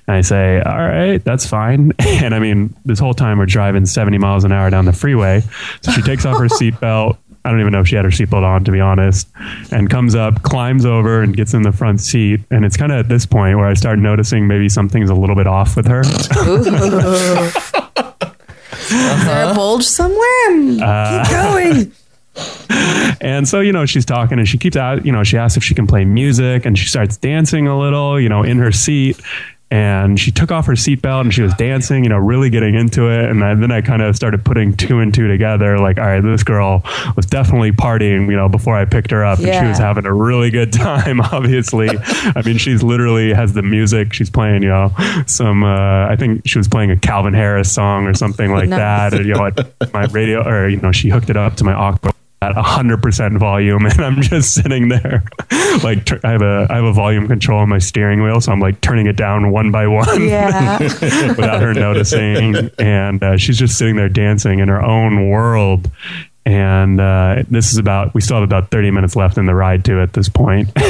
And 0.07 0.17
I 0.17 0.21
say, 0.21 0.61
"All 0.61 0.79
right, 0.79 1.23
that's 1.25 1.47
fine." 1.47 1.93
And 2.19 2.35
I 2.35 2.41
mean, 2.41 2.75
this 2.85 2.99
whole 2.99 3.15
time 3.15 3.39
we're 3.39 3.47
driving 3.47 3.87
70 3.87 4.19
miles 4.19 4.45
an 4.45 4.51
hour 4.51 4.71
down 4.71 4.87
the 4.87 4.93
freeway, 4.93 5.43
so 5.83 5.93
she 5.93 6.03
takes 6.03 6.27
off 6.27 6.39
her 6.39 6.47
seatbelt. 6.49 7.17
I 7.49 7.51
don't 7.51 7.61
even 7.61 7.73
know 7.73 7.81
if 7.81 7.89
she 7.89 7.97
had 7.97 8.05
her 8.05 8.11
seatbelt 8.11 8.43
on, 8.43 8.63
to 8.65 8.71
be 8.71 8.79
honest. 8.79 9.27
And 9.73 9.89
comes 9.89 10.15
up, 10.15 10.43
climbs 10.43 10.85
over, 10.85 11.23
and 11.23 11.35
gets 11.35 11.55
in 11.55 11.63
the 11.63 11.73
front 11.73 12.03
seat. 12.03 12.41
And 12.51 12.63
it's 12.63 12.77
kind 12.77 12.93
of 12.93 12.99
at 12.99 13.09
this 13.09 13.25
point 13.25 13.57
where 13.57 13.67
I 13.67 13.73
start 13.73 13.99
noticing 13.99 14.47
maybe 14.47 14.69
something's 14.69 15.09
a 15.09 15.15
little 15.15 15.35
bit 15.35 15.47
off 15.47 15.75
with 15.75 15.87
her. 15.87 16.03
Is 16.03 16.19
there 18.91 19.45
a 19.45 19.47
uh-huh. 19.47 19.55
bulge 19.55 19.85
somewhere? 19.85 20.85
Uh, 20.85 21.25
Keep 21.25 21.33
going. 21.33 21.93
And 23.21 23.49
so, 23.49 23.59
you 23.59 23.73
know, 23.73 23.85
she's 23.85 24.05
talking 24.05 24.39
and 24.39 24.47
she 24.47 24.59
keeps 24.59 24.77
out, 24.77 25.05
you 25.05 25.11
know, 25.11 25.25
she 25.25 25.37
asks 25.37 25.57
if 25.57 25.65
she 25.65 25.75
can 25.75 25.89
play 25.89 26.05
music 26.05 26.65
and 26.65 26.79
she 26.79 26.87
starts 26.87 27.17
dancing 27.17 27.67
a 27.67 27.77
little, 27.77 28.21
you 28.21 28.29
know, 28.29 28.45
in 28.45 28.59
her 28.59 28.71
seat. 28.71 29.21
And 29.71 30.19
she 30.19 30.31
took 30.31 30.51
off 30.51 30.65
her 30.67 30.73
seatbelt 30.73 31.21
and 31.21 31.35
she 31.35 31.43
was 31.43 31.53
dancing, 31.55 32.03
you 32.03 32.09
know, 32.09 32.17
really 32.17 32.49
getting 32.49 32.75
into 32.75 33.09
it. 33.11 33.29
And 33.29 33.45
I, 33.45 33.55
then 33.55 33.71
I 33.71 33.83
kind 33.83 34.01
of 34.01 34.17
started 34.17 34.43
putting 34.43 34.75
two 34.75 35.01
and 35.01 35.13
two 35.13 35.29
together. 35.29 35.79
Like, 35.79 35.99
all 35.99 36.07
right, 36.07 36.23
this 36.23 36.43
girl 36.43 36.83
was 37.17 37.27
definitely 37.27 37.73
partying, 37.73 38.31
you 38.31 38.37
know, 38.37 38.49
before 38.49 38.77
I 38.77 38.87
picked 38.87 39.11
her 39.11 39.25
up. 39.27 39.41
And 39.41 39.49
she 39.49 39.69
was 39.69 39.77
having 39.79 40.07
a 40.07 40.13
really 40.13 40.51
good 40.51 40.73
time, 40.73 41.21
obviously. 41.33 41.91
I 41.91 42.43
mean, 42.47 42.57
she's 42.57 42.83
literally 42.83 43.35
has 43.35 43.53
the 43.53 43.63
music. 43.63 44.15
She's 44.15 44.31
playing, 44.31 44.63
you 44.63 44.71
know, 44.71 44.91
some, 45.27 45.63
uh, 45.63 46.07
I 46.09 46.17
think 46.17 46.49
she 46.49 46.59
was 46.59 46.67
playing 46.69 46.91
a 46.91 46.97
Calvin 46.97 47.35
Harris 47.35 47.71
song 47.71 48.07
or 48.07 48.15
something 48.15 48.51
like 48.51 48.71
Nice. 48.71 48.79
that. 48.79 49.15
And, 49.15 49.27
you 49.27 49.35
know, 49.35 49.51
my 49.93 50.05
radio, 50.07 50.49
or, 50.49 50.69
you 50.69 50.79
know, 50.79 50.93
she 50.93 51.11
hooked 51.11 51.29
it 51.29 51.37
up 51.37 51.57
to 51.57 51.65
my 51.65 51.75
aux 51.75 51.99
at 52.41 52.55
100% 52.55 53.39
volume 53.39 53.85
and 53.87 54.01
I'm 54.01 54.23
just 54.23 54.55
sitting 54.55 54.89
there. 54.89 55.25
Like 55.83 56.07
tur- 56.07 56.21
I 56.25 56.31
have 56.31 56.43
a 56.43 56.67
I 56.71 56.77
have 56.77 56.85
a 56.85 56.93
volume 56.93 57.29
control 57.29 57.61
on 57.61 57.69
my 57.69 57.79
steering 57.79 58.23
wheel 58.23 58.41
so 58.41 58.51
I'm 58.51 58.59
like 58.59 58.81
turning 58.81 59.07
it 59.07 59.17
down 59.17 59.51
one 59.53 59.71
by 59.71 59.87
one. 59.87 60.27
Yeah. 60.27 60.79
without 61.29 61.61
her 61.63 61.75
noticing. 61.75 62.71
And 62.79 63.23
uh, 63.23 63.37
she's 63.37 63.59
just 63.59 63.77
sitting 63.77 63.95
there 63.95 64.09
dancing 64.09 64.61
in 64.61 64.69
her 64.69 64.83
own 64.83 65.29
world 65.29 65.91
and 66.49 66.99
uh, 66.99 67.43
this 67.51 67.73
is 67.73 67.77
about 67.77 68.15
we 68.15 68.23
still 68.23 68.37
have 68.37 68.43
about 68.43 68.71
30 68.71 68.91
minutes 68.91 69.15
left 69.15 69.37
in 69.37 69.45
the 69.45 69.55
ride 69.55 69.85
to 69.85 70.01
at 70.01 70.15
this 70.15 70.31
point. 70.31 70.71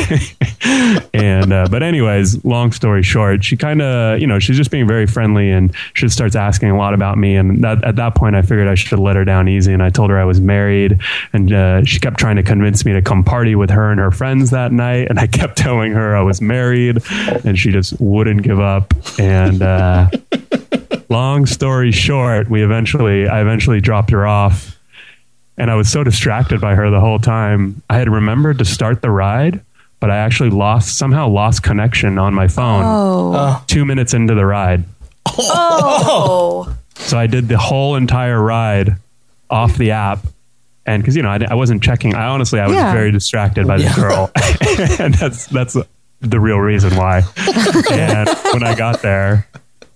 And 1.14 1.52
uh, 1.52 1.66
but 1.70 1.82
anyways 1.82 2.44
long 2.44 2.72
story 2.72 3.02
short 3.02 3.44
she 3.44 3.56
kind 3.56 3.80
of 3.82 4.20
you 4.20 4.26
know 4.26 4.38
she's 4.38 4.56
just 4.56 4.70
being 4.70 4.86
very 4.86 5.06
friendly 5.06 5.50
and 5.50 5.74
she 5.94 6.08
starts 6.08 6.36
asking 6.36 6.70
a 6.70 6.76
lot 6.76 6.94
about 6.94 7.18
me. 7.18 7.36
And 7.36 7.62
that, 7.64 7.82
at 7.84 7.96
that 7.96 8.14
point 8.14 8.36
i 8.36 8.42
figured 8.42 8.68
i 8.68 8.74
should 8.74 8.98
let 8.98 9.16
her 9.16 9.24
down 9.24 9.48
easy. 9.48 9.72
And 9.72 9.82
i 9.82 9.90
told 9.90 10.10
her 10.10 10.18
i 10.18 10.24
was 10.24 10.40
married. 10.40 11.00
And 11.32 11.52
uh, 11.52 11.84
she 11.84 11.98
kept 11.98 12.18
trying 12.18 12.36
to 12.36 12.42
convince 12.42 12.84
me 12.84 12.92
to 12.92 13.02
come 13.02 13.24
party 13.24 13.54
with 13.54 13.70
her 13.70 13.90
and 13.90 13.98
her 13.98 14.10
friends 14.10 14.50
that 14.50 14.70
night. 14.70 15.08
And 15.08 15.18
i 15.18 15.26
kept 15.26 15.56
telling 15.58 15.92
her 15.92 16.16
i 16.16 16.22
was 16.22 16.40
married 16.40 17.02
and 17.44 17.58
she 17.58 17.72
just 17.72 17.98
wouldn't 18.00 18.42
give 18.42 18.60
up. 18.60 18.94
And 19.18 19.62
uh, 19.62 20.10
long 21.08 21.46
story 21.46 21.90
short 21.90 22.48
we 22.50 22.62
eventually 22.62 23.26
i 23.26 23.40
eventually 23.40 23.80
dropped 23.80 24.10
her 24.10 24.26
off 24.26 24.77
and 25.58 25.70
I 25.70 25.74
was 25.74 25.90
so 25.90 26.02
distracted 26.04 26.60
by 26.60 26.74
her 26.74 26.88
the 26.90 27.00
whole 27.00 27.18
time. 27.18 27.82
I 27.90 27.98
had 27.98 28.08
remembered 28.08 28.58
to 28.58 28.64
start 28.64 29.02
the 29.02 29.10
ride, 29.10 29.60
but 30.00 30.10
I 30.10 30.16
actually 30.18 30.50
lost 30.50 30.96
somehow 30.96 31.28
lost 31.28 31.62
connection 31.62 32.18
on 32.18 32.32
my 32.32 32.48
phone 32.48 32.82
Oh. 32.86 33.32
Uh. 33.34 33.60
two 33.66 33.84
minutes 33.84 34.14
into 34.14 34.34
the 34.34 34.46
ride. 34.46 34.84
Oh. 35.26 36.74
So 36.96 37.18
I 37.18 37.26
did 37.26 37.48
the 37.48 37.58
whole 37.58 37.96
entire 37.96 38.40
ride 38.40 38.96
off 39.50 39.76
the 39.76 39.92
app. 39.92 40.20
And 40.86 41.02
because 41.02 41.16
you 41.16 41.22
know 41.22 41.28
I, 41.30 41.38
I 41.50 41.54
wasn't 41.54 41.82
checking, 41.82 42.14
I 42.14 42.28
honestly 42.28 42.60
I 42.60 42.66
was 42.66 42.74
Yeah. 42.76 42.92
very 42.92 43.12
distracted 43.12 43.66
by 43.66 43.76
this 43.76 43.94
girl, 43.94 44.30
and 44.98 45.12
that's 45.14 45.46
that's 45.46 45.76
the 46.20 46.40
real 46.40 46.58
reason 46.58 46.96
why. 46.96 47.22
and 47.92 48.26
when 48.54 48.62
I 48.62 48.74
got 48.74 49.02
there, 49.02 49.46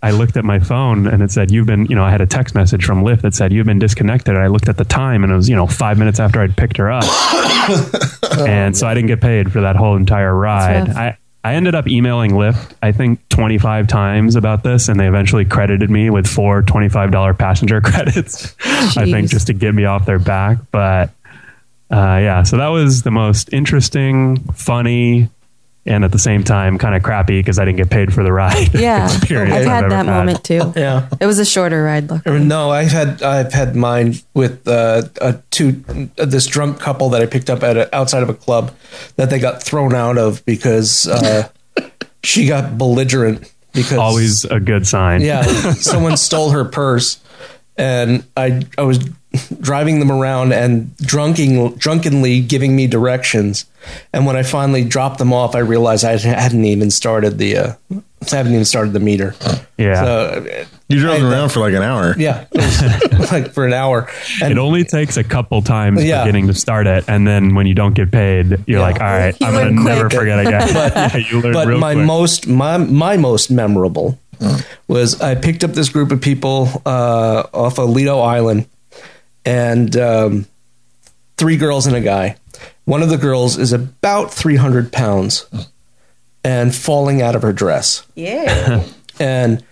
I 0.02 0.10
looked 0.10 0.36
at 0.36 0.44
my 0.44 0.58
phone 0.58 1.06
and 1.06 1.22
it 1.22 1.30
said, 1.30 1.50
"You've 1.50 1.66
been," 1.66 1.86
you 1.86 1.94
know, 1.94 2.04
I 2.04 2.10
had 2.10 2.20
a 2.20 2.26
text 2.26 2.54
message 2.54 2.84
from 2.84 3.04
Lyft 3.04 3.20
that 3.22 3.34
said, 3.34 3.52
"You've 3.52 3.66
been 3.66 3.78
disconnected." 3.78 4.34
And 4.34 4.42
I 4.42 4.48
looked 4.48 4.68
at 4.68 4.76
the 4.76 4.84
time, 4.84 5.22
and 5.22 5.32
it 5.32 5.36
was 5.36 5.48
you 5.48 5.56
know 5.56 5.66
five 5.66 5.98
minutes 5.98 6.18
after 6.18 6.40
I'd 6.40 6.56
picked 6.56 6.76
her 6.78 6.90
up, 6.90 7.04
and 8.40 8.76
so 8.76 8.86
I 8.86 8.94
didn't 8.94 9.08
get 9.08 9.20
paid 9.20 9.52
for 9.52 9.60
that 9.60 9.76
whole 9.76 9.96
entire 9.96 10.34
ride. 10.34 10.88
I 10.90 11.18
I 11.44 11.54
ended 11.54 11.74
up 11.74 11.88
emailing 11.88 12.32
Lyft, 12.32 12.74
I 12.82 12.92
think 12.92 13.28
25 13.28 13.88
times 13.88 14.36
about 14.36 14.62
this, 14.62 14.88
and 14.88 14.98
they 14.98 15.08
eventually 15.08 15.44
credited 15.44 15.90
me 15.90 16.08
with 16.08 16.26
four 16.26 16.62
$25 16.62 17.36
passenger 17.36 17.80
credits, 17.84 18.54
I 18.96 19.10
think, 19.10 19.28
just 19.28 19.48
to 19.48 19.52
get 19.52 19.74
me 19.74 19.84
off 19.84 20.06
their 20.06 20.20
back. 20.20 20.58
But 20.70 21.10
uh, 21.90 22.18
yeah, 22.22 22.44
so 22.44 22.58
that 22.58 22.68
was 22.68 23.02
the 23.02 23.10
most 23.10 23.52
interesting, 23.52 24.38
funny, 24.52 25.30
and 25.84 26.04
at 26.04 26.12
the 26.12 26.18
same 26.18 26.44
time 26.44 26.78
kind 26.78 26.94
of 26.94 27.02
crappy 27.02 27.40
because 27.40 27.58
I 27.58 27.64
didn't 27.64 27.78
get 27.78 27.90
paid 27.90 28.14
for 28.14 28.22
the 28.22 28.32
ride. 28.32 28.72
Yeah. 28.82 29.06
experience 29.16 29.54
I've 29.54 29.64
had 29.64 29.84
ever 29.84 29.88
that 29.90 30.06
moment 30.06 30.44
too. 30.44 30.72
Yeah. 30.76 31.08
It 31.20 31.26
was 31.26 31.38
a 31.38 31.44
shorter 31.44 31.82
ride, 31.82 32.10
luckily. 32.10 32.44
No, 32.44 32.70
I've 32.70 32.90
had 32.90 33.22
I've 33.22 33.52
had 33.52 33.74
mine 33.76 34.14
with 34.34 34.66
uh, 34.66 35.02
a 35.20 35.34
two 35.50 35.82
uh, 36.18 36.24
this 36.24 36.46
drunk 36.46 36.78
couple 36.80 37.10
that 37.10 37.22
I 37.22 37.26
picked 37.26 37.50
up 37.50 37.62
at 37.62 37.76
a, 37.76 37.94
outside 37.94 38.22
of 38.22 38.28
a 38.28 38.34
club 38.34 38.72
that 39.16 39.30
they 39.30 39.38
got 39.38 39.62
thrown 39.62 39.94
out 39.94 40.18
of 40.18 40.44
because 40.44 41.06
uh, 41.08 41.48
she 42.22 42.46
got 42.46 42.78
belligerent 42.78 43.52
because 43.72 43.98
Always 43.98 44.44
a 44.44 44.60
good 44.60 44.86
sign. 44.86 45.22
yeah 45.22 45.42
someone 45.74 46.16
stole 46.16 46.50
her 46.50 46.64
purse 46.64 47.20
and 47.76 48.24
I 48.36 48.62
I 48.76 48.82
was 48.82 48.98
driving 49.60 49.98
them 49.98 50.10
around 50.12 50.52
and 50.52 50.94
drunking 50.98 51.78
drunkenly 51.78 52.40
giving 52.40 52.76
me 52.76 52.86
directions 52.86 53.64
and 54.12 54.26
when 54.26 54.36
I 54.36 54.42
finally 54.42 54.84
dropped 54.84 55.18
them 55.18 55.32
off 55.32 55.54
I 55.54 55.60
realized 55.60 56.04
I 56.04 56.16
hadn't 56.18 56.64
even 56.64 56.90
started 56.90 57.38
the 57.38 57.56
uh, 57.56 57.72
I 58.30 58.36
haven't 58.36 58.52
even 58.52 58.64
started 58.66 58.92
the 58.92 59.00
meter 59.00 59.34
Yeah. 59.78 60.02
so 60.04 60.46
You 60.88 61.00
drove 61.00 61.18
them 61.20 61.26
I- 61.28 61.32
around 61.32 61.48
for 61.50 61.60
like 61.60 61.72
an 61.74 61.82
hour. 61.82 62.14
yeah 62.18 62.44
like 63.32 63.52
for 63.52 63.64
an 63.66 63.72
hour 63.72 64.08
and 64.42 64.52
It 64.52 64.58
only 64.58 64.84
takes 64.84 65.16
a 65.16 65.24
couple 65.24 65.62
times 65.62 66.04
Yeah. 66.04 66.20
for 66.22 66.28
getting 66.28 66.46
to 66.48 66.54
start 66.54 66.86
it, 66.86 67.04
and 67.08 67.26
then 67.26 67.54
when 67.54 67.66
you 67.66 67.74
don't 67.74 67.94
get 67.94 68.10
paid, 68.10 68.50
you're 68.66 68.80
Yeah. 68.80 68.80
like, 68.80 69.00
"All 69.00 69.06
right, 69.06 69.34
You 69.40 69.46
I'm 69.46 69.54
gonna 69.54 69.70
never 69.70 70.08
quick. 70.08 70.20
forget 70.20 70.38
again." 70.46 70.68
yeah, 70.74 71.16
you 71.16 71.40
but 71.42 71.68
my 71.78 71.94
quick. 71.94 72.06
most 72.06 72.46
my 72.46 72.76
my 72.78 73.16
most 73.16 73.50
memorable 73.50 74.18
was 74.88 75.20
I 75.20 75.34
picked 75.36 75.62
up 75.64 75.72
this 75.72 75.88
group 75.88 76.10
of 76.10 76.20
people 76.20 76.68
uh, 76.84 77.44
off 77.52 77.78
of 77.78 77.90
Lido 77.90 78.18
Island, 78.20 78.66
and 79.44 79.96
um, 79.96 80.46
three 81.36 81.56
girls 81.56 81.86
and 81.86 81.96
a 81.96 82.00
guy. 82.00 82.36
One 82.84 83.02
of 83.02 83.08
the 83.10 83.18
girls 83.18 83.58
is 83.58 83.72
about 83.72 84.32
three 84.32 84.56
hundred 84.56 84.92
pounds, 84.92 85.46
and 86.44 86.74
falling 86.74 87.22
out 87.22 87.34
of 87.36 87.42
her 87.42 87.52
dress, 87.52 88.06
Yeah. 88.14 88.84
and 89.20 89.62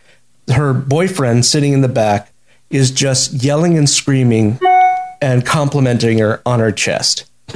her 0.52 0.72
boyfriend 0.72 1.44
sitting 1.46 1.72
in 1.72 1.80
the 1.80 1.88
back 1.88 2.32
is 2.70 2.90
just 2.90 3.32
yelling 3.44 3.76
and 3.78 3.88
screaming 3.88 4.58
and 5.20 5.44
complimenting 5.44 6.18
her 6.18 6.40
on 6.46 6.60
her 6.60 6.72
chest. 6.72 7.26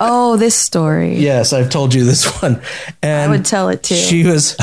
oh, 0.00 0.36
this 0.38 0.54
story. 0.54 1.16
Yes, 1.16 1.52
I've 1.52 1.68
told 1.68 1.94
you 1.94 2.04
this 2.04 2.26
one. 2.40 2.62
And 3.02 3.32
I 3.32 3.36
would 3.36 3.44
tell 3.44 3.68
it 3.68 3.82
too. 3.82 3.96
She 3.96 4.24
was 4.24 4.56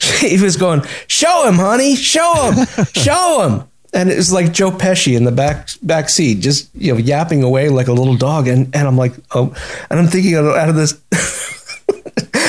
he 0.20 0.40
was 0.40 0.56
going, 0.56 0.82
"Show 1.06 1.46
him, 1.46 1.54
honey, 1.54 1.94
show 1.94 2.50
him, 2.52 2.66
show 2.94 3.48
him." 3.48 3.67
And 3.94 4.10
it 4.10 4.16
was 4.16 4.32
like 4.32 4.52
Joe 4.52 4.70
Pesci 4.70 5.16
in 5.16 5.24
the 5.24 5.32
back 5.32 5.68
back 5.82 6.08
seat, 6.08 6.40
just 6.40 6.68
you 6.74 6.92
know, 6.92 6.98
yapping 6.98 7.42
away 7.42 7.68
like 7.70 7.88
a 7.88 7.92
little 7.92 8.16
dog. 8.16 8.46
And 8.48 8.74
and 8.74 8.86
I'm 8.86 8.96
like, 8.96 9.14
oh, 9.34 9.54
and 9.90 9.98
I'm 9.98 10.06
thinking 10.06 10.34
out 10.34 10.68
of- 10.68 10.76
this, 10.76 11.00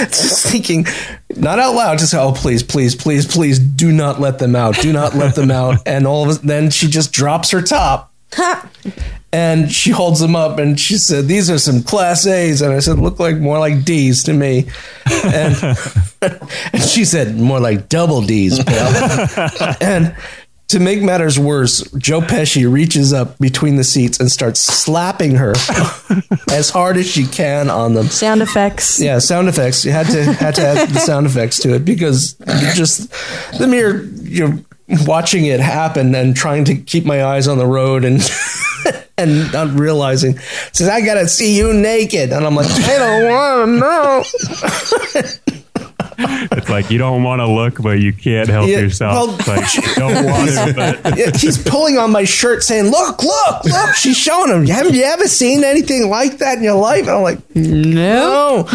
just 0.08 0.48
thinking, 0.48 0.86
not 1.36 1.60
out 1.60 1.76
loud, 1.76 2.00
just 2.00 2.14
oh, 2.14 2.34
please, 2.34 2.62
please, 2.64 2.96
please, 2.96 3.26
please, 3.26 3.58
do 3.60 3.92
not 3.92 4.20
let 4.20 4.40
them 4.40 4.56
out, 4.56 4.76
do 4.76 4.92
not 4.92 5.16
let 5.16 5.36
them 5.36 5.52
out. 5.52 5.78
And 5.86 6.06
all 6.06 6.30
of 6.30 6.44
a 6.44 6.46
then 6.46 6.70
she 6.70 6.88
just 6.88 7.12
drops 7.14 7.52
her 7.52 7.62
top 7.62 8.12
and 9.32 9.72
she 9.72 9.92
holds 9.92 10.20
them 10.20 10.36
up 10.36 10.60
and 10.60 10.80
she 10.80 10.98
said, 10.98 11.28
These 11.28 11.50
are 11.50 11.58
some 11.58 11.84
class 11.84 12.26
A's. 12.28 12.62
And 12.62 12.74
I 12.74 12.80
said, 12.80 13.00
Look 13.00 13.20
like 13.20 13.38
more 13.38 13.60
like 13.60 13.86
D's 13.86 14.24
to 14.24 14.34
me. 14.34 14.68
And, 15.24 15.56
and 16.22 16.82
she 16.82 17.06
said, 17.06 17.36
More 17.38 17.60
like 17.60 17.90
double 17.90 18.22
D's, 18.22 18.64
pal. 18.64 19.76
and 19.82 20.16
to 20.70 20.80
make 20.80 21.02
matters 21.02 21.40
worse, 21.40 21.82
Joe 21.94 22.22
Pesci 22.22 22.72
reaches 22.72 23.12
up 23.12 23.38
between 23.40 23.76
the 23.76 23.84
seats 23.84 24.20
and 24.20 24.32
starts 24.32 24.60
slapping 24.60 25.36
her 25.36 25.52
as 26.52 26.70
hard 26.70 26.96
as 26.98 27.10
she 27.10 27.26
can 27.26 27.72
on 27.72 27.96
them. 27.96 28.06
Sound 28.06 28.44
effects. 28.44 29.00
Yeah, 29.00 29.18
sound 29.18 29.48
effects. 29.48 29.84
You 29.84 29.92
had 29.92 30.06
to 30.08 30.24
had 30.34 30.56
to 30.56 30.62
add 30.62 30.90
the 30.90 31.00
sound 31.00 31.26
effects 31.26 31.58
to 31.62 31.74
it 31.74 31.86
because 31.86 32.34
just 32.76 33.10
the 33.58 33.66
mere 33.68 34.04
you 34.04 34.48
know 34.48 34.60
watching 35.06 35.46
it 35.46 35.60
happen 35.60 36.14
and 36.14 36.36
trying 36.36 36.66
to 36.66 36.76
keep 36.76 37.04
my 37.04 37.24
eyes 37.24 37.48
on 37.48 37.58
the 37.58 37.66
road 37.66 38.06
and 38.06 38.22
and 39.18 39.52
not 39.52 39.70
realizing 39.78 40.38
says 40.72 40.88
I 40.88 41.02
gotta 41.02 41.28
see 41.28 41.58
you 41.58 41.74
naked 41.74 42.32
and 42.32 42.46
I'm 42.46 42.56
like 42.56 42.70
I 42.70 42.98
don't 42.98 43.30
want 43.32 44.24
to 45.16 45.42
know. 45.42 45.56
It's 46.52 46.70
like 46.70 46.90
you 46.92 46.98
don't 46.98 47.24
want 47.24 47.40
to 47.40 47.48
look, 47.48 47.82
but 47.82 48.00
you 48.00 48.12
can't 48.14 48.50
help 48.50 48.68
Yeah, 48.68 48.80
yourself. 48.80 49.48
well- 49.48 49.56
like 49.58 49.74
you 49.76 49.82
don't 49.96 50.26
want 50.32 50.50
to, 50.50 50.74
but 50.76 51.18
Yeah, 51.18 51.32
He's 51.36 51.58
pulling 51.58 51.98
on 51.98 52.12
my 52.12 52.24
shirt 52.26 52.64
saying, 52.64 52.86
"Look, 52.92 53.24
look, 53.24 53.64
look!" 53.66 53.96
She's 53.96 54.18
showing 54.18 54.52
him. 54.52 54.66
Haven't 54.68 54.94
you 54.96 55.04
ever 55.04 55.28
seen 55.28 55.64
anything 55.64 56.10
like 56.10 56.40
that 56.40 56.58
in 56.58 56.64
your 56.64 56.76
life? 56.80 57.02
And 57.02 57.12
I'm 57.12 57.22
like, 57.24 57.40
No. 57.56 58.68
"No." 58.68 58.70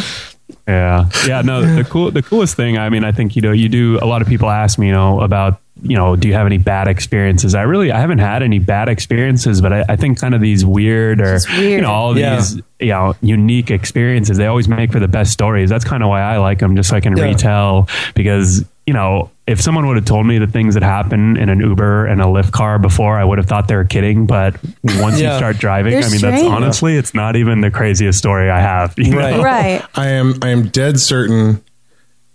Yeah, 0.66 1.10
yeah. 1.26 1.42
No, 1.42 1.60
the 1.76 1.84
cool, 1.84 2.10
the 2.10 2.22
coolest 2.22 2.56
thing. 2.56 2.78
I 2.78 2.88
mean, 2.88 3.04
I 3.04 3.12
think 3.12 3.36
you 3.36 3.42
know, 3.42 3.52
you 3.52 3.68
do. 3.68 3.98
A 4.00 4.06
lot 4.06 4.22
of 4.22 4.28
people 4.28 4.48
ask 4.48 4.78
me, 4.78 4.86
you 4.86 4.92
know, 4.92 5.20
about 5.20 5.60
you 5.84 5.96
know, 5.96 6.16
do 6.16 6.26
you 6.28 6.34
have 6.34 6.46
any 6.46 6.58
bad 6.58 6.88
experiences? 6.88 7.54
I 7.54 7.62
really, 7.62 7.92
I 7.92 8.00
haven't 8.00 8.18
had 8.18 8.42
any 8.42 8.58
bad 8.58 8.88
experiences, 8.88 9.60
but 9.60 9.72
I, 9.72 9.84
I 9.90 9.96
think 9.96 10.18
kind 10.18 10.34
of 10.34 10.40
these 10.40 10.64
weird 10.64 11.20
or, 11.20 11.38
weird. 11.56 11.70
you 11.72 11.80
know, 11.82 11.92
all 11.92 12.18
Yeah. 12.18 12.36
these, 12.36 12.56
you 12.80 12.88
know, 12.88 13.14
unique 13.20 13.70
experiences, 13.70 14.36
they 14.38 14.46
always 14.46 14.66
make 14.66 14.90
for 14.92 14.98
the 14.98 15.08
best 15.08 15.32
stories. 15.32 15.70
That's 15.70 15.84
kind 15.84 16.02
of 16.02 16.08
why 16.08 16.22
I 16.22 16.38
like 16.38 16.58
them, 16.58 16.74
just 16.74 16.88
so 16.88 16.96
I 16.96 17.00
can 17.00 17.16
Yeah. 17.16 17.24
retell 17.24 17.88
because, 18.14 18.64
you 18.86 18.94
know, 18.94 19.30
if 19.46 19.60
someone 19.60 19.86
would 19.86 19.96
have 19.96 20.06
told 20.06 20.26
me 20.26 20.38
the 20.38 20.46
things 20.46 20.72
that 20.72 20.82
happen 20.82 21.36
in 21.36 21.50
an 21.50 21.60
Uber 21.60 22.06
and 22.06 22.20
a 22.22 22.24
Lyft 22.24 22.52
car 22.52 22.78
before, 22.78 23.18
I 23.18 23.24
would 23.24 23.36
have 23.36 23.46
thought 23.46 23.68
they 23.68 23.76
were 23.76 23.84
kidding. 23.84 24.24
But 24.24 24.56
once 24.84 25.20
Yeah. 25.20 25.32
you 25.32 25.36
start 25.38 25.58
driving, 25.58 25.92
They're 25.92 26.04
I 26.04 26.08
mean, 26.10 26.20
that's 26.22 26.42
honestly, 26.42 26.96
it's 26.96 27.12
not 27.14 27.36
even 27.36 27.60
the 27.60 27.70
craziest 27.70 28.18
story 28.18 28.50
I 28.50 28.60
have. 28.60 28.94
you 28.96 29.16
Right. 29.18 29.36
know? 29.36 29.42
Right. 29.42 29.82
I 29.94 30.08
am 30.08 30.36
I 30.40 30.48
am 30.48 30.68
dead 30.68 30.98
certain 30.98 31.60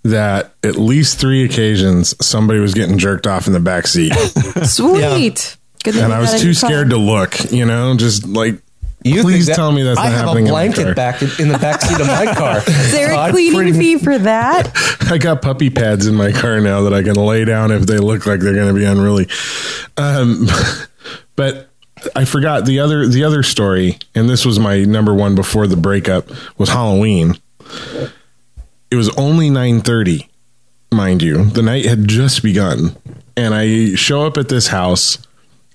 that 0.09 0.53
at 0.63 0.75
least 0.75 1.19
three 1.19 1.43
occasions 1.45 2.13
somebody 2.25 2.59
was 2.59 2.73
getting 2.73 2.97
jerked 2.97 3.25
off 3.27 3.47
in 3.47 3.53
the 3.53 3.59
back 3.59 3.87
seat, 3.87 4.13
Sweet. 4.63 5.57
Good 5.83 5.95
and 5.95 6.11
I 6.13 6.19
was 6.19 6.31
too 6.41 6.47
new 6.49 6.53
car. 6.55 6.69
scared 6.69 6.89
to 6.89 6.97
look. 6.97 7.51
You 7.51 7.65
know, 7.65 7.95
just 7.95 8.27
like 8.27 8.55
You 9.03 9.21
please 9.21 9.45
think 9.45 9.47
that- 9.47 9.55
tell 9.55 9.71
me 9.71 9.83
that's 9.83 9.97
I 9.99 10.09
not 10.09 10.11
have 10.11 10.25
happening. 10.27 10.45
a 10.45 10.47
in 10.49 10.53
my 10.53 10.65
car. 10.67 10.73
blanket 10.75 10.95
back 10.95 11.21
in, 11.21 11.29
in 11.39 11.47
the 11.47 11.57
back 11.57 11.81
seat 11.81 11.99
of 12.01 12.07
my 12.07 12.33
car. 12.37 12.57
Is 12.57 12.91
there 12.91 13.09
So 13.09 13.15
a 13.15 13.17
I'm 13.17 13.31
cleaning 13.31 13.53
pretty- 13.55 13.71
fee 13.71 13.97
for 13.97 14.17
that? 14.17 14.71
I 15.09 15.17
got 15.17 15.41
puppy 15.41 15.69
pads 15.69 16.05
in 16.05 16.15
my 16.15 16.31
car 16.33 16.59
now 16.59 16.81
that 16.81 16.93
I 16.93 17.01
can 17.01 17.15
lay 17.15 17.45
down 17.45 17.71
if 17.71 17.83
they 17.83 17.97
look 17.97 18.25
like 18.25 18.41
they're 18.41 18.53
going 18.53 18.67
to 18.67 18.73
be 18.77 18.83
unruly. 18.85 19.27
Um, 19.95 20.47
but 21.37 21.69
I 22.15 22.25
forgot 22.25 22.65
the 22.65 22.79
other 22.79 23.07
the 23.07 23.23
other 23.23 23.41
story, 23.43 23.97
and 24.15 24.29
this 24.29 24.45
was 24.45 24.59
my 24.59 24.83
number 24.83 25.13
one 25.13 25.33
before 25.35 25.65
the 25.67 25.77
breakup 25.77 26.29
was 26.57 26.67
Halloween. 26.69 27.35
It 28.91 28.95
was 28.95 29.09
only 29.17 29.49
nine 29.49 29.81
thirty, 29.81 30.29
mind 30.91 31.21
you. 31.21 31.45
The 31.45 31.61
night 31.61 31.85
had 31.85 32.07
just 32.07 32.41
begun, 32.43 32.95
and 33.37 33.53
I 33.53 33.95
show 33.95 34.25
up 34.25 34.37
at 34.37 34.49
this 34.49 34.67
house. 34.67 35.19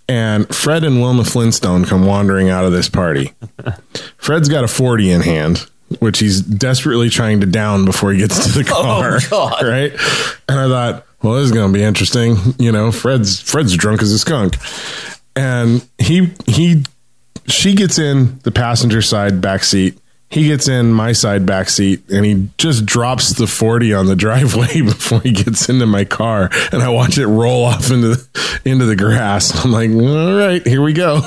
And 0.07 0.47
Fred 0.55 0.85
and 0.85 1.01
Wilma 1.01 1.25
Flintstone 1.25 1.87
come 1.87 2.05
wandering 2.05 2.51
out 2.51 2.67
of 2.67 2.73
this 2.73 2.89
party. 2.91 3.33
Fred's 4.19 4.49
got 4.51 4.65
a 4.65 4.69
40 4.69 5.11
in 5.11 5.21
hand, 5.23 5.67
which 5.99 6.19
he's 6.19 6.43
desperately 6.43 7.09
trying 7.09 7.41
to 7.41 7.47
down 7.47 7.87
before 7.87 8.12
he 8.12 8.19
gets 8.19 8.45
to 8.45 8.62
the 8.62 8.71
oh, 8.75 8.83
car. 8.83 9.19
God. 9.31 9.62
Right. 9.65 9.93
And 10.47 10.61
I 10.61 10.69
thought, 10.69 11.07
well, 11.23 11.37
this 11.37 11.47
is 11.47 11.53
going 11.53 11.73
to 11.73 11.79
be 11.79 11.83
interesting. 11.83 12.37
You 12.59 12.71
know, 12.71 12.93
Fred's, 12.93 13.41
Fred's 13.41 13.75
drunk 13.77 14.03
as 14.03 14.12
a 14.12 14.19
skunk. 14.19 14.57
And 15.35 15.87
he, 15.99 16.33
he, 16.47 16.85
she 17.47 17.75
gets 17.75 17.99
in 17.99 18.39
the 18.41 18.53
passenger 18.53 19.01
side 19.01 19.41
back 19.41 19.65
seat. 19.65 19.99
He 20.35 20.49
gets 20.49 20.68
in 20.68 20.93
my 20.93 21.12
side 21.12 21.47
back 21.47 21.68
seat 21.68 22.11
and 22.11 22.24
he 22.24 22.49
just 22.59 22.85
drops 22.85 23.30
the 23.35 23.47
40 23.47 23.95
on 23.95 24.07
the 24.07 24.16
driveway 24.24 24.80
before 24.80 25.20
he 25.20 25.32
gets 25.32 25.68
into 25.68 25.87
my 25.87 26.05
car. 26.05 26.51
And 26.72 26.82
I 26.82 26.89
watch 26.89 27.18
it 27.18 27.26
roll 27.26 27.64
off 27.64 27.91
into 27.91 28.16
the, 28.16 28.61
into 28.64 28.85
the 28.87 28.97
grass. 28.97 29.64
I'm 29.64 29.72
like, 29.72 29.91
all 29.91 30.37
right, 30.37 30.66
here 30.66 30.82
we 30.82 30.93
go 30.93 31.22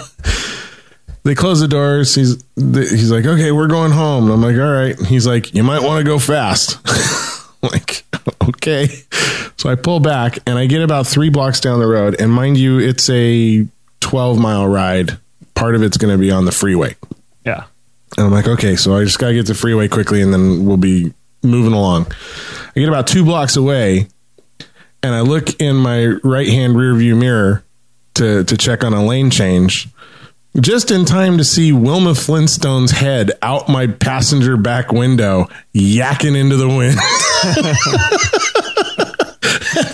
they 1.28 1.36
close 1.36 1.60
the 1.60 1.68
doors. 1.68 2.16
He's 2.16 2.44
he's 2.56 3.12
like, 3.12 3.26
okay, 3.26 3.52
we're 3.52 3.68
going 3.68 3.92
home. 3.92 4.26
And 4.26 4.34
I'm 4.34 4.42
like, 4.42 4.56
all 4.56 4.72
right. 4.72 4.98
He's 5.08 5.28
like, 5.28 5.54
you 5.54 5.62
might 5.62 5.84
want 5.84 6.00
to 6.00 6.04
go 6.04 6.20
fast. 6.20 6.80
Like, 7.60 8.06
okay. 8.48 8.88
So 9.58 9.68
I 9.68 9.74
pull 9.74 10.00
back 10.00 10.38
and 10.46 10.60
I 10.60 10.68
get 10.68 10.84
about 10.84 11.08
three 11.08 11.30
blocks 11.30 11.60
down 11.60 11.80
the 11.80 11.88
road. 11.88 12.16
And 12.20 12.32
mind 12.32 12.56
you, 12.56 12.78
it's 12.78 13.10
a 13.10 13.68
12 14.00 14.38
mile 14.38 14.68
ride. 14.68 15.18
Part 15.56 15.74
of 15.74 15.82
it's 15.82 15.98
going 15.98 16.14
to 16.14 16.20
be 16.20 16.30
on 16.30 16.46
the 16.46 16.52
freeway. 16.52 16.96
Yeah. 17.44 17.64
And 18.18 18.26
I'm 18.26 18.32
like, 18.32 18.48
okay, 18.48 18.76
so 18.76 18.96
I 18.96 19.04
just 19.04 19.20
got 19.20 19.28
to 19.28 19.34
get 19.34 19.48
to 19.48 19.54
freeway 19.54 19.88
quickly 19.88 20.22
and 20.22 20.34
then 20.34 20.66
we'll 20.66 20.78
be 20.78 21.14
moving 21.44 21.74
along. 21.74 22.08
I 22.76 22.80
get 22.80 22.90
about 22.90 23.08
two 23.08 23.24
blocks 23.24 23.56
away 23.56 24.08
and 25.04 25.14
I 25.14 25.22
look 25.22 25.62
in 25.62 25.76
my 25.76 26.06
right 26.24 26.48
hand 26.48 26.76
rear 26.76 26.96
view 26.96 27.16
mirror 27.16 27.64
to, 28.16 28.44
to 28.44 28.58
check 28.58 28.84
on 28.84 28.94
a 28.94 29.06
lane 29.06 29.30
change 29.30 29.88
just 30.60 30.90
in 30.90 31.06
time 31.06 31.38
to 31.38 31.44
see 31.44 31.72
Wilma 31.72 32.12
Flintstone's 32.12 32.92
head 32.92 33.32
out 33.42 33.70
my 33.70 33.88
passenger 33.88 34.58
back 34.58 34.92
window, 34.92 35.48
yakking 35.74 36.36
into 36.36 36.58
the 36.58 36.68
wind. 36.68 36.98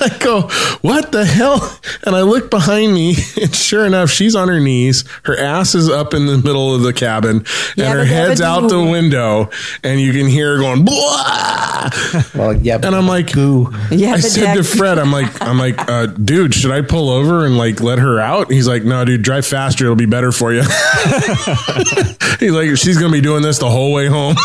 I 0.04 0.18
go, 0.20 0.41
what 0.82 1.12
the 1.12 1.26
hell? 1.26 1.80
And 2.06 2.16
I 2.16 2.22
look 2.22 2.49
behind 2.49 2.93
me, 2.93 3.16
and 3.41 3.54
sure 3.56 3.86
enough, 3.86 4.10
she's 4.10 4.36
on 4.36 4.47
her 4.49 4.60
knees. 4.60 5.04
Her 5.24 5.38
ass 5.39 5.76
is 5.76 5.89
up 5.89 6.14
in 6.14 6.26
the 6.26 6.38
middle 6.38 6.76
of 6.76 6.82
the 6.82 6.93
cabin, 6.93 7.45
Yeah, 7.76 7.86
and 7.89 7.99
her 7.99 8.06
head's 8.06 8.41
out 8.41 8.70
the 8.70 8.82
window, 8.84 9.49
and 9.84 9.99
you 9.99 10.12
can 10.14 10.28
hear 10.28 10.58
her 10.58 10.62
going, 10.62 10.86
Blah! 10.86 11.89
Well, 12.36 12.54
yeah, 12.62 12.76
and 12.76 12.95
I'm 12.95 13.08
like, 13.08 13.34
goo. 13.34 13.70
Yeah, 13.91 14.12
I 14.12 14.14
but 14.14 14.22
said 14.22 14.56
to 14.56 14.64
Fred, 14.64 14.99
I'm 14.99 15.12
like, 15.12 15.41
I'm 15.41 15.58
like, 15.58 15.78
uh, 15.89 16.06
dude, 16.08 16.54
should 16.54 16.72
I 16.72 16.82
pull 16.82 17.10
over 17.10 17.45
and 17.45 17.58
like 17.58 17.82
let 17.82 17.99
her 17.99 18.20
out? 18.20 18.51
He's 18.51 18.68
like, 18.68 18.84
no, 18.84 19.04
dude, 19.06 19.22
drive 19.22 19.45
faster. 19.45 19.86
It'll 19.86 19.95
be 19.95 20.06
better 20.06 20.32
for 20.32 20.54
you. 20.54 20.62
He's 22.39 22.51
like, 22.51 22.78
she's 22.78 22.97
gonna 22.97 23.12
be 23.12 23.22
doing 23.22 23.41
this 23.41 23.60
the 23.60 23.70
whole 23.70 23.93
way 23.93 24.08
home. 24.08 24.36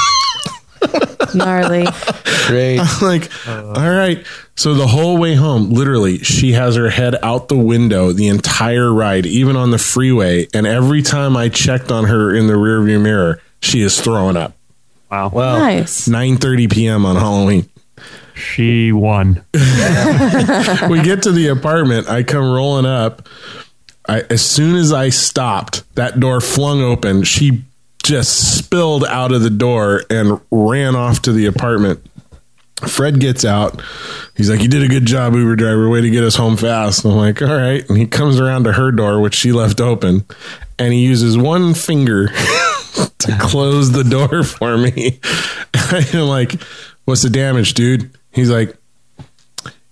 Gnarly. 1.34 1.86
Great. 2.46 2.78
I'm 2.80 3.00
like, 3.02 3.30
all 3.48 3.72
right. 3.90 4.24
So 4.58 4.74
the 4.74 4.88
whole 4.88 5.18
way 5.18 5.36
home, 5.36 5.70
literally, 5.70 6.18
she 6.18 6.50
has 6.54 6.74
her 6.74 6.90
head 6.90 7.14
out 7.22 7.46
the 7.46 7.56
window 7.56 8.10
the 8.10 8.26
entire 8.26 8.92
ride, 8.92 9.24
even 9.24 9.54
on 9.54 9.70
the 9.70 9.78
freeway. 9.78 10.48
And 10.52 10.66
every 10.66 11.00
time 11.00 11.36
I 11.36 11.48
checked 11.48 11.92
on 11.92 12.06
her 12.06 12.34
in 12.34 12.48
the 12.48 12.54
rearview 12.54 13.00
mirror, 13.00 13.40
she 13.62 13.82
is 13.82 14.00
throwing 14.00 14.36
up. 14.36 14.54
Wow. 15.12 15.30
Well, 15.32 15.60
Nice. 15.60 16.08
9:30 16.08 16.72
p.m. 16.72 17.06
on 17.06 17.14
Halloween. 17.14 17.68
She 18.34 18.90
won. 18.90 19.44
we 19.54 21.02
get 21.02 21.22
to 21.22 21.30
the 21.30 21.50
apartment. 21.56 22.08
I 22.08 22.24
come 22.24 22.50
rolling 22.50 22.84
up. 22.84 23.28
I, 24.08 24.22
as 24.22 24.44
soon 24.44 24.74
as 24.74 24.92
I 24.92 25.10
stopped, 25.10 25.84
that 25.94 26.18
door 26.18 26.40
flung 26.40 26.80
open. 26.82 27.22
She 27.22 27.62
just 28.02 28.58
spilled 28.58 29.04
out 29.04 29.30
of 29.30 29.42
the 29.42 29.50
door 29.50 30.02
and 30.10 30.40
ran 30.50 30.96
off 30.96 31.22
to 31.22 31.32
the 31.32 31.46
apartment. 31.46 32.04
Fred 32.86 33.18
gets 33.18 33.44
out. 33.44 33.82
He's 34.36 34.48
like, 34.48 34.60
"You 34.62 34.68
did 34.68 34.82
a 34.82 34.88
good 34.88 35.04
job, 35.06 35.34
Uber 35.34 35.56
driver. 35.56 35.88
Way 35.88 36.00
to 36.02 36.10
get 36.10 36.22
us 36.22 36.36
home 36.36 36.56
fast." 36.56 37.04
I'm 37.04 37.12
like, 37.12 37.42
"All 37.42 37.48
right." 37.48 37.86
And 37.88 37.98
he 37.98 38.06
comes 38.06 38.38
around 38.38 38.64
to 38.64 38.72
her 38.72 38.92
door, 38.92 39.20
which 39.20 39.34
she 39.34 39.50
left 39.52 39.80
open, 39.80 40.24
and 40.78 40.92
he 40.92 41.00
uses 41.00 41.36
one 41.36 41.74
finger 41.74 42.28
to 43.18 43.36
close 43.40 43.90
the 43.92 44.04
door 44.04 44.42
for 44.44 44.78
me. 44.78 45.18
I'm 45.74 46.20
like, 46.28 46.60
"What's 47.04 47.22
the 47.22 47.30
damage, 47.30 47.74
dude?" 47.74 48.10
He's 48.30 48.50
like, 48.50 48.76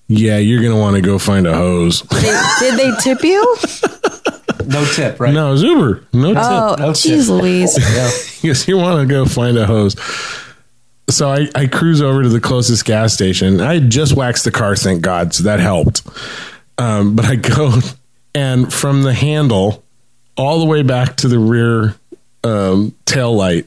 "Yeah, 0.06 0.38
you're 0.38 0.62
gonna 0.62 0.78
want 0.80 0.94
to 0.96 1.02
go 1.02 1.18
find 1.18 1.46
a 1.46 1.54
hose." 1.54 2.02
They- 2.02 2.42
did 2.60 2.78
they 2.78 2.92
tip 3.02 3.24
you? 3.24 3.56
no 4.66 4.84
tip, 4.94 5.18
right? 5.20 5.34
no, 5.34 5.52
it's 5.52 5.62
Uber. 5.62 6.04
No 6.12 6.30
oh, 6.30 6.34
tip. 6.34 6.42
Oh, 6.42 6.76
no 6.78 6.92
tip. 6.92 7.12
jeez 7.12 7.28
Louise. 7.28 7.76
Yeah. 7.78 8.10
Yes, 8.50 8.68
you 8.68 8.76
want 8.76 9.00
to 9.00 9.12
go 9.12 9.24
find 9.24 9.56
a 9.58 9.66
hose. 9.66 9.96
So 11.08 11.30
I, 11.30 11.48
I 11.54 11.66
cruise 11.66 12.02
over 12.02 12.22
to 12.22 12.28
the 12.28 12.40
closest 12.40 12.84
gas 12.84 13.14
station. 13.14 13.60
I 13.60 13.78
just 13.78 14.16
waxed 14.16 14.44
the 14.44 14.50
car, 14.50 14.74
thank 14.74 15.02
God, 15.02 15.34
so 15.34 15.44
that 15.44 15.60
helped. 15.60 16.02
Um, 16.78 17.14
but 17.14 17.24
I 17.24 17.36
go 17.36 17.78
and 18.34 18.72
from 18.72 19.02
the 19.02 19.14
handle 19.14 19.84
all 20.36 20.58
the 20.58 20.66
way 20.66 20.82
back 20.82 21.16
to 21.16 21.28
the 21.28 21.38
rear 21.38 21.94
um, 22.44 22.94
tail 23.04 23.34
light 23.34 23.66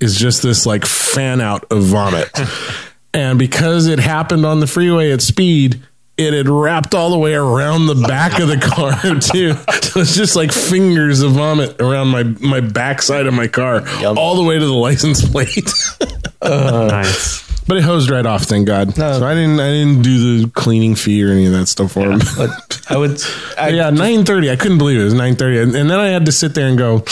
is 0.00 0.18
just 0.18 0.42
this 0.42 0.66
like 0.66 0.84
fan 0.84 1.40
out 1.40 1.64
of 1.70 1.82
vomit. 1.84 2.30
and 3.14 3.38
because 3.38 3.86
it 3.86 3.98
happened 3.98 4.44
on 4.44 4.60
the 4.60 4.66
freeway 4.66 5.12
at 5.12 5.22
speed, 5.22 5.80
it 6.16 6.32
had 6.32 6.48
wrapped 6.48 6.94
all 6.94 7.10
the 7.10 7.18
way 7.18 7.34
around 7.34 7.86
the 7.86 7.94
back 7.94 8.40
of 8.40 8.48
the 8.48 8.58
car 8.58 8.92
too. 9.20 9.52
So 9.88 10.00
it's 10.00 10.16
just 10.16 10.34
like 10.34 10.52
fingers 10.52 11.22
of 11.22 11.32
vomit 11.32 11.80
around 11.80 12.08
my 12.08 12.24
my 12.24 12.60
backside 12.60 13.26
of 13.26 13.34
my 13.34 13.46
car, 13.46 13.86
all 14.04 14.34
the 14.36 14.42
way 14.42 14.58
to 14.58 14.66
the 14.66 14.72
license 14.72 15.26
plate. 15.28 15.70
Uh, 16.40 16.86
nice. 16.90 17.62
but 17.66 17.76
it 17.76 17.82
hosed 17.82 18.10
right 18.10 18.24
off, 18.24 18.44
thank 18.44 18.66
God. 18.66 18.96
No. 18.96 19.18
So 19.18 19.26
I 19.26 19.34
didn't 19.34 19.60
I 19.60 19.70
didn't 19.70 20.02
do 20.02 20.42
the 20.42 20.50
cleaning 20.50 20.94
fee 20.94 21.24
or 21.24 21.30
any 21.30 21.46
of 21.46 21.52
that 21.52 21.66
stuff 21.66 21.92
for 21.92 22.10
him. 22.10 22.20
But 22.36 22.80
I 22.88 22.96
would. 22.96 23.20
I, 23.58 23.70
yeah, 23.70 23.90
nine 23.90 24.24
thirty. 24.24 24.50
I 24.50 24.56
couldn't 24.56 24.78
believe 24.78 24.98
it. 24.98 25.02
It 25.02 25.04
was 25.04 25.14
nine 25.14 25.36
thirty, 25.36 25.58
and, 25.58 25.74
and 25.74 25.90
then 25.90 25.98
I 25.98 26.08
had 26.08 26.26
to 26.26 26.32
sit 26.32 26.54
there 26.54 26.68
and 26.68 26.78
go. 26.78 27.04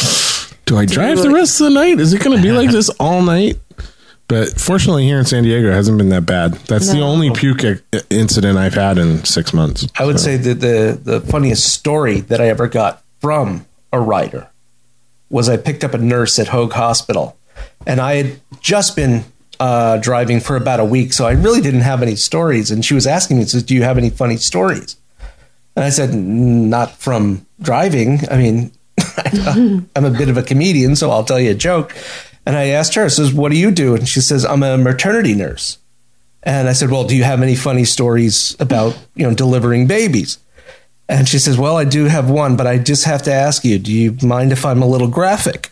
Do 0.64 0.76
I 0.76 0.84
drive 0.84 1.18
the 1.18 1.30
rest 1.30 1.60
of 1.60 1.66
the 1.66 1.74
night? 1.74 2.00
Is 2.00 2.12
it 2.12 2.22
going 2.22 2.36
to 2.36 2.42
be 2.42 2.50
like 2.50 2.70
this 2.72 2.88
all 2.98 3.22
night? 3.22 3.58
But 4.28 4.60
fortunately, 4.60 5.04
here 5.04 5.18
in 5.18 5.24
San 5.24 5.44
Diego, 5.44 5.68
it 5.68 5.74
hasn't 5.74 5.98
been 5.98 6.08
that 6.08 6.26
bad. 6.26 6.54
That's 6.54 6.90
the 6.90 7.00
only 7.00 7.30
puke 7.30 7.62
incident 8.10 8.58
I've 8.58 8.74
had 8.74 8.98
in 8.98 9.24
six 9.24 9.52
months. 9.52 9.86
I 9.96 10.04
would 10.04 10.18
say 10.18 10.36
that 10.36 10.54
the 10.60 10.98
the 11.00 11.20
funniest 11.20 11.72
story 11.72 12.20
that 12.22 12.40
I 12.40 12.48
ever 12.48 12.66
got 12.66 13.02
from 13.20 13.66
a 13.92 14.00
writer 14.00 14.48
was 15.30 15.48
I 15.48 15.56
picked 15.56 15.84
up 15.84 15.94
a 15.94 15.98
nurse 15.98 16.40
at 16.40 16.48
Hoag 16.48 16.72
Hospital, 16.72 17.36
and 17.86 18.00
I 18.00 18.14
had 18.16 18.40
just 18.66 18.96
been 18.96 19.24
uh, 19.60 19.96
driving 19.98 20.40
for 20.40 20.56
about 20.56 20.80
a 20.80 20.84
week, 20.84 21.12
so 21.12 21.24
I 21.24 21.32
really 21.32 21.60
didn't 21.60 21.82
have 21.82 22.02
any 22.02 22.16
stories. 22.16 22.72
And 22.72 22.84
she 22.84 22.94
was 22.94 23.06
asking 23.06 23.38
me, 23.38 23.44
"says 23.44 23.62
Do 23.62 23.76
you 23.76 23.84
have 23.84 23.96
any 23.96 24.10
funny 24.10 24.36
stories?" 24.38 24.96
And 25.76 25.84
I 25.84 25.90
said, 25.90 26.12
"Not 26.12 26.90
from 26.96 27.46
driving. 27.62 28.20
I 28.28 28.36
mean, 28.36 28.72
I'm 29.94 30.04
a 30.04 30.10
bit 30.10 30.28
of 30.28 30.36
a 30.36 30.42
comedian, 30.42 30.96
so 30.96 31.12
I'll 31.12 31.24
tell 31.24 31.38
you 31.38 31.52
a 31.52 31.54
joke." 31.54 31.94
And 32.44 32.56
I 32.56 32.66
asked 32.66 32.94
her, 32.94 33.08
"says 33.08 33.32
What 33.32 33.52
do 33.52 33.56
you 33.56 33.70
do?" 33.70 33.94
And 33.94 34.08
she 34.08 34.20
says, 34.20 34.44
"I'm 34.44 34.64
a 34.64 34.76
maternity 34.76 35.34
nurse." 35.34 35.78
And 36.42 36.68
I 36.68 36.72
said, 36.72 36.90
"Well, 36.90 37.04
do 37.04 37.16
you 37.16 37.22
have 37.22 37.42
any 37.42 37.54
funny 37.54 37.84
stories 37.84 38.56
about 38.58 38.98
you 39.14 39.28
know 39.28 39.34
delivering 39.34 39.86
babies?" 39.86 40.38
And 41.08 41.28
she 41.28 41.38
says, 41.38 41.56
Well, 41.56 41.76
I 41.76 41.84
do 41.84 42.06
have 42.06 42.28
one, 42.28 42.56
but 42.56 42.66
I 42.66 42.78
just 42.78 43.04
have 43.04 43.22
to 43.22 43.32
ask 43.32 43.64
you, 43.64 43.78
do 43.78 43.92
you 43.92 44.16
mind 44.24 44.50
if 44.50 44.64
I'm 44.66 44.82
a 44.82 44.88
little 44.88 45.06
graphic? 45.06 45.70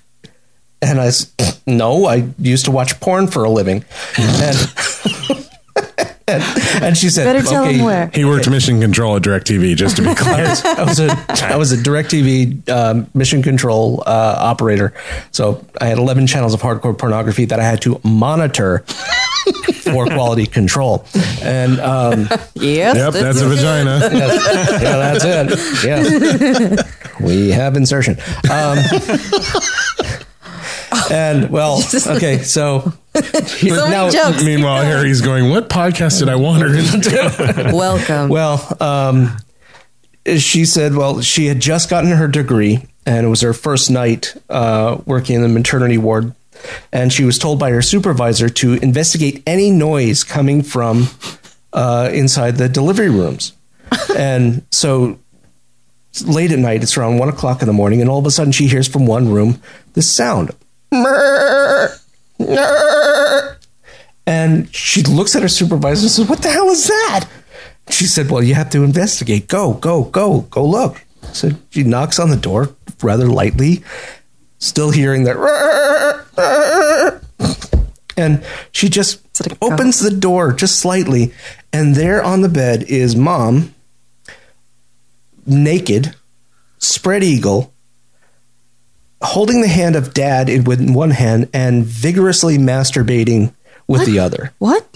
And 0.84 1.00
I 1.00 1.10
said, 1.10 1.56
No, 1.66 2.06
I 2.06 2.28
used 2.38 2.64
to 2.66 2.70
watch 2.70 2.98
porn 3.00 3.26
for 3.26 3.44
a 3.44 3.50
living. 3.50 3.84
and, 4.18 4.68
and, 6.26 6.42
and 6.82 6.96
she 6.96 7.08
said, 7.10 7.24
Better 7.24 7.42
tell 7.42 7.64
okay, 7.64 7.74
him 7.78 7.84
where. 7.84 8.10
He 8.14 8.24
worked 8.24 8.48
mission 8.50 8.80
control 8.80 9.16
at 9.16 9.22
DirecTV, 9.22 9.76
just 9.76 9.96
to 9.96 10.02
be 10.02 10.14
clear. 10.14 10.46
I 10.64 10.84
was 10.84 11.00
a 11.00 11.26
I 11.44 11.56
was 11.56 11.72
a 11.72 11.76
DirecTV 11.76 12.68
um, 12.68 13.06
mission 13.14 13.42
control 13.42 14.02
uh, 14.06 14.36
operator, 14.38 14.92
so 15.32 15.64
I 15.80 15.86
had 15.86 15.98
eleven 15.98 16.26
channels 16.26 16.54
of 16.54 16.60
hardcore 16.60 16.96
pornography 16.96 17.44
that 17.46 17.60
I 17.60 17.64
had 17.64 17.80
to 17.82 18.00
monitor 18.04 18.84
for 19.82 20.06
quality 20.16 20.46
control. 20.46 21.04
And 21.42 21.80
um, 21.80 22.28
Yes, 22.54 22.96
yep, 22.96 23.12
that's 23.12 23.40
a 23.40 23.48
vagina. 23.48 23.98
yes, 24.12 24.82
yeah, 24.82 24.96
that's 24.96 25.24
it. 25.84 26.84
Yeah, 26.86 27.26
we 27.26 27.50
have 27.50 27.76
insertion. 27.76 28.16
Um, 28.50 28.78
and 31.10 31.50
well, 31.50 31.82
okay, 32.08 32.38
so 32.42 32.92
here- 33.14 33.74
So 33.76 33.88
many 33.88 34.12
jokes. 34.12 34.44
Meanwhile, 34.44 34.84
Harry's 34.84 35.20
going, 35.20 35.50
What 35.50 35.68
podcast 35.68 36.18
did 36.18 36.28
I 36.28 36.36
wander 36.36 36.66
into? 36.68 37.70
Welcome. 37.74 38.28
Well, 38.28 38.76
um, 38.80 39.36
she 40.38 40.64
said, 40.64 40.94
well, 40.94 41.20
she 41.20 41.46
had 41.46 41.60
just 41.60 41.90
gotten 41.90 42.10
her 42.10 42.26
degree, 42.28 42.86
and 43.04 43.26
it 43.26 43.28
was 43.28 43.42
her 43.42 43.52
first 43.52 43.90
night 43.90 44.34
uh, 44.48 44.98
working 45.04 45.36
in 45.36 45.42
the 45.42 45.48
maternity 45.48 45.98
ward. 45.98 46.34
And 46.92 47.12
she 47.12 47.24
was 47.24 47.38
told 47.38 47.58
by 47.58 47.70
her 47.70 47.82
supervisor 47.82 48.48
to 48.48 48.72
investigate 48.74 49.42
any 49.46 49.70
noise 49.70 50.24
coming 50.24 50.62
from 50.62 51.08
uh, 51.74 52.08
inside 52.12 52.56
the 52.56 52.68
delivery 52.70 53.10
rooms. 53.10 53.52
and 54.16 54.64
so 54.70 55.18
late 56.24 56.52
at 56.52 56.58
night, 56.58 56.82
it's 56.82 56.96
around 56.96 57.18
one 57.18 57.28
o'clock 57.28 57.60
in 57.60 57.66
the 57.66 57.74
morning, 57.74 58.00
and 58.00 58.08
all 58.08 58.18
of 58.18 58.24
a 58.26 58.30
sudden 58.30 58.52
she 58.52 58.66
hears 58.66 58.88
from 58.88 59.04
one 59.06 59.30
room 59.30 59.60
this 59.92 60.10
sound. 60.10 60.52
And 64.26 64.74
she 64.74 65.02
looks 65.02 65.36
at 65.36 65.42
her 65.42 65.48
supervisor 65.48 66.04
and 66.04 66.10
says, 66.10 66.28
What 66.28 66.42
the 66.42 66.50
hell 66.50 66.68
is 66.68 66.86
that? 66.86 67.28
She 67.90 68.06
said, 68.06 68.30
Well, 68.30 68.42
you 68.42 68.54
have 68.54 68.70
to 68.70 68.82
investigate. 68.82 69.48
Go, 69.48 69.74
go, 69.74 70.04
go, 70.04 70.40
go 70.42 70.64
look. 70.64 71.04
So 71.32 71.50
she 71.70 71.82
knocks 71.82 72.18
on 72.18 72.30
the 72.30 72.36
door 72.36 72.70
rather 73.02 73.26
lightly, 73.26 73.84
still 74.58 74.90
hearing 74.90 75.24
that. 75.24 75.36
And 78.16 78.44
she 78.70 78.88
just 78.88 79.20
opens 79.60 79.98
the 79.98 80.10
door 80.10 80.52
just 80.52 80.78
slightly, 80.78 81.34
and 81.72 81.96
there 81.96 82.22
on 82.22 82.42
the 82.42 82.48
bed 82.48 82.84
is 82.84 83.16
mom, 83.16 83.74
naked, 85.44 86.14
spread 86.78 87.24
eagle, 87.24 87.73
holding 89.24 89.60
the 89.60 89.68
hand 89.68 89.96
of 89.96 90.14
dad 90.14 90.48
in 90.48 90.64
with 90.64 90.80
one 90.88 91.10
hand 91.10 91.48
and 91.52 91.84
vigorously 91.84 92.58
masturbating 92.58 93.52
with 93.86 94.06
the 94.06 94.18
other 94.18 94.52
what? 94.58 94.86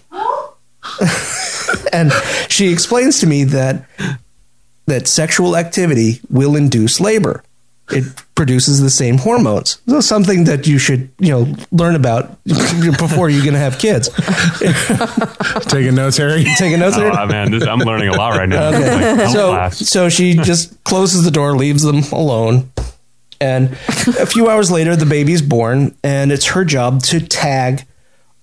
and 1.92 2.12
she 2.48 2.72
explains 2.72 3.20
to 3.20 3.26
me 3.26 3.44
that 3.44 3.84
that 4.86 5.06
sexual 5.06 5.56
activity 5.56 6.20
will 6.30 6.56
induce 6.56 7.00
labor. 7.00 7.44
It 7.90 8.04
produces 8.34 8.80
the 8.80 8.90
same 8.90 9.16
hormones. 9.16 9.80
So 9.88 10.00
something 10.00 10.44
that 10.44 10.66
you 10.66 10.78
should, 10.78 11.08
you 11.18 11.30
know, 11.30 11.54
learn 11.72 11.94
about 11.94 12.42
before 12.44 13.30
you're 13.30 13.42
going 13.42 13.54
to 13.54 13.58
have 13.58 13.78
kids. 13.78 14.08
Taking 15.70 15.94
notes, 15.94 16.18
Harry? 16.18 16.44
Taking 16.56 16.80
notes, 16.80 16.96
note 16.96 17.14
there. 17.14 17.20
Oh 17.20 17.26
man, 17.26 17.50
this, 17.50 17.66
I'm 17.66 17.78
learning 17.78 18.08
a 18.08 18.16
lot 18.16 18.36
right 18.36 18.48
now. 18.48 18.70
Like, 18.70 19.28
so, 19.30 19.70
so 19.70 20.08
she 20.10 20.34
just 20.34 20.82
closes 20.84 21.24
the 21.24 21.30
door, 21.30 21.56
leaves 21.56 21.82
them 21.82 22.02
alone. 22.12 22.70
And 23.40 23.70
a 23.72 24.26
few 24.26 24.48
hours 24.48 24.70
later, 24.70 24.96
the 24.96 25.06
baby's 25.06 25.42
born, 25.42 25.94
and 26.02 26.32
it's 26.32 26.46
her 26.46 26.64
job 26.64 27.02
to 27.04 27.20
tag 27.20 27.84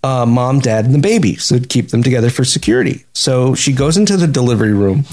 uh, 0.06 0.26
mom, 0.26 0.60
dad, 0.60 0.86
and 0.86 0.94
the 0.94 1.00
baby, 1.00 1.36
so 1.36 1.60
keep 1.60 1.90
them 1.90 2.04
together 2.04 2.30
for 2.30 2.46
security. 2.46 3.06
So 3.14 3.56
she 3.56 3.74
goes 3.74 3.98
into 3.98 4.18
the 4.18 4.28
delivery 4.28 4.74
room, 4.74 5.06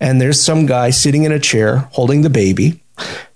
and 0.00 0.20
there's 0.20 0.40
some 0.40 0.66
guy 0.66 0.90
sitting 0.90 1.22
in 1.22 1.30
a 1.30 1.38
chair 1.38 1.88
holding 1.92 2.22
the 2.22 2.30
baby. 2.30 2.82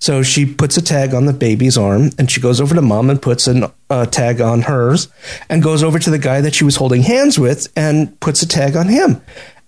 So 0.01 0.25
she 0.25 0.45
puts 0.45 0.77
a 0.77 0.83
tag 0.83 1.15
on 1.15 1.27
the 1.27 1.33
baby's 1.33 1.79
arm, 1.79 2.11
and 2.19 2.29
she 2.29 2.41
goes 2.41 2.61
over 2.61 2.75
to 2.75 2.83
mom 2.83 3.11
and 3.11 3.23
puts 3.23 3.47
a 3.47 3.73
uh, 3.89 4.07
tag 4.07 4.41
on 4.41 4.63
hers, 4.63 5.07
and 5.49 5.63
goes 5.63 5.85
over 5.85 6.01
to 6.01 6.11
the 6.11 6.19
guy 6.19 6.41
that 6.41 6.55
she 6.55 6.65
was 6.65 6.77
holding 6.77 7.03
hands 7.03 7.39
with 7.39 7.73
and 7.77 8.19
puts 8.19 8.43
a 8.43 8.49
tag 8.49 8.75
on 8.75 8.89
him. 8.89 9.23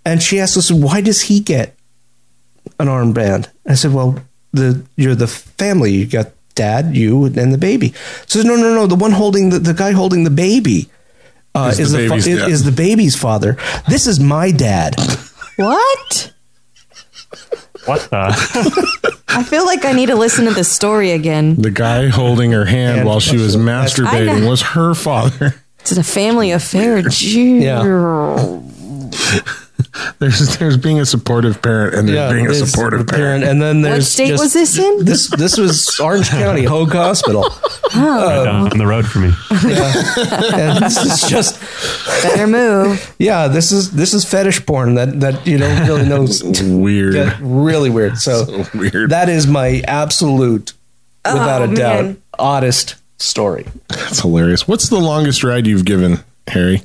And 0.05 0.20
she 0.20 0.41
asks 0.41 0.57
us, 0.57 0.70
"Why 0.70 1.01
does 1.01 1.22
he 1.22 1.39
get 1.39 1.76
an 2.80 2.89
armband?" 2.89 3.49
I 3.66 3.74
said, 3.74 3.93
"Well, 3.93 4.18
the 4.57 4.82
you're 4.96 5.14
the 5.14 5.26
family. 5.28 5.92
You 5.92 6.07
got 6.07 6.28
dad, 6.54 6.96
you, 6.96 7.24
and 7.26 7.52
the 7.52 7.59
baby." 7.59 7.88
She 8.26 8.38
says, 8.38 8.44
"No, 8.44 8.57
no, 8.57 8.74
no. 8.74 8.86
The 8.86 8.96
one 8.96 9.12
holding 9.12 9.50
the, 9.50 9.59
the 9.59 9.74
guy 9.74 9.92
holding 9.92 10.24
the 10.24 10.30
baby 10.30 10.88
uh, 11.54 11.68
Is 11.72 11.80
is, 11.80 11.92
the 11.92 11.98
the, 11.98 12.04
fa- 12.09 12.11
baby's 12.14 12.26
is, 12.26 12.42
is 12.42 12.64
the 12.64 12.72
baby's 12.72 13.16
father. 13.16 13.57
This 13.88 14.07
is 14.07 14.18
my 14.20 14.50
dad." 14.50 14.94
What? 15.57 16.32
What 17.86 18.00
the? 18.11 19.22
I 19.28 19.42
feel 19.44 19.64
like 19.64 19.84
I 19.84 19.92
need 19.92 20.07
to 20.07 20.16
listen 20.16 20.44
to 20.46 20.50
this 20.54 20.70
story 20.70 21.12
again. 21.12 21.54
The 21.57 21.70
guy 21.70 22.09
holding 22.09 22.52
her 22.52 22.64
hand 22.64 22.98
And- 22.98 23.07
while 23.09 23.20
she 23.20 23.36
was 23.36 23.57
masturbating 23.57 24.48
was 24.48 24.61
her 24.62 24.94
father. 24.94 25.54
It's 25.80 25.96
a 25.96 26.02
family 26.02 26.50
affair. 26.50 26.98
Yeah. 27.09 27.82
There's 30.18 30.59
there's 30.59 30.76
being 30.76 31.01
a 31.01 31.07
supportive 31.07 31.61
parent 31.62 31.94
and 31.94 32.09
there's 32.09 32.32
being 32.32 32.47
a 32.47 32.51
there's 32.51 32.70
supportive 32.70 33.07
the 33.07 33.12
parent. 33.12 33.44
and 33.44 33.61
then 33.62 33.82
there's 33.82 34.09
state 34.09 34.28
just- 34.28 34.42
was 34.42 34.53
this 34.53 34.78
in? 34.78 35.05
This 35.05 35.28
this 35.30 35.57
was 35.59 35.99
Orange 36.01 36.28
County 36.28 36.64
Hoag 36.72 36.92
Hospital, 36.92 37.44
oh. 37.49 37.90
um, 37.94 38.03
right 38.03 38.44
down 38.44 38.78
the 38.78 38.86
road 38.86 39.07
for 39.07 39.18
me. 39.20 39.28
and 39.51 40.84
this 40.84 40.97
is 40.99 41.28
just 41.30 41.61
Better 42.22 42.47
move. 42.47 43.14
yeah. 43.18 43.49
This 43.49 43.72
is 43.72 43.90
this 43.92 44.12
is 44.14 44.24
fetish 44.24 44.66
porn 44.66 44.94
that 44.94 45.20
that 45.20 45.47
you 45.47 45.59
don't 45.59 45.86
really 45.86 46.09
know. 46.09 46.26
Weird. 46.78 47.12
Get 47.14 47.36
really 47.40 47.90
weird. 47.90 48.18
So, 48.18 48.44
So 48.44 48.78
weird. 48.78 49.11
that 49.11 49.28
is 49.28 49.47
my 49.47 49.82
absolute, 49.86 50.72
without 51.24 51.62
oh, 51.62 51.64
a 51.66 51.68
Oh, 51.70 51.74
doubt, 51.74 52.16
oddest 52.38 52.97
story. 53.18 53.66
That's 53.88 54.20
hilarious. 54.20 54.66
What's 54.68 54.88
the 54.88 54.99
longest 54.99 55.42
ride 55.44 55.66
you've 55.66 55.84
given, 55.84 56.18
Harry? 56.49 56.82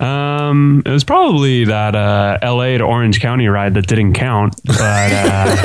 Um, 0.00 0.82
it 0.86 0.90
was 0.90 1.02
probably 1.04 1.64
that 1.64 1.94
uh, 1.96 2.38
L.A. 2.40 2.78
to 2.78 2.84
Orange 2.84 3.20
County 3.20 3.48
ride 3.48 3.74
that 3.74 3.86
didn't 3.88 4.12
count, 4.12 4.54
but 4.64 4.78
uh, 4.80 5.56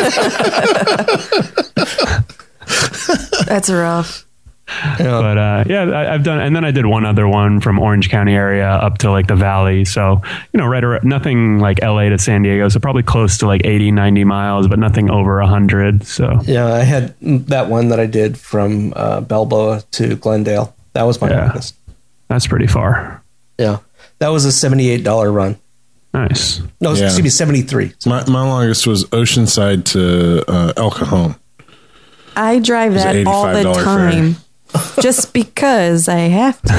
That's 3.46 3.70
rough. 3.70 4.26
Yeah. 4.98 5.22
but 5.22 5.38
uh, 5.38 5.64
yeah, 5.68 5.84
I, 5.84 6.14
I've 6.14 6.24
done, 6.24 6.40
and 6.40 6.56
then 6.56 6.64
I 6.66 6.72
did 6.72 6.86
one 6.86 7.06
other 7.06 7.28
one 7.28 7.60
from 7.60 7.78
Orange 7.78 8.10
County 8.10 8.34
area 8.34 8.68
up 8.68 8.98
to 9.00 9.12
like 9.12 9.28
the 9.28 9.36
Valley. 9.36 9.84
So 9.86 10.22
you 10.54 10.58
know, 10.60 10.66
right, 10.66 10.84
around, 10.84 11.04
nothing 11.04 11.60
like 11.60 11.84
L.A. 11.84 12.10
to 12.10 12.18
San 12.18 12.42
Diego. 12.44 12.70
So 12.70 12.80
probably 12.80 13.04
close 13.04 13.38
to 13.40 13.46
like 13.48 13.62
80, 13.66 13.92
90 13.92 14.24
miles, 14.24 14.68
but 14.68 14.80
nothing 14.80 15.12
over 15.12 15.42
hundred. 15.42 16.06
So 16.08 16.40
yeah, 16.44 16.74
I 16.74 16.80
had 16.80 17.14
that 17.22 17.70
one 17.70 17.90
that 17.90 18.00
I 18.00 18.06
did 18.06 18.38
from 18.38 18.94
uh, 18.96 19.22
Balboa 19.22 19.84
to 19.92 20.16
Glendale. 20.16 20.74
That 20.94 21.04
was 21.04 21.20
my 21.22 21.30
Yeah. 21.30 21.46
longest. 21.48 21.76
that's 22.30 22.48
pretty 22.48 22.68
far. 22.68 23.22
Yeah, 23.60 23.80
that 24.24 24.30
was 24.30 24.46
a 24.46 24.52
seventy-eight 24.54 25.04
dollar 25.04 25.30
run. 25.30 25.58
Nice. 26.14 26.62
No, 26.80 26.94
Yeah. 26.94 27.06
excuse 27.08 27.24
me, 27.24 27.30
seventy-three. 27.30 27.92
My 28.06 28.24
my 28.30 28.42
longest 28.48 28.88
was 28.88 29.04
Oceanside 29.08 29.84
to 29.86 30.50
uh, 30.50 30.72
El 30.78 30.92
Cajon. 30.92 31.36
I 32.34 32.60
drive 32.60 32.94
that 32.94 33.28
all 33.28 33.44
the 33.46 33.64
$85 33.64 33.76
fare. 33.76 33.84
time. 33.84 34.36
Just 35.02 35.34
because 35.34 36.08
I 36.08 36.20
have 36.20 36.62
to. 36.62 36.72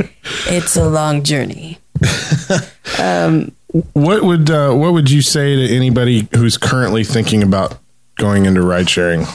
it's 0.46 0.76
a 0.76 0.88
long 0.88 1.24
journey. 1.24 1.78
What 3.92 4.22
would 4.22 4.48
uh, 4.50 4.72
what 4.74 4.92
would 4.92 5.10
you 5.10 5.22
say 5.22 5.56
to 5.56 5.74
anybody 5.74 6.28
who's 6.36 6.56
currently 6.56 7.02
thinking 7.02 7.42
about 7.42 7.78
going 8.16 8.46
into 8.46 8.62
ride 8.62 8.88
sharing? 8.88 9.26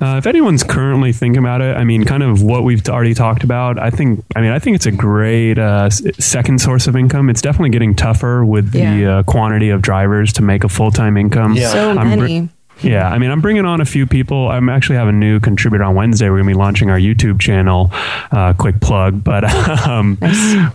Uh, 0.00 0.16
if 0.16 0.26
anyone's 0.26 0.62
currently 0.62 1.12
thinking 1.12 1.38
about 1.38 1.60
it, 1.60 1.76
I 1.76 1.84
mean, 1.84 2.04
kind 2.04 2.22
of 2.22 2.42
what 2.42 2.64
we've 2.64 2.86
already 2.88 3.12
talked 3.12 3.44
about. 3.44 3.78
I 3.78 3.90
think, 3.90 4.24
I 4.34 4.40
mean, 4.40 4.50
I 4.50 4.58
think 4.58 4.76
it's 4.76 4.86
a 4.86 4.92
great 4.92 5.58
uh, 5.58 5.90
second 5.90 6.60
source 6.60 6.86
of 6.86 6.96
income. 6.96 7.28
It's 7.28 7.42
definitely 7.42 7.70
getting 7.70 7.94
tougher 7.94 8.44
with 8.44 8.72
the 8.72 9.06
uh, 9.06 9.22
quantity 9.24 9.68
of 9.68 9.82
drivers 9.82 10.32
to 10.34 10.42
make 10.42 10.64
a 10.64 10.68
full 10.70 10.90
time 10.90 11.16
income. 11.18 11.52
Yeah. 11.54 11.70
So 11.70 11.90
I'm 11.90 12.18
br- 12.18 12.22
many. 12.22 12.48
yeah, 12.82 13.10
I 13.10 13.18
mean, 13.18 13.30
I'm 13.30 13.42
bringing 13.42 13.66
on 13.66 13.82
a 13.82 13.84
few 13.84 14.06
people. 14.06 14.48
I'm 14.48 14.70
actually 14.70 14.96
have 14.96 15.08
a 15.08 15.12
new 15.12 15.38
contributor 15.38 15.84
on 15.84 15.94
Wednesday. 15.94 16.30
We're 16.30 16.36
going 16.36 16.48
to 16.48 16.54
be 16.54 16.58
launching 16.58 16.88
our 16.88 16.98
YouTube 16.98 17.38
channel. 17.38 17.90
Uh, 17.92 18.54
quick 18.54 18.80
plug, 18.80 19.22
but 19.22 19.44
um, 19.86 20.16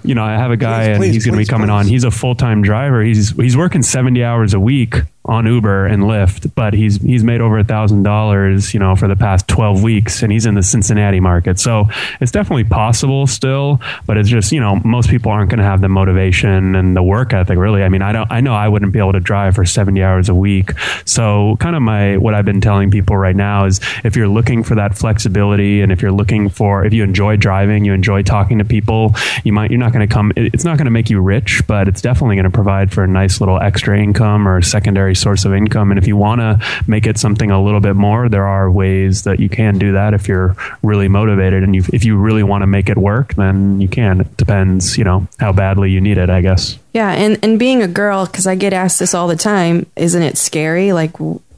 you 0.03 0.13
know, 0.13 0.23
I 0.23 0.33
have 0.33 0.51
a 0.51 0.57
guy 0.57 0.83
Please, 0.83 0.87
and 0.89 0.97
please, 0.97 1.13
he's 1.15 1.25
going 1.25 1.33
to 1.33 1.37
be 1.37 1.45
please, 1.45 1.49
coming 1.49 1.71
on. 1.71 1.87
He's 1.87 2.03
a 2.03 2.11
full 2.11 2.35
time 2.35 2.61
driver. 2.61 3.01
He's 3.01 3.31
he's 3.31 3.57
working 3.57 3.81
70 3.81 4.23
hours 4.23 4.53
a 4.53 4.59
week 4.59 4.97
on 5.25 5.47
Uber 5.47 5.87
and 5.87 6.03
Lyft, 6.03 6.53
but 6.53 6.73
he's 6.73 7.01
he's 7.01 7.23
made 7.23 7.41
over 7.41 7.57
a 7.57 7.63
thousand 7.63 8.03
dollars, 8.03 8.73
you 8.73 8.79
know, 8.79 8.95
for 8.95 9.07
the 9.07 9.15
past 9.15 9.47
twelve 9.47 9.81
weeks, 9.81 10.21
and 10.21 10.31
he's 10.31 10.45
in 10.45 10.53
the 10.53 10.63
Cincinnati 10.63 11.19
market. 11.19 11.59
So 11.59 11.89
it's 12.21 12.31
definitely 12.31 12.65
possible 12.65 13.25
still, 13.25 13.81
but 14.05 14.17
it's 14.17 14.29
just 14.29 14.51
you 14.51 14.59
know 14.59 14.79
most 14.85 15.09
people 15.09 15.31
aren't 15.31 15.49
going 15.49 15.59
to 15.59 15.65
have 15.65 15.81
the 15.81 15.89
motivation 15.89 16.75
and 16.75 16.95
the 16.95 17.01
work 17.01 17.33
ethic. 17.33 17.57
Really, 17.57 17.83
I 17.83 17.89
mean, 17.89 18.03
I 18.03 18.11
don't, 18.11 18.31
I 18.31 18.41
know 18.41 18.53
I 18.53 18.67
wouldn't 18.67 18.91
be 18.91 18.99
able 18.99 19.13
to 19.13 19.19
drive 19.19 19.55
for 19.55 19.65
seventy 19.65 20.03
hours 20.03 20.29
a 20.29 20.35
week. 20.35 20.71
So 21.05 21.57
kind 21.59 21.75
of 21.75 21.81
my 21.81 22.17
what 22.17 22.35
I've 22.35 22.45
been 22.45 22.61
telling 22.61 22.91
people 22.91 23.17
right 23.17 23.35
now 23.35 23.65
is 23.65 23.79
if 24.03 24.15
you're 24.15 24.27
looking 24.27 24.63
for 24.63 24.75
that 24.75 24.95
flexibility, 24.95 25.81
and 25.81 25.91
if 25.91 26.01
you're 26.01 26.11
looking 26.11 26.49
for 26.49 26.85
if 26.85 26.93
you 26.93 27.03
enjoy 27.03 27.35
driving, 27.35 27.83
you 27.83 27.93
enjoy 27.93 28.21
talking 28.21 28.59
to 28.59 28.65
people, 28.65 29.15
you 29.43 29.53
might 29.53 29.71
you're 29.71 29.79
not 29.79 29.91
going 29.91 30.07
to 30.07 30.13
come. 30.13 30.31
It's 30.35 30.63
not 30.63 30.77
going 30.77 30.85
to 30.85 30.91
make 30.91 31.09
you 31.09 31.19
rich, 31.19 31.63
but 31.65 31.87
it's 31.87 32.01
definitely 32.01 32.35
going 32.35 32.43
to 32.43 32.51
provide 32.51 32.91
for 32.91 33.03
a 33.03 33.07
nice 33.07 33.39
little 33.39 33.59
extra 33.59 33.99
income 33.99 34.47
or 34.47 34.61
secondary 34.61 35.14
source 35.15 35.45
of 35.45 35.53
income. 35.53 35.91
And 35.91 35.97
if 35.97 36.07
you 36.07 36.15
want 36.15 36.41
to 36.41 36.59
make 36.87 37.07
it 37.07 37.17
something 37.17 37.51
a 37.51 37.61
little 37.61 37.79
bit 37.79 37.95
more, 37.95 38.29
there 38.29 38.45
are 38.45 38.69
ways 38.69 39.23
that 39.23 39.39
you 39.39 39.49
can 39.49 39.77
do 39.77 39.93
that 39.93 40.13
if 40.13 40.27
you're 40.27 40.55
really 40.83 41.07
motivated. 41.07 41.63
And 41.63 41.75
you, 41.75 41.83
if 41.91 42.05
you 42.05 42.17
really 42.17 42.43
want 42.43 42.61
to 42.61 42.67
make 42.67 42.89
it 42.89 42.97
work, 42.97 43.33
then 43.35 43.81
you 43.81 43.87
can. 43.87 44.21
It 44.21 44.37
depends, 44.37 44.97
you 44.97 45.03
know, 45.03 45.27
how 45.39 45.51
badly 45.51 45.91
you 45.91 46.01
need 46.01 46.17
it, 46.17 46.29
I 46.29 46.41
guess. 46.41 46.77
Yeah, 46.93 47.11
and 47.11 47.37
and 47.43 47.59
being 47.59 47.81
a 47.81 47.87
girl, 47.87 48.25
because 48.25 48.47
I 48.47 48.55
get 48.55 48.71
asked 48.71 48.99
this 48.99 49.13
all 49.13 49.27
the 49.27 49.35
time, 49.35 49.85
isn't 49.95 50.21
it 50.21 50.37
scary? 50.37 50.93
Like, 50.93 51.11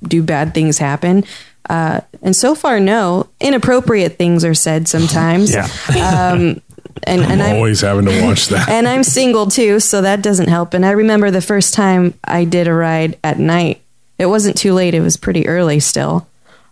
do 0.04 0.24
bad 0.24 0.54
things 0.54 0.78
happen? 0.78 1.26
Uh, 1.70 2.02
and 2.22 2.36
so 2.36 2.56
far, 2.56 2.80
no. 2.80 3.28
Inappropriate 3.40 4.18
things 4.18 4.46
are 4.46 4.54
said 4.54 4.88
sometimes. 4.88 5.54
Yeah. 5.94 6.32
Um, 6.32 6.62
and 7.04 7.22
and 7.22 7.42
I'm 7.42 7.50
I'm 7.52 7.56
always 7.58 7.82
having 7.82 8.06
to 8.06 8.24
watch 8.26 8.48
that. 8.48 8.70
and 8.70 8.88
I'm 8.88 9.04
single 9.04 9.48
too, 9.48 9.80
so 9.80 10.02
that 10.02 10.22
doesn't 10.22 10.50
help. 10.50 10.74
And 10.74 10.86
I 10.86 10.92
remember 10.92 11.32
the 11.32 11.42
first 11.42 11.74
time 11.74 12.14
I 12.24 12.44
did 12.46 12.68
a 12.68 12.74
ride 12.74 13.18
at 13.24 13.40
night. 13.40 13.82
It 14.20 14.26
wasn't 14.28 14.58
too 14.58 14.74
late; 14.74 14.94
it 14.94 15.02
was 15.02 15.18
pretty 15.18 15.48
early 15.48 15.80
still. 15.80 16.28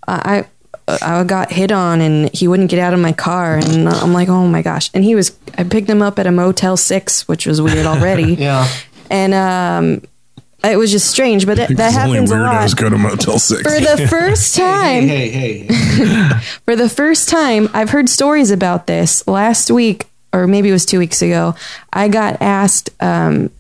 Uh, 0.08 0.44
I 0.88 0.98
I 1.02 1.24
got 1.24 1.52
hit 1.52 1.72
on, 1.72 2.02
and 2.02 2.34
he 2.34 2.48
wouldn't 2.48 2.70
get 2.70 2.80
out 2.80 2.94
of 2.94 3.00
my 3.00 3.12
car, 3.12 3.56
and 3.58 3.88
I'm 3.90 4.14
like, 4.14 4.30
oh 4.30 4.48
my 4.48 4.62
gosh! 4.62 4.90
And 4.94 5.04
he 5.04 5.16
was. 5.16 5.38
I 5.58 5.64
picked 5.64 5.90
him 5.90 6.02
up 6.02 6.18
at 6.20 6.28
a 6.28 6.32
Motel 6.32 6.78
Six, 6.78 7.28
which 7.28 7.46
was 7.46 7.62
weird 7.62 7.86
already. 7.86 8.34
Yeah. 8.40 8.68
and 9.10 9.34
um, 9.34 10.02
it 10.64 10.78
was 10.78 10.92
just 10.92 11.10
strange. 11.10 11.46
But 11.46 11.58
that, 11.58 11.70
that 11.70 11.92
Because 11.92 11.98
only 11.98 12.14
happens 12.14 12.32
a 12.32 12.38
lot. 12.38 12.54
weirdos 12.56 12.76
go 12.76 12.90
to 12.90 12.98
Motel 12.98 13.38
Six. 13.40 13.62
For 13.62 13.80
the 13.80 14.08
first 14.10 14.56
time, 14.56 15.08
Hey, 15.08 15.30
hey, 15.30 15.60
hey. 15.68 16.40
for 16.66 16.76
the 16.76 16.90
first 16.90 17.30
time, 17.30 17.70
I've 17.74 17.92
heard 17.92 18.10
stories 18.10 18.50
about 18.52 18.88
this. 18.88 19.28
Last 19.28 19.70
week, 19.70 20.08
or 20.36 20.48
maybe 20.48 20.70
it 20.70 20.74
was 20.74 20.86
two 20.86 21.00
weeks 21.00 21.22
ago, 21.22 21.56
I 21.94 22.10
got 22.10 22.42
asked 22.42 22.90
um, 23.00 23.52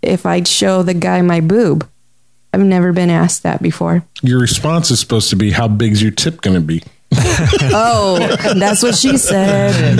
if 0.00 0.24
I'd 0.24 0.48
show 0.48 0.82
the 0.82 0.94
guy 0.94 1.20
my 1.20 1.40
boob. 1.40 1.88
I've 2.54 2.60
never 2.60 2.92
been 2.92 3.10
asked 3.10 3.42
that 3.44 3.62
before. 3.62 4.04
Your 4.22 4.40
response 4.40 4.90
is 4.90 5.00
supposed 5.00 5.30
to 5.30 5.36
be, 5.36 5.52
"How 5.52 5.68
big's 5.68 6.02
your 6.02 6.10
tip 6.10 6.40
going 6.40 6.54
to 6.54 6.60
be?" 6.60 6.82
Oh, 7.74 8.18
that's 8.54 8.82
what 8.82 8.94
she 8.94 9.16
said. 9.16 9.98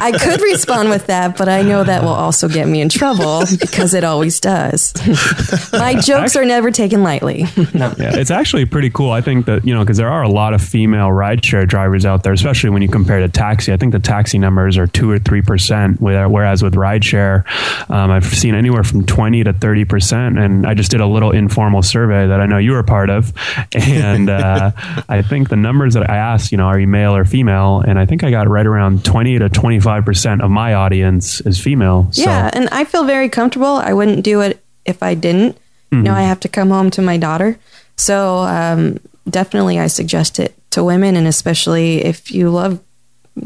I 0.00 0.12
could 0.12 0.40
respond 0.40 0.88
with 0.88 1.06
that, 1.06 1.36
but 1.36 1.48
I 1.48 1.62
know 1.62 1.84
that 1.84 2.02
will 2.02 2.08
also 2.08 2.48
get 2.48 2.66
me 2.66 2.80
in 2.80 2.88
trouble 2.88 3.44
because 3.58 3.94
it 3.94 4.02
always 4.02 4.40
does. 4.40 4.92
My 5.72 5.94
jokes 5.94 6.36
are 6.36 6.44
never 6.44 6.70
taken 6.70 7.02
lightly. 7.02 7.44
Yeah, 7.74 8.16
it's 8.16 8.30
actually 8.30 8.64
pretty 8.64 8.90
cool. 8.90 9.10
I 9.10 9.20
think 9.20 9.46
that, 9.46 9.64
you 9.64 9.74
know, 9.74 9.80
because 9.80 9.96
there 9.98 10.08
are 10.08 10.22
a 10.22 10.28
lot 10.28 10.54
of 10.54 10.62
female 10.62 11.08
rideshare 11.08 11.66
drivers 11.66 12.04
out 12.04 12.22
there, 12.22 12.32
especially 12.32 12.70
when 12.70 12.82
you 12.82 12.88
compare 12.88 13.20
to 13.20 13.28
taxi. 13.28 13.72
I 13.72 13.76
think 13.76 13.92
the 13.92 13.98
taxi 14.00 14.38
numbers 14.38 14.76
are 14.76 14.86
2 14.86 15.10
or 15.10 15.18
3%, 15.18 16.00
whereas 16.00 16.62
with 16.62 16.74
rideshare, 16.74 17.44
um, 17.90 18.10
I've 18.10 18.26
seen 18.26 18.54
anywhere 18.54 18.84
from 18.84 19.04
20 19.06 19.44
to 19.44 19.52
30%. 19.52 20.42
And 20.42 20.66
I 20.66 20.74
just 20.74 20.90
did 20.90 21.00
a 21.00 21.06
little 21.06 21.30
informal 21.30 21.82
survey 21.82 22.26
that 22.26 22.40
I 22.40 22.46
know 22.46 22.58
you 22.58 22.72
were 22.72 22.82
part 22.82 23.10
of. 23.10 23.32
And 23.72 24.28
uh, 24.30 24.72
I 25.08 25.22
think 25.22 25.48
the 25.50 25.56
numbers 25.56 25.94
that 25.94 26.08
I 26.10 26.13
asked, 26.16 26.52
you 26.52 26.58
know, 26.58 26.64
are 26.64 26.78
you 26.78 26.86
male 26.86 27.14
or 27.14 27.24
female? 27.24 27.82
And 27.86 27.98
I 27.98 28.06
think 28.06 28.24
I 28.24 28.30
got 28.30 28.48
right 28.48 28.66
around 28.66 29.04
20 29.04 29.38
to 29.38 29.48
25% 29.48 30.42
of 30.42 30.50
my 30.50 30.74
audience 30.74 31.40
is 31.42 31.60
female. 31.60 32.08
So, 32.12 32.22
Yeah, 32.22 32.50
and 32.52 32.68
I 32.70 32.84
feel 32.84 33.04
very 33.04 33.28
comfortable. 33.28 33.66
I 33.66 33.92
wouldn't 33.92 34.24
do 34.24 34.40
it 34.40 34.62
if 34.84 35.02
I 35.02 35.14
didn't. 35.14 35.58
You 35.92 36.02
know, 36.02 36.12
I 36.14 36.22
have 36.22 36.40
to 36.40 36.48
come 36.48 36.70
home 36.70 36.90
to 36.90 37.02
my 37.02 37.18
daughter. 37.18 37.56
So 37.96 38.38
um, 38.38 38.98
definitely, 39.30 39.78
I 39.78 39.86
suggest 39.86 40.40
it 40.40 40.52
to 40.70 40.82
women, 40.82 41.14
and 41.14 41.28
especially 41.28 42.04
if 42.04 42.32
you 42.32 42.50
love 42.50 42.80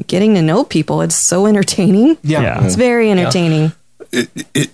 getting 0.06 0.34
to 0.34 0.40
know 0.40 0.64
people. 0.64 1.02
It's 1.02 1.14
so 1.14 1.46
entertaining. 1.46 2.16
Yeah. 2.22 2.40
Yeah. 2.40 2.64
It's 2.64 2.74
very 2.74 3.10
entertaining. 3.10 3.72
it 4.12 4.70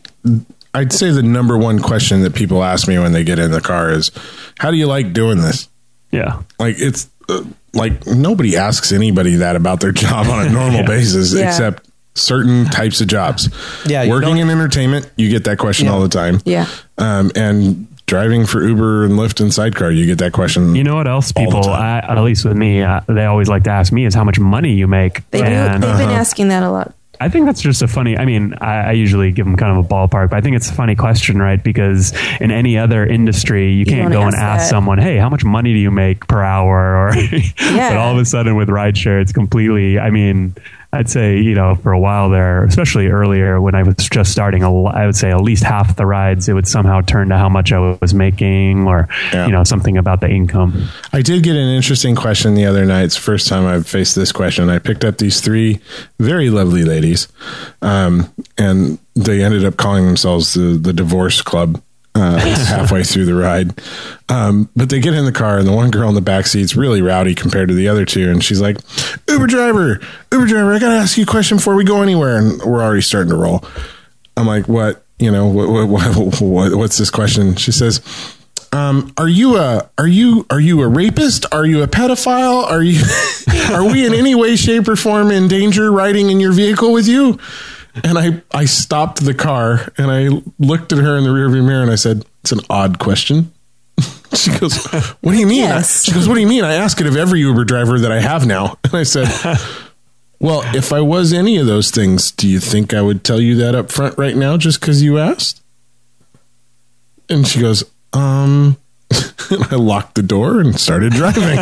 I'd 0.74 0.92
say 0.92 1.10
the 1.10 1.22
number 1.22 1.56
one 1.56 1.78
question 1.78 2.22
that 2.22 2.34
people 2.34 2.64
ask 2.64 2.88
me 2.88 2.98
when 2.98 3.12
they 3.12 3.22
get 3.22 3.38
in 3.38 3.52
the 3.52 3.60
car 3.60 3.90
is, 3.90 4.10
"How 4.58 4.70
do 4.70 4.76
you 4.76 4.86
like 4.86 5.12
doing 5.12 5.38
this?" 5.38 5.68
yeah. 6.10 6.42
Like 6.58 6.76
it's 6.78 7.08
uh, 7.28 7.44
like 7.74 8.06
nobody 8.06 8.56
asks 8.56 8.92
anybody 8.92 9.36
that 9.36 9.56
about 9.56 9.80
their 9.80 9.92
job 9.92 10.26
on 10.28 10.46
a 10.46 10.50
normal 10.50 10.84
basis 10.86 11.34
Yeah. 11.34 11.48
except 11.48 11.88
certain 12.14 12.64
types 12.66 13.00
of 13.00 13.08
jobs. 13.08 13.48
Yeah, 13.86 14.08
working 14.08 14.38
in 14.38 14.48
entertainment, 14.50 15.10
you 15.16 15.28
get 15.28 15.44
that 15.44 15.58
question 15.58 15.86
Yeah. 15.86 15.92
all 15.92 16.00
the 16.00 16.08
time. 16.08 16.40
Yeah. 16.44 16.66
um, 16.98 17.30
and 17.34 17.86
driving 18.06 18.44
for 18.46 18.62
Uber 18.62 19.04
and 19.04 19.14
Lyft 19.14 19.40
and 19.40 19.52
Sidecar, 19.52 19.90
you 19.90 20.06
get 20.06 20.18
that 20.18 20.32
question. 20.32 20.74
You 20.74 20.84
know 20.84 20.94
what 20.94 21.08
else 21.08 21.32
people. 21.32 21.68
I, 21.68 21.98
at 21.98 22.18
least 22.22 22.44
with 22.44 22.56
me, 22.56 22.82
uh, 22.82 23.00
they 23.08 23.24
always 23.24 23.48
like 23.48 23.64
to 23.64 23.70
ask 23.70 23.92
me 23.92 24.04
is 24.04 24.14
how 24.14 24.24
much 24.24 24.38
money 24.38 24.74
you 24.74 24.86
make. 24.86 25.28
They 25.30 25.38
do. 25.38 25.44
They've 25.44 25.80
been 25.80 26.10
asking 26.10 26.48
that 26.48 26.62
a 26.62 26.70
lot. 26.70 26.94
I 27.20 27.28
think 27.28 27.46
that's 27.46 27.60
just 27.60 27.82
a 27.82 27.88
funny. 27.88 28.16
I 28.16 28.24
mean, 28.24 28.54
I, 28.60 28.88
I 28.88 28.92
usually 28.92 29.30
give 29.32 29.46
them 29.46 29.56
kind 29.56 29.76
of 29.76 29.84
a 29.84 29.88
ballpark, 29.88 30.30
but 30.30 30.36
I 30.36 30.40
think 30.40 30.56
it's 30.56 30.68
a 30.68 30.74
funny 30.74 30.94
question, 30.94 31.38
right? 31.40 31.62
Because 31.62 32.12
in 32.40 32.50
any 32.50 32.76
other 32.76 33.06
industry, 33.06 33.72
you 33.72 33.84
can't 33.84 34.12
don't 34.12 34.22
go 34.22 34.26
and 34.26 34.34
ask 34.34 34.42
ask 34.42 34.64
that. 34.64 34.70
someone, 34.70 34.98
"Hey, 34.98 35.16
how 35.16 35.28
much 35.28 35.44
money 35.44 35.72
do 35.72 35.78
you 35.78 35.90
make 35.90 36.26
per 36.26 36.42
hour?" 36.42 36.74
Or, 37.04 37.12
but 37.58 37.96
all 37.96 38.12
of 38.12 38.18
a 38.18 38.24
sudden 38.24 38.56
with 38.56 38.68
rideshare, 38.68 39.20
it's 39.20 39.32
completely. 39.32 39.98
I 39.98 40.10
mean, 40.10 40.54
I'd 40.94 41.10
say 41.10 41.38
you 41.40 41.54
know 41.54 41.74
for 41.74 41.92
a 41.92 41.98
while 41.98 42.30
there, 42.30 42.64
especially 42.64 43.08
earlier 43.08 43.60
when 43.60 43.74
I 43.74 43.82
was 43.82 43.96
just 43.96 44.32
starting, 44.32 44.62
I 44.64 45.06
would 45.06 45.16
say 45.16 45.30
at 45.30 45.40
least 45.40 45.64
half 45.64 45.96
the 45.96 46.06
rides 46.06 46.48
it 46.48 46.52
would 46.54 46.68
somehow 46.68 47.00
turn 47.02 47.28
to 47.30 47.36
how 47.36 47.48
much 47.48 47.72
I 47.72 47.96
was 48.00 48.14
making, 48.14 48.86
or 48.86 49.08
Yeah. 49.32 49.46
you 49.46 49.52
know 49.52 49.64
something 49.64 49.98
about 49.98 50.20
the 50.20 50.28
income. 50.30 50.88
I 51.12 51.20
did 51.22 51.42
get 51.42 51.56
an 51.56 51.68
interesting 51.74 52.14
question 52.14 52.54
the 52.54 52.66
other 52.66 52.84
night. 52.84 53.02
It's 53.04 53.16
the 53.16 53.20
first 53.22 53.48
time 53.48 53.66
I've 53.66 53.86
faced 53.86 54.14
this 54.14 54.32
question. 54.32 54.70
I 54.70 54.78
picked 54.78 55.04
up 55.04 55.18
these 55.18 55.40
three 55.40 55.80
very 56.20 56.48
lovely 56.50 56.84
ladies, 56.84 57.28
um, 57.82 58.32
and 58.56 58.98
they 59.16 59.42
ended 59.44 59.64
up 59.64 59.76
calling 59.76 60.06
themselves 60.06 60.54
the, 60.54 60.78
the 60.80 60.92
Divorce 60.92 61.42
Club. 61.42 61.80
Uh, 62.16 62.38
halfway 62.68 63.02
through 63.02 63.24
the 63.24 63.34
ride, 63.34 63.74
um, 64.28 64.68
but 64.76 64.88
they 64.88 65.00
get 65.00 65.14
in 65.14 65.24
the 65.24 65.32
car, 65.32 65.58
and 65.58 65.66
the 65.66 65.72
one 65.72 65.90
girl 65.90 66.08
in 66.08 66.14
the 66.14 66.20
back 66.20 66.46
seat's 66.46 66.76
really 66.76 67.02
rowdy 67.02 67.34
compared 67.34 67.66
to 67.66 67.74
the 67.74 67.88
other 67.88 68.04
two, 68.04 68.30
and 68.30 68.44
she's 68.44 68.60
like, 68.60 68.76
"Uber 69.28 69.48
driver, 69.48 70.00
Uber 70.30 70.46
driver, 70.46 70.72
I 70.72 70.78
gotta 70.78 70.94
ask 70.94 71.16
you 71.16 71.24
a 71.24 71.26
question 71.26 71.56
before 71.56 71.74
we 71.74 71.82
go 71.82 72.02
anywhere," 72.02 72.36
and 72.36 72.62
we're 72.62 72.84
already 72.84 73.02
starting 73.02 73.30
to 73.30 73.36
roll. 73.36 73.64
I'm 74.36 74.46
like, 74.46 74.68
"What? 74.68 75.04
You 75.18 75.32
know, 75.32 75.48
what, 75.48 75.68
what, 75.68 75.88
what, 75.88 76.40
what 76.40 76.74
what's 76.76 76.98
this 76.98 77.10
question?" 77.10 77.56
She 77.56 77.72
says, 77.72 78.00
um, 78.74 79.12
are 79.16 79.28
you 79.28 79.56
a 79.56 79.88
are 79.96 80.06
you 80.06 80.46
are 80.50 80.58
you 80.58 80.82
a 80.82 80.88
rapist? 80.88 81.46
Are 81.52 81.64
you 81.64 81.84
a 81.84 81.86
pedophile? 81.86 82.64
Are 82.64 82.82
you 82.82 83.00
are 83.72 83.84
we 83.84 84.04
in 84.04 84.12
any 84.12 84.34
way, 84.34 84.56
shape, 84.56 84.88
or 84.88 84.96
form 84.96 85.30
in 85.30 85.46
danger 85.46 85.92
riding 85.92 86.30
in 86.30 86.40
your 86.40 86.52
vehicle 86.52 86.92
with 86.92 87.06
you? 87.06 87.38
And 88.02 88.18
I 88.18 88.42
I 88.52 88.64
stopped 88.64 89.24
the 89.24 89.34
car 89.34 89.92
and 89.96 90.10
I 90.10 90.28
looked 90.58 90.92
at 90.92 90.98
her 90.98 91.16
in 91.16 91.24
the 91.24 91.30
rearview 91.30 91.64
mirror 91.64 91.82
and 91.82 91.90
I 91.90 91.94
said, 91.96 92.24
"It's 92.42 92.52
an 92.52 92.60
odd 92.68 92.98
question." 92.98 93.52
She 94.34 94.50
goes, 94.58 94.84
"What 95.20 95.30
do 95.32 95.38
you 95.38 95.46
mean?" 95.46 95.70
I- 95.70 95.82
she 95.82 96.10
goes, 96.10 96.26
"What 96.28 96.34
do 96.34 96.40
you 96.40 96.48
mean?" 96.48 96.64
I 96.64 96.74
ask 96.74 97.00
it 97.00 97.06
of 97.06 97.16
every 97.16 97.38
Uber 97.40 97.64
driver 97.64 98.00
that 98.00 98.10
I 98.10 98.20
have 98.20 98.46
now, 98.46 98.78
and 98.84 98.94
I 98.94 99.02
said. 99.04 99.28
Well, 100.40 100.62
if 100.76 100.92
I 100.92 101.00
was 101.00 101.32
any 101.32 101.56
of 101.56 101.66
those 101.66 101.90
things, 101.90 102.30
do 102.30 102.46
you 102.46 102.60
think 102.60 102.92
I 102.92 103.00
would 103.00 103.24
tell 103.24 103.40
you 103.40 103.54
that 103.56 103.74
up 103.74 103.90
front 103.90 104.18
right 104.18 104.36
now 104.36 104.58
just 104.58 104.78
because 104.78 105.02
you 105.02 105.16
asked? 105.16 105.62
And 107.30 107.46
she 107.46 107.60
goes, 107.60 107.82
um, 108.12 108.76
I 109.70 109.76
locked 109.76 110.14
the 110.14 110.22
door 110.22 110.60
and 110.60 110.78
started 110.78 111.12
driving. 111.12 111.42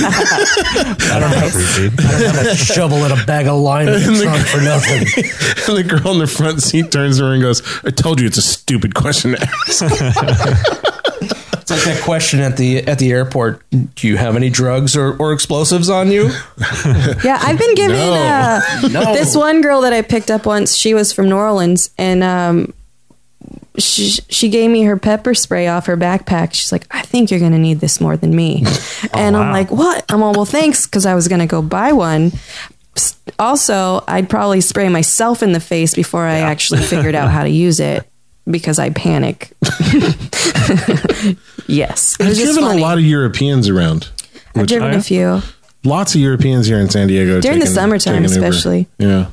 I 0.00 1.18
don't 1.20 1.32
have 1.32 2.46
a 2.46 2.54
shovel 2.56 3.04
and 3.04 3.12
a 3.20 3.24
bag 3.26 3.46
of 3.46 3.58
lime 3.60 3.88
in 3.88 3.94
the 4.14 4.22
trunk 4.24 4.46
for 4.46 4.60
nothing. 4.60 4.98
and 5.68 5.76
the 5.76 5.84
girl 5.88 6.12
in 6.12 6.18
the 6.18 6.26
front 6.26 6.62
seat 6.62 6.90
turns 6.90 7.20
around 7.20 7.34
and 7.34 7.42
goes, 7.42 7.62
I 7.84 7.90
told 7.90 8.20
you 8.20 8.26
it's 8.26 8.38
a 8.38 8.42
stupid 8.42 8.94
question 8.94 9.32
to 9.32 9.42
ask. 9.42 9.82
It's 11.60 11.70
like 11.70 11.82
that 11.94 12.02
question 12.02 12.40
at 12.40 12.56
the 12.56 12.78
at 12.88 12.98
the 12.98 13.12
airport. 13.12 13.62
Do 13.94 14.08
you 14.08 14.16
have 14.16 14.34
any 14.34 14.50
drugs 14.50 14.96
or, 14.96 15.16
or 15.18 15.32
explosives 15.32 15.88
on 15.88 16.10
you? 16.10 16.30
Yeah, 17.22 17.38
I've 17.40 17.58
been 17.58 17.74
given 17.76 17.96
No. 17.96 18.12
uh, 18.14 18.60
No. 18.90 19.12
this 19.14 19.36
one 19.36 19.60
girl 19.60 19.82
that 19.82 19.92
I 19.92 20.02
picked 20.02 20.30
up 20.32 20.46
once. 20.46 20.74
She 20.74 20.94
was 20.94 21.12
from 21.12 21.28
New 21.28 21.36
Orleans, 21.36 21.90
and 21.96 22.24
um, 22.24 22.72
she 23.78 24.08
she 24.28 24.48
gave 24.48 24.70
me 24.70 24.82
her 24.82 24.96
pepper 24.96 25.34
spray 25.34 25.68
off 25.68 25.86
her 25.86 25.96
backpack. 25.96 26.52
She's 26.54 26.72
like, 26.72 26.86
"I 26.90 27.02
think 27.02 27.30
you're 27.30 27.40
going 27.40 27.52
to 27.52 27.58
need 27.58 27.80
this 27.80 28.00
more 28.00 28.16
than 28.16 28.34
me," 28.34 28.62
oh, 28.66 29.06
and 29.14 29.36
I'm 29.36 29.46
wow. 29.48 29.52
like, 29.52 29.70
"What?" 29.70 30.04
I'm 30.08 30.22
all, 30.22 30.32
"Well, 30.32 30.44
thanks," 30.44 30.86
because 30.86 31.06
I 31.06 31.14
was 31.14 31.28
going 31.28 31.40
to 31.40 31.46
go 31.46 31.62
buy 31.62 31.92
one. 31.92 32.32
Also, 33.38 34.02
I'd 34.08 34.28
probably 34.28 34.60
spray 34.60 34.88
myself 34.88 35.42
in 35.42 35.52
the 35.52 35.60
face 35.60 35.94
before 35.94 36.24
I 36.26 36.38
actually 36.38 36.80
figured 36.82 37.14
out 37.14 37.30
how 37.30 37.44
to 37.44 37.48
use 37.50 37.80
it. 37.80 38.06
because 38.50 38.78
I 38.78 38.90
panic. 38.90 39.52
yes, 41.66 42.16
I've 42.20 42.34
driven 42.34 42.62
funny. 42.64 42.80
a 42.80 42.84
lot 42.84 42.98
of 42.98 43.04
Europeans 43.04 43.68
around. 43.68 44.08
I've 44.56 44.66
driven 44.66 44.88
Oh, 44.88 44.92
yeah? 44.92 44.98
a 44.98 45.02
few. 45.02 45.42
Lots 45.84 46.14
of 46.14 46.20
Europeans 46.20 46.66
here 46.66 46.78
in 46.78 46.90
San 46.90 47.06
Diego 47.08 47.40
During 47.40 47.60
the 47.60 47.66
summertime 47.66 48.24
especially. 48.24 48.86
Yeah, 48.98 49.28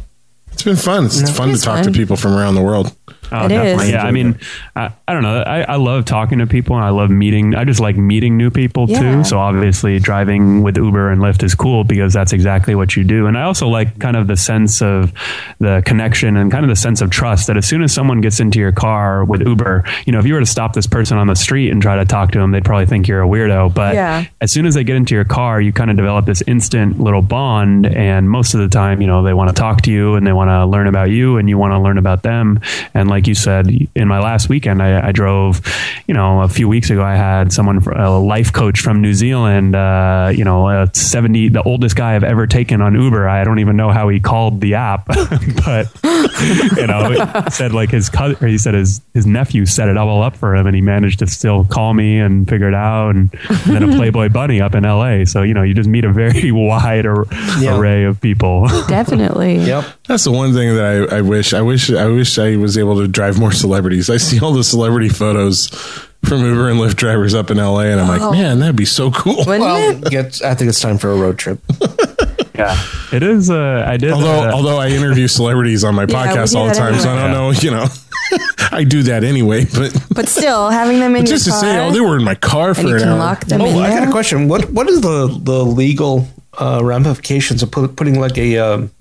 it's 0.51 0.63
been 0.63 0.75
fun. 0.75 1.05
It's, 1.07 1.19
it's 1.19 1.35
fun 1.35 1.49
It 1.49 1.53
to 1.53 1.55
is 1.57 1.63
talk 1.63 1.83
to 1.83 1.91
people 1.91 2.15
from 2.15 2.33
around 2.33 2.55
the 2.55 2.61
world. 2.61 2.95
Oh, 3.31 3.45
It 3.45 3.49
definitely. 3.49 3.85
is. 3.87 3.91
Yeah, 3.91 4.03
I 4.03 4.11
mean, 4.11 4.39
I, 4.75 4.91
I 5.07 5.13
don't 5.13 5.23
know. 5.23 5.41
I, 5.41 5.61
I 5.61 5.75
love 5.75 6.05
talking 6.05 6.39
to 6.39 6.47
people 6.47 6.75
and 6.75 6.85
I 6.85 6.89
love 6.89 7.09
meeting. 7.09 7.55
I 7.55 7.63
just 7.65 7.79
like 7.79 7.97
meeting 7.97 8.37
new 8.37 8.49
people 8.49 8.85
Yeah. 8.89 8.99
too. 8.99 9.23
So 9.23 9.37
obviously, 9.39 9.99
driving 9.99 10.63
with 10.63 10.77
Uber 10.77 11.11
and 11.11 11.21
Lyft 11.21 11.43
is 11.43 11.55
cool 11.55 11.83
because 11.83 12.13
that's 12.13 12.33
exactly 12.33 12.75
what 12.75 12.95
you 12.95 13.03
do. 13.03 13.25
And 13.27 13.37
I 13.37 13.43
also 13.43 13.67
like 13.67 13.99
kind 13.99 14.15
of 14.15 14.27
the 14.27 14.37
sense 14.37 14.81
of 14.81 15.11
the 15.59 15.81
connection 15.85 16.37
and 16.37 16.51
kind 16.51 16.63
of 16.63 16.69
the 16.69 16.75
sense 16.75 17.01
of 17.01 17.09
trust 17.09 17.47
that 17.47 17.57
as 17.57 17.65
soon 17.67 17.81
as 17.83 17.91
someone 17.93 18.21
gets 18.21 18.39
into 18.39 18.59
your 18.59 18.71
car 18.71 19.25
with 19.25 19.41
Uber, 19.41 19.83
you 20.05 20.13
know, 20.13 20.19
if 20.19 20.25
you 20.25 20.33
were 20.33 20.39
to 20.39 20.45
stop 20.45 20.73
this 20.73 20.87
person 20.87 21.17
on 21.17 21.27
the 21.27 21.35
street 21.35 21.71
and 21.71 21.81
try 21.81 21.97
to 21.97 22.05
talk 22.05 22.31
to 22.31 22.39
them, 22.39 22.51
they'd 22.51 22.65
probably 22.65 22.85
think 22.85 23.07
you're 23.07 23.23
a 23.23 23.27
weirdo. 23.27 23.73
But 23.73 23.95
Yeah. 23.95 24.25
as 24.41 24.51
soon 24.51 24.65
as 24.65 24.73
they 24.75 24.83
get 24.83 24.95
into 24.95 25.15
your 25.15 25.25
car, 25.25 25.59
you 25.59 25.73
kind 25.73 25.89
of 25.91 25.97
develop 25.97 26.25
this 26.25 26.41
instant 26.47 26.99
little 26.99 27.21
bond. 27.21 27.85
And 27.85 28.29
most 28.29 28.53
of 28.53 28.59
the 28.59 28.69
time, 28.69 29.01
you 29.01 29.07
know, 29.07 29.23
they 29.23 29.33
want 29.33 29.49
to 29.49 29.53
talk 29.55 29.81
to 29.83 29.91
you 29.91 30.15
and 30.15 30.25
they 30.25 30.33
want 30.33 30.49
to 30.49 30.65
learn 30.65 30.87
about 30.87 31.09
you 31.09 31.37
and 31.37 31.49
you 31.49 31.57
want 31.57 31.73
to 31.73 31.79
learn 31.79 31.97
about 31.97 32.23
them. 32.23 32.59
And 32.93 33.09
like 33.09 33.16
you 33.25 33.33
said, 33.33 33.67
in 33.95 34.07
my 34.07 34.19
last 34.19 34.49
weekend, 34.49 34.83
I, 34.83 35.07
I 35.07 35.11
drove, 35.11 35.61
you 36.07 36.13
know, 36.13 36.41
a 36.41 36.47
few 36.49 36.67
weeks 36.67 36.89
ago, 36.89 37.01
I 37.01 37.15
had 37.15 37.51
someone, 37.53 37.77
a 37.95 38.19
life 38.19 38.51
coach 38.53 38.81
from 38.81 39.01
New 39.01 39.13
Zealand, 39.13 39.75
uh, 39.75 40.29
you 40.35 40.43
know, 40.43 40.67
a 40.69 40.89
70, 40.93 41.49
the 41.49 41.63
oldest 41.63 41.95
guy 41.95 42.15
I've 42.15 42.23
ever 42.25 42.45
taken 42.45 42.81
on 42.81 42.93
Uber. 42.93 43.27
I 43.29 43.43
don't 43.45 43.59
even 43.59 43.77
know 43.77 43.89
how 43.91 44.09
he 44.09 44.19
called 44.19 44.59
the 44.61 44.75
app, 44.75 45.05
but, 45.65 45.87
you 46.77 46.85
know, 46.87 47.43
said 47.49 47.71
like 47.73 47.89
his 47.89 48.09
cousin, 48.09 48.43
or 48.43 48.47
he 48.47 48.57
said 48.57 48.73
his, 48.73 49.01
his 49.13 49.25
nephew 49.25 49.65
set 49.65 49.87
it 49.89 49.97
all 49.97 50.21
up 50.21 50.35
for 50.35 50.55
him 50.55 50.67
and 50.67 50.75
he 50.75 50.81
managed 50.81 51.19
to 51.19 51.27
still 51.27 51.63
call 51.65 51.93
me 51.93 52.19
and 52.19 52.47
figure 52.47 52.67
it 52.67 52.75
out. 52.75 53.15
And, 53.15 53.33
and 53.49 53.75
then 53.75 53.83
a 53.83 53.95
Playboy 53.95 54.29
bunny 54.29 54.61
up 54.61 54.75
in 54.75 54.83
LA. 54.83 55.23
So, 55.25 55.43
you 55.43 55.53
know, 55.53 55.63
you 55.63 55.73
just 55.73 55.89
meet 55.89 56.03
a 56.05 56.11
very 56.11 56.51
wide 56.51 57.05
ar- 57.05 57.25
Yeah. 57.59 57.79
array 57.79 58.03
of 58.03 58.19
people. 58.19 58.67
Definitely. 58.87 59.57
Yep. 59.57 59.85
That's 60.07 60.23
the 60.23 60.31
one 60.31 60.53
thing 60.53 60.75
that 60.75 61.09
I, 61.13 61.17
I 61.17 61.21
wish. 61.21 61.53
I 61.53 61.61
wish. 61.61 61.91
I 61.91 62.07
wish 62.07 62.37
I 62.39 62.57
was 62.57 62.77
able 62.77 62.97
to 63.01 63.06
drive 63.07 63.39
more 63.39 63.51
celebrities. 63.51 64.09
I 64.09 64.17
see 64.17 64.39
all 64.39 64.53
the 64.53 64.63
celebrity 64.63 65.09
photos 65.09 65.67
from 66.25 66.43
Uber 66.43 66.69
and 66.69 66.79
Lyft 66.79 66.95
drivers 66.95 67.33
up 67.33 67.51
in 67.51 67.57
LA, 67.57 67.81
and 67.81 67.99
I'm 68.01 68.07
like, 68.07 68.31
man, 68.31 68.59
that'd 68.59 68.75
be 68.75 68.85
so 68.85 69.11
cool. 69.11 69.43
Well, 69.45 69.99
get, 70.01 70.41
I 70.43 70.55
think 70.55 70.69
it's 70.69 70.79
time 70.79 70.97
for 70.97 71.11
a 71.11 71.15
road 71.15 71.37
trip. 71.37 71.59
yeah. 72.55 72.77
It 73.13 73.23
is, 73.23 73.49
uh, 73.49 73.85
I 73.87 73.97
did. 73.97 74.11
Although, 74.11 74.49
uh, 74.49 74.51
although 74.53 74.77
I 74.77 74.89
interview 74.89 75.27
celebrities 75.27 75.83
on 75.83 75.95
my 75.95 76.03
Yeah, 76.03 76.07
podcast 76.35 76.51
do 76.53 76.57
all 76.59 76.65
the 76.67 76.73
that 76.73 76.77
time, 76.79 76.99
so 76.99 77.09
I 77.09 77.21
don't 77.21 77.31
know. 77.31 77.51
You 77.51 77.71
know, 77.71 77.85
I 78.71 78.83
do 78.83 79.03
that 79.03 79.23
anyway. 79.23 79.65
But 79.65 79.95
But 80.13 80.27
still, 80.27 80.69
having 80.69 80.99
them 80.99 81.15
in 81.15 81.25
just 81.25 81.45
to 81.45 81.51
car, 81.51 81.61
say, 81.61 81.79
oh, 81.87 81.91
they 81.91 82.01
were 82.01 82.17
in 82.17 82.23
my 82.23 82.35
car 82.35 82.73
for 82.73 82.81
and 82.81 82.89
an 82.89 83.07
hour. 83.09 83.19
lock 83.19 83.45
them 83.45 83.61
in 83.61 83.75
Oh, 83.75 83.79
I 83.79 83.89
got 83.89 84.07
a 84.07 84.11
question. 84.11 84.47
What 84.49 84.69
What 84.71 84.89
is 84.89 84.99
the 85.01 85.27
the 85.41 85.63
legal 85.63 86.27
uh, 86.57 86.81
ramifications 86.83 87.63
of 87.63 87.71
put, 87.71 87.95
putting 87.95 88.19
like 88.19 88.37
a 88.37 88.57
um, 88.57 88.91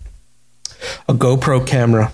a 1.09 1.15
GoPro 1.15 1.67
camera 1.67 2.13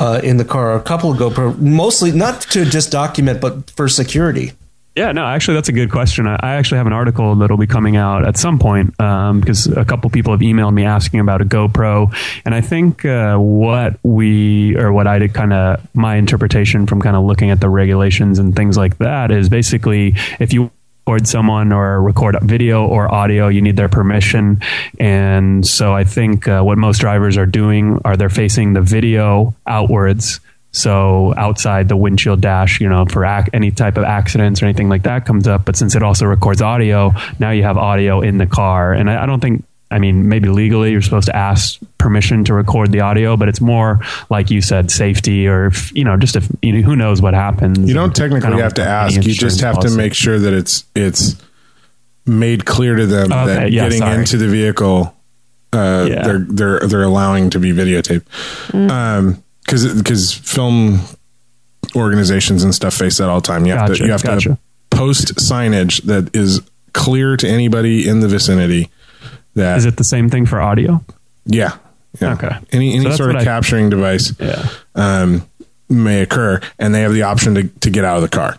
uh, 0.00 0.20
in 0.24 0.36
the 0.38 0.44
car? 0.44 0.74
A 0.74 0.80
couple 0.80 1.12
of 1.12 1.18
GoPro, 1.18 1.58
mostly 1.58 2.10
not 2.10 2.40
to 2.42 2.64
just 2.64 2.90
document, 2.90 3.40
but 3.40 3.70
for 3.70 3.88
security. 3.88 4.52
Yeah, 4.96 5.12
no, 5.12 5.24
actually, 5.24 5.54
that's 5.54 5.68
a 5.68 5.72
good 5.72 5.90
question. 5.90 6.26
I, 6.26 6.34
I 6.42 6.54
actually 6.56 6.78
have 6.78 6.86
an 6.88 6.92
article 6.92 7.36
that'll 7.36 7.56
be 7.56 7.68
coming 7.68 7.96
out 7.96 8.26
at 8.26 8.36
some 8.36 8.58
point 8.58 8.98
um, 9.00 9.40
because 9.40 9.68
a 9.68 9.84
couple 9.84 10.10
people 10.10 10.32
have 10.32 10.40
emailed 10.40 10.74
me 10.74 10.84
asking 10.84 11.20
about 11.20 11.40
a 11.40 11.44
GoPro, 11.44 12.12
and 12.44 12.54
I 12.54 12.60
think 12.60 13.04
uh, 13.04 13.36
what 13.36 14.00
we 14.02 14.76
or 14.76 14.92
what 14.92 15.06
I 15.06 15.20
did 15.20 15.32
kind 15.32 15.52
of 15.52 15.80
my 15.94 16.16
interpretation 16.16 16.86
from 16.88 17.00
kind 17.00 17.14
of 17.14 17.24
looking 17.24 17.50
at 17.50 17.60
the 17.60 17.68
regulations 17.68 18.40
and 18.40 18.54
things 18.56 18.76
like 18.76 18.98
that 18.98 19.30
is 19.30 19.48
basically 19.48 20.16
if 20.40 20.52
you 20.52 20.72
record 21.10 21.26
someone 21.26 21.72
or 21.72 22.00
record 22.00 22.36
video 22.42 22.86
or 22.86 23.12
audio 23.12 23.48
you 23.48 23.60
need 23.60 23.76
their 23.76 23.88
permission 23.88 24.60
and 25.00 25.66
so 25.66 25.92
i 25.92 26.04
think 26.04 26.46
uh, 26.46 26.62
what 26.62 26.78
most 26.78 27.00
drivers 27.00 27.36
are 27.36 27.46
doing 27.46 28.00
are 28.04 28.16
they're 28.16 28.28
facing 28.28 28.74
the 28.74 28.80
video 28.80 29.52
outwards 29.66 30.38
so 30.72 31.34
outside 31.36 31.88
the 31.88 31.96
windshield 31.96 32.40
dash, 32.40 32.80
you 32.80 32.88
know, 32.88 33.04
for 33.04 33.24
ac- 33.24 33.50
any 33.52 33.72
type 33.72 33.96
of 33.96 34.04
accidents 34.04 34.62
or 34.62 34.66
anything 34.66 34.88
like 34.88 35.02
that 35.02 35.26
comes 35.26 35.48
up. 35.48 35.64
But 35.64 35.74
since 35.74 35.96
it 35.96 36.02
also 36.04 36.26
records 36.26 36.62
audio, 36.62 37.10
now 37.40 37.50
you 37.50 37.64
have 37.64 37.76
audio 37.76 38.20
in 38.20 38.38
the 38.38 38.46
car. 38.46 38.92
And 38.92 39.10
I, 39.10 39.24
I 39.24 39.26
don't 39.26 39.40
think, 39.40 39.64
I 39.90 39.98
mean, 39.98 40.28
maybe 40.28 40.48
legally 40.48 40.92
you're 40.92 41.02
supposed 41.02 41.26
to 41.26 41.36
ask 41.36 41.78
permission 41.98 42.44
to 42.44 42.54
record 42.54 42.92
the 42.92 43.00
audio, 43.00 43.36
but 43.36 43.48
it's 43.48 43.60
more 43.60 44.00
like 44.30 44.50
you 44.50 44.60
said, 44.62 44.90
safety 44.90 45.48
or 45.48 45.66
if, 45.66 45.92
you 45.94 46.04
know, 46.04 46.16
just 46.16 46.36
if 46.36 46.48
you 46.62 46.72
know, 46.72 46.80
who 46.82 46.94
knows 46.96 47.20
what 47.20 47.34
happens. 47.34 47.78
You 47.88 47.94
don't 47.94 48.14
technically 48.14 48.42
kind 48.42 48.54
of 48.54 48.60
have 48.60 48.74
to 48.74 48.84
ask. 48.84 49.14
You 49.16 49.22
just 49.22 49.42
insurance 49.42 49.60
have 49.60 49.80
to 49.80 49.90
make 49.96 50.14
sure 50.14 50.38
that 50.38 50.52
it's 50.52 50.84
it's 50.94 51.34
made 52.26 52.64
clear 52.64 52.94
to 52.96 53.06
them 53.06 53.32
Okay, 53.32 53.46
that 53.46 53.72
yeah, 53.72 53.84
getting 53.84 53.98
sorry. 53.98 54.18
into 54.18 54.36
the 54.36 54.46
vehicle, 54.46 55.14
uh, 55.72 56.06
Yeah. 56.08 56.22
they're 56.24 56.38
they're 56.38 56.80
they're 56.80 57.02
allowing 57.02 57.50
to 57.50 57.58
be 57.58 57.72
videotaped. 57.72 58.24
Um, 58.90 59.42
because 59.64 59.92
because 59.94 60.32
film 60.32 61.00
organizations 61.96 62.62
and 62.62 62.74
stuff 62.74 62.94
face 62.94 63.18
that 63.18 63.28
all 63.28 63.40
the 63.40 63.46
time. 63.46 63.66
You 63.66 63.72
have 63.72 63.88
Gotcha, 63.88 63.98
to 64.02 64.06
you 64.06 64.12
have 64.12 64.22
gotcha. 64.22 64.48
to 64.50 64.58
post 64.96 65.34
signage 65.36 66.02
that 66.04 66.34
is 66.34 66.60
clear 66.92 67.36
to 67.36 67.48
anybody 67.48 68.08
in 68.08 68.20
the 68.20 68.28
vicinity. 68.28 68.90
That 69.60 69.78
Is 69.78 69.84
it 69.86 69.96
the 69.96 70.04
same 70.04 70.28
thing 70.28 70.46
for 70.46 70.60
audio? 70.60 71.02
yeah. 71.46 71.76
Yeah. 72.20 72.32
Okay. 72.32 72.50
Any 72.72 72.94
any 72.94 73.04
that's 73.04 73.16
sort 73.18 73.30
of 73.30 73.36
I- 73.36 73.44
capturing 73.44 73.88
device 73.88 74.32
Yeah. 74.40 74.68
um, 74.96 75.46
may 75.88 76.22
occur, 76.22 76.60
and 76.78 76.92
they 76.94 77.02
have 77.02 77.12
the 77.12 77.22
option 77.22 77.54
to, 77.54 77.62
to 77.68 77.90
get 77.90 78.04
out 78.04 78.16
of 78.16 78.22
the 78.22 78.28
car. 78.28 78.58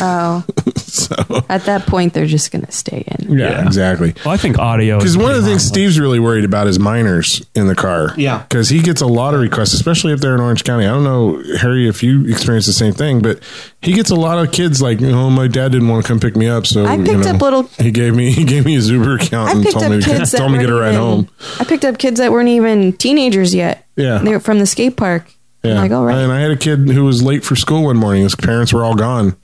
Oh, 0.00 0.44
So 0.76 1.14
at 1.48 1.64
that 1.64 1.86
point, 1.86 2.14
they're 2.14 2.26
just 2.26 2.52
going 2.52 2.64
to 2.64 2.70
stay 2.72 3.04
in. 3.06 3.36
yeah, 3.36 3.50
Yeah. 3.50 3.66
exactly. 3.66 4.14
Well, 4.24 4.32
I 4.32 4.36
think 4.36 4.58
audio 4.58 4.96
Because 4.98 5.10
is 5.12 5.16
one 5.16 5.30
of 5.32 5.36
the 5.38 5.40
pretty 5.42 5.50
things 5.54 5.62
harmless. 5.62 5.68
Steve's 5.68 5.98
really 6.00 6.20
worried 6.20 6.44
about 6.44 6.66
is 6.68 6.78
minors 6.78 7.44
in 7.54 7.66
the 7.66 7.74
car. 7.74 8.14
Yeah. 8.16 8.42
Because 8.48 8.68
he 8.68 8.80
gets 8.80 9.00
a 9.00 9.06
lot 9.06 9.34
of 9.34 9.40
requests, 9.40 9.72
especially 9.74 10.12
if 10.12 10.20
they're 10.20 10.34
in 10.36 10.40
Orange 10.40 10.62
County. 10.64 10.86
I 10.86 10.90
don't 10.90 11.02
know, 11.04 11.42
Harry, 11.58 11.88
if 11.88 12.02
you 12.04 12.26
experience 12.28 12.66
the 12.66 12.72
same 12.72 12.92
thing, 12.94 13.22
but 13.22 13.40
he 13.82 13.92
gets 13.92 14.10
a 14.10 14.14
lot 14.14 14.38
of 14.38 14.52
kids 14.52 14.80
like, 14.80 15.02
oh, 15.02 15.30
my 15.30 15.48
dad 15.48 15.72
didn't 15.72 15.88
want 15.88 16.04
to 16.04 16.08
come 16.08 16.20
pick 16.20 16.36
me 16.36 16.46
up, 16.48 16.64
so 16.66 16.84
I 16.84 16.94
you 16.94 17.04
picked 17.04 17.24
know, 17.24 17.30
up 17.34 17.42
little- 17.42 17.62
He 17.78 17.90
gave 17.90 18.14
me 18.14 18.30
he 18.32 18.44
gave 18.44 18.64
me 18.64 18.74
his 18.74 18.88
Uber 18.90 19.16
account 19.16 19.48
I 19.48 19.52
and 19.52 19.62
picked 19.62 19.72
told 19.74 19.84
up 19.86 19.90
me 19.92 20.00
to, 20.00 20.04
kids 20.08 20.30
that 20.32 20.38
told 20.38 20.52
me 20.52 20.58
to 20.58 20.64
get 20.64 20.70
a 20.70 20.74
weren't 20.74 20.82
ride 20.82 20.94
even, 20.94 21.00
home. 21.26 21.28
I 21.58 21.64
picked 21.64 21.84
up 21.84 21.98
kids 21.98 22.18
that 22.20 22.30
weren't 22.30 22.48
even 22.50 22.92
teenagers 22.94 23.52
yet. 23.54 23.86
Yeah. 23.96 24.18
they 24.18 24.30
were 24.30 24.40
from 24.40 24.58
the 24.60 24.66
skate 24.66 24.96
park. 24.96 25.30
Yeah. 25.64 25.80
Like, 25.80 25.92
all 25.92 26.04
right. 26.04 26.18
And 26.18 26.30
I 26.30 26.40
had 26.40 26.50
a 26.50 26.56
kid 26.56 26.90
who 26.90 27.04
was 27.04 27.22
late 27.22 27.44
for 27.44 27.56
school 27.56 27.84
one 27.84 27.96
morning. 27.96 28.22
His 28.22 28.34
parents 28.34 28.72
were 28.72 28.84
all 28.84 28.94
gone. 28.94 29.36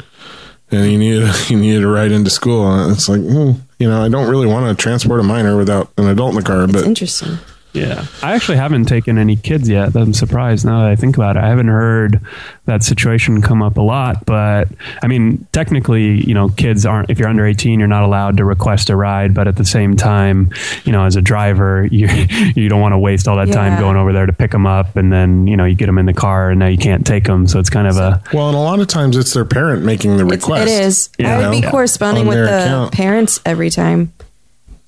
And 0.71 0.87
he 0.87 0.97
needed 0.97 1.29
he 1.47 1.57
needed 1.57 1.83
a 1.83 1.89
ride 1.89 2.13
into 2.13 2.31
school. 2.31 2.71
And 2.71 2.93
it's 2.93 3.09
like, 3.09 3.21
hmm, 3.21 3.53
you 3.79 3.89
know, 3.89 4.03
I 4.03 4.09
don't 4.09 4.31
really 4.31 4.47
want 4.47 4.69
to 4.69 4.81
transport 4.81 5.21
a 5.21 5.23
minor 5.23 5.57
without 5.57 5.91
an 5.97 6.07
adult 6.07 6.31
in 6.31 6.37
the 6.37 6.43
car. 6.43 6.67
But 6.67 6.85
interesting. 6.85 7.39
Yeah. 7.73 8.05
I 8.23 8.35
actually 8.35 8.57
haven't 8.57 8.87
taken 8.87 9.17
any 9.17 9.37
kids 9.37 9.69
yet. 9.69 9.95
I'm 9.95 10.13
surprised 10.13 10.65
now 10.65 10.81
that 10.83 10.89
I 10.91 10.97
think 10.97 11.17
about 11.17 11.37
it. 11.37 11.45
I 11.45 11.49
haven't 11.49 11.69
heard 11.69 12.21
that 12.67 12.83
situation 12.83 13.43
come 13.43 13.63
up 13.63 13.77
a 13.77 13.81
lot, 13.81 14.25
but 14.27 14.69
I 15.03 15.07
mean, 15.07 15.47
technically, 15.53 16.25
you 16.27 16.35
know, 16.35 16.49
kids 16.49 16.85
aren't, 16.85 17.11
if 17.11 17.19
you're 17.19 17.29
under 17.29 17.47
18, 17.47 17.79
you're 17.79 17.89
not 17.89 18.03
allowed 18.03 18.37
to 18.39 18.45
request 18.45 18.91
a 18.91 18.97
ride, 18.97 19.35
but 19.35 19.47
at 19.47 19.57
the 19.57 19.65
same 19.65 19.97
time, 19.97 20.51
you 20.85 20.93
know, 20.93 21.05
as 21.05 21.15
a 21.17 21.23
driver, 21.23 21.87
you, 21.91 22.09
you 22.57 22.69
don't 22.69 22.81
want 22.81 22.93
to 22.93 22.99
waste 22.99 23.29
all 23.29 23.37
that 23.37 23.53
time 23.53 23.79
going 23.81 23.97
over 23.97 24.13
there 24.13 24.27
to 24.27 24.33
pick 24.33 24.51
them 24.51 24.67
up 24.67 24.97
and 24.97 25.13
then, 25.13 25.47
you 25.47 25.57
know, 25.57 25.65
you 25.65 25.75
get 25.77 25.87
them 25.87 25.99
in 25.99 26.07
the 26.07 26.13
car 26.15 26.51
and 26.51 26.59
now 26.59 26.67
you 26.67 26.79
can't 26.79 27.07
take 27.07 27.25
them. 27.25 27.47
So 27.47 27.59
it's 27.61 27.71
kind 27.71 27.87
of 27.87 27.97
a, 27.97 28.23
well, 28.33 28.49
and 28.49 28.57
a 28.57 28.61
lot 28.61 28.81
of 28.81 28.89
times 28.89 29.17
it's 29.17 29.33
their 29.33 29.45
parent 29.45 29.85
making 29.85 30.17
the 30.17 30.25
request. 30.25 30.69
it 30.71 30.83
is. 30.83 31.11
Yeah. 31.19 31.39
I 31.39 31.49
would 31.49 31.53
be 31.53 31.59
Yeah. 31.61 31.71
corresponding 31.71 32.23
On 32.25 32.29
with 32.29 32.39
the 32.49 32.65
account. 32.65 32.93
parents 32.93 33.41
every 33.47 33.71
time. 33.71 34.13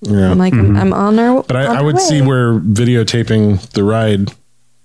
Yeah. 0.02 0.30
I'm 0.30 0.38
like, 0.38 0.52
mm-hmm. 0.52 0.76
I'm 0.76 0.92
on 0.92 1.18
our. 1.18 1.42
but 1.44 1.56
I, 1.56 1.66
on 1.66 1.76
I 1.76 1.78
our 1.78 1.84
would 1.84 2.00
see 2.00 2.20
where 2.22 2.54
videotaping 2.54 3.60
the 3.70 3.84
ride 3.84 4.30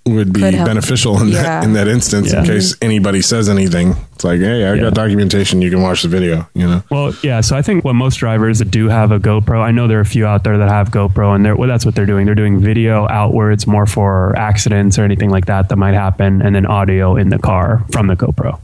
would 0.05 0.31
be 0.31 0.39
beneficial 0.39 1.19
in 1.21 1.31
that 1.31 1.63
in 1.65 1.73
that 1.73 1.87
instance 1.89 2.31
in 2.31 2.45
case 2.45 2.73
mm-hmm. 2.75 2.85
anybody 2.85 3.21
says 3.21 3.49
anything. 3.49 3.93
It's 4.13 4.23
like, 4.23 4.39
hey, 4.39 4.63
I 4.63 4.75
Yeah. 4.75 4.83
got 4.83 4.93
documentation. 4.93 5.61
You 5.61 5.69
can 5.69 5.81
watch 5.81 6.03
the 6.03 6.07
video. 6.07 6.47
You 6.53 6.67
know. 6.67 6.83
Well, 6.89 7.13
yeah. 7.23 7.41
So 7.41 7.57
I 7.57 7.61
think 7.61 7.83
what 7.83 7.93
most 7.93 8.15
drivers 8.17 8.59
that 8.59 8.71
do 8.71 8.87
have 8.87 9.11
a 9.11 9.19
GoPro, 9.19 9.59
I 9.59 9.71
know 9.71 9.87
there 9.87 9.97
are 9.97 10.01
a 10.01 10.05
few 10.05 10.25
out 10.25 10.43
there 10.45 10.57
that 10.59 10.69
have 10.69 10.91
GoPro, 10.91 11.35
and 11.35 11.43
they're 11.43 11.55
well, 11.57 11.67
that's 11.67 11.85
what 11.85 11.93
they're 11.95 12.05
doing. 12.05 12.25
They're 12.25 12.35
doing 12.35 12.59
video 12.61 13.05
outwards, 13.09 13.67
more 13.67 13.85
for 13.85 14.33
accidents 14.37 14.97
or 14.97 15.03
anything 15.03 15.29
like 15.29 15.47
that 15.47 15.67
that 15.69 15.75
might 15.75 15.93
happen, 15.93 16.41
and 16.41 16.55
then 16.55 16.65
audio 16.65 17.15
in 17.17 17.27
the 17.29 17.39
car 17.39 17.83
from 17.91 18.07
the 18.07 18.15
GoPro. 18.15 18.59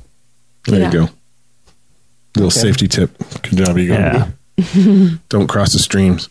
There 0.68 0.80
Yeah. 0.80 0.86
you 0.86 0.91
go. 0.93 1.10
Little 2.36 2.47
Okay. 2.47 2.60
safety 2.60 2.88
tip. 2.88 3.18
Good 3.41 3.66
job, 3.66 3.78
you 3.78 3.91
Yeah. 3.91 4.28
Don't 5.30 5.47
cross 5.47 5.74
the 5.74 5.80
streams. 5.80 6.30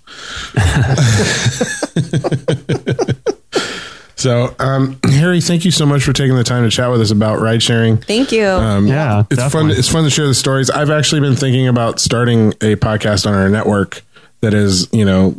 so, 4.16 4.54
um, 4.58 4.98
Harry, 5.04 5.40
thank 5.40 5.64
you 5.64 5.70
so 5.70 5.86
much 5.86 6.04
for 6.04 6.12
taking 6.12 6.36
the 6.36 6.44
time 6.44 6.62
to 6.62 6.70
chat 6.70 6.90
with 6.90 7.00
us 7.00 7.10
about 7.10 7.40
ride 7.40 7.62
sharing. 7.62 7.96
Thank 7.96 8.32
you. 8.32 8.46
Um, 8.46 8.86
Yeah, 8.86 9.24
it's 9.30 9.52
fun. 9.52 9.70
It's 9.70 9.88
fun 9.88 10.04
to 10.04 10.10
share 10.10 10.26
the 10.26 10.34
stories. 10.34 10.70
I've 10.70 10.90
actually 10.90 11.20
been 11.20 11.36
thinking 11.36 11.68
about 11.68 11.98
starting 11.98 12.48
a 12.60 12.76
podcast 12.76 13.26
on 13.26 13.34
our 13.34 13.48
network 13.48 14.02
that 14.40 14.54
is, 14.54 14.88
you 14.92 15.04
know, 15.04 15.34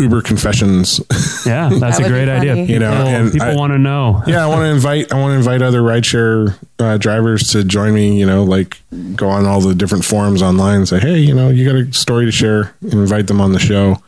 Uber 0.00 0.22
confessions. 0.22 1.00
Yeah, 1.46 1.68
that's 1.68 1.98
That 1.98 2.06
a 2.06 2.08
great 2.08 2.28
idea. 2.30 2.54
You 2.56 2.78
know, 2.78 2.90
people, 2.92 3.06
and 3.06 3.32
people 3.32 3.48
I- 3.48 3.54
want 3.54 3.72
to 3.74 3.78
know. 3.78 4.22
yeah, 4.26 4.44
I 4.44 4.46
want 4.48 4.62
to 4.62 4.68
invite 4.68 5.12
I 5.12 5.20
want 5.20 5.32
to 5.32 5.36
invite 5.36 5.60
other 5.60 5.82
rideshare 5.82 6.56
uh, 6.78 6.96
drivers 6.96 7.48
to 7.48 7.64
join 7.64 7.92
me. 7.92 8.18
You 8.18 8.24
know, 8.24 8.44
like 8.44 8.80
go 9.14 9.28
on 9.28 9.44
all 9.44 9.60
the 9.60 9.74
different 9.74 10.06
forums 10.06 10.40
online 10.40 10.76
and 10.76 10.88
say, 10.88 11.00
hey, 11.00 11.18
you 11.18 11.34
know, 11.34 11.50
you 11.50 11.66
got 11.70 11.76
a 11.76 11.92
story 11.92 12.24
to 12.24 12.32
share, 12.32 12.74
and 12.80 12.94
invite 12.94 13.26
them 13.26 13.42
on 13.42 13.52
the 13.52 13.58
show. 13.58 13.98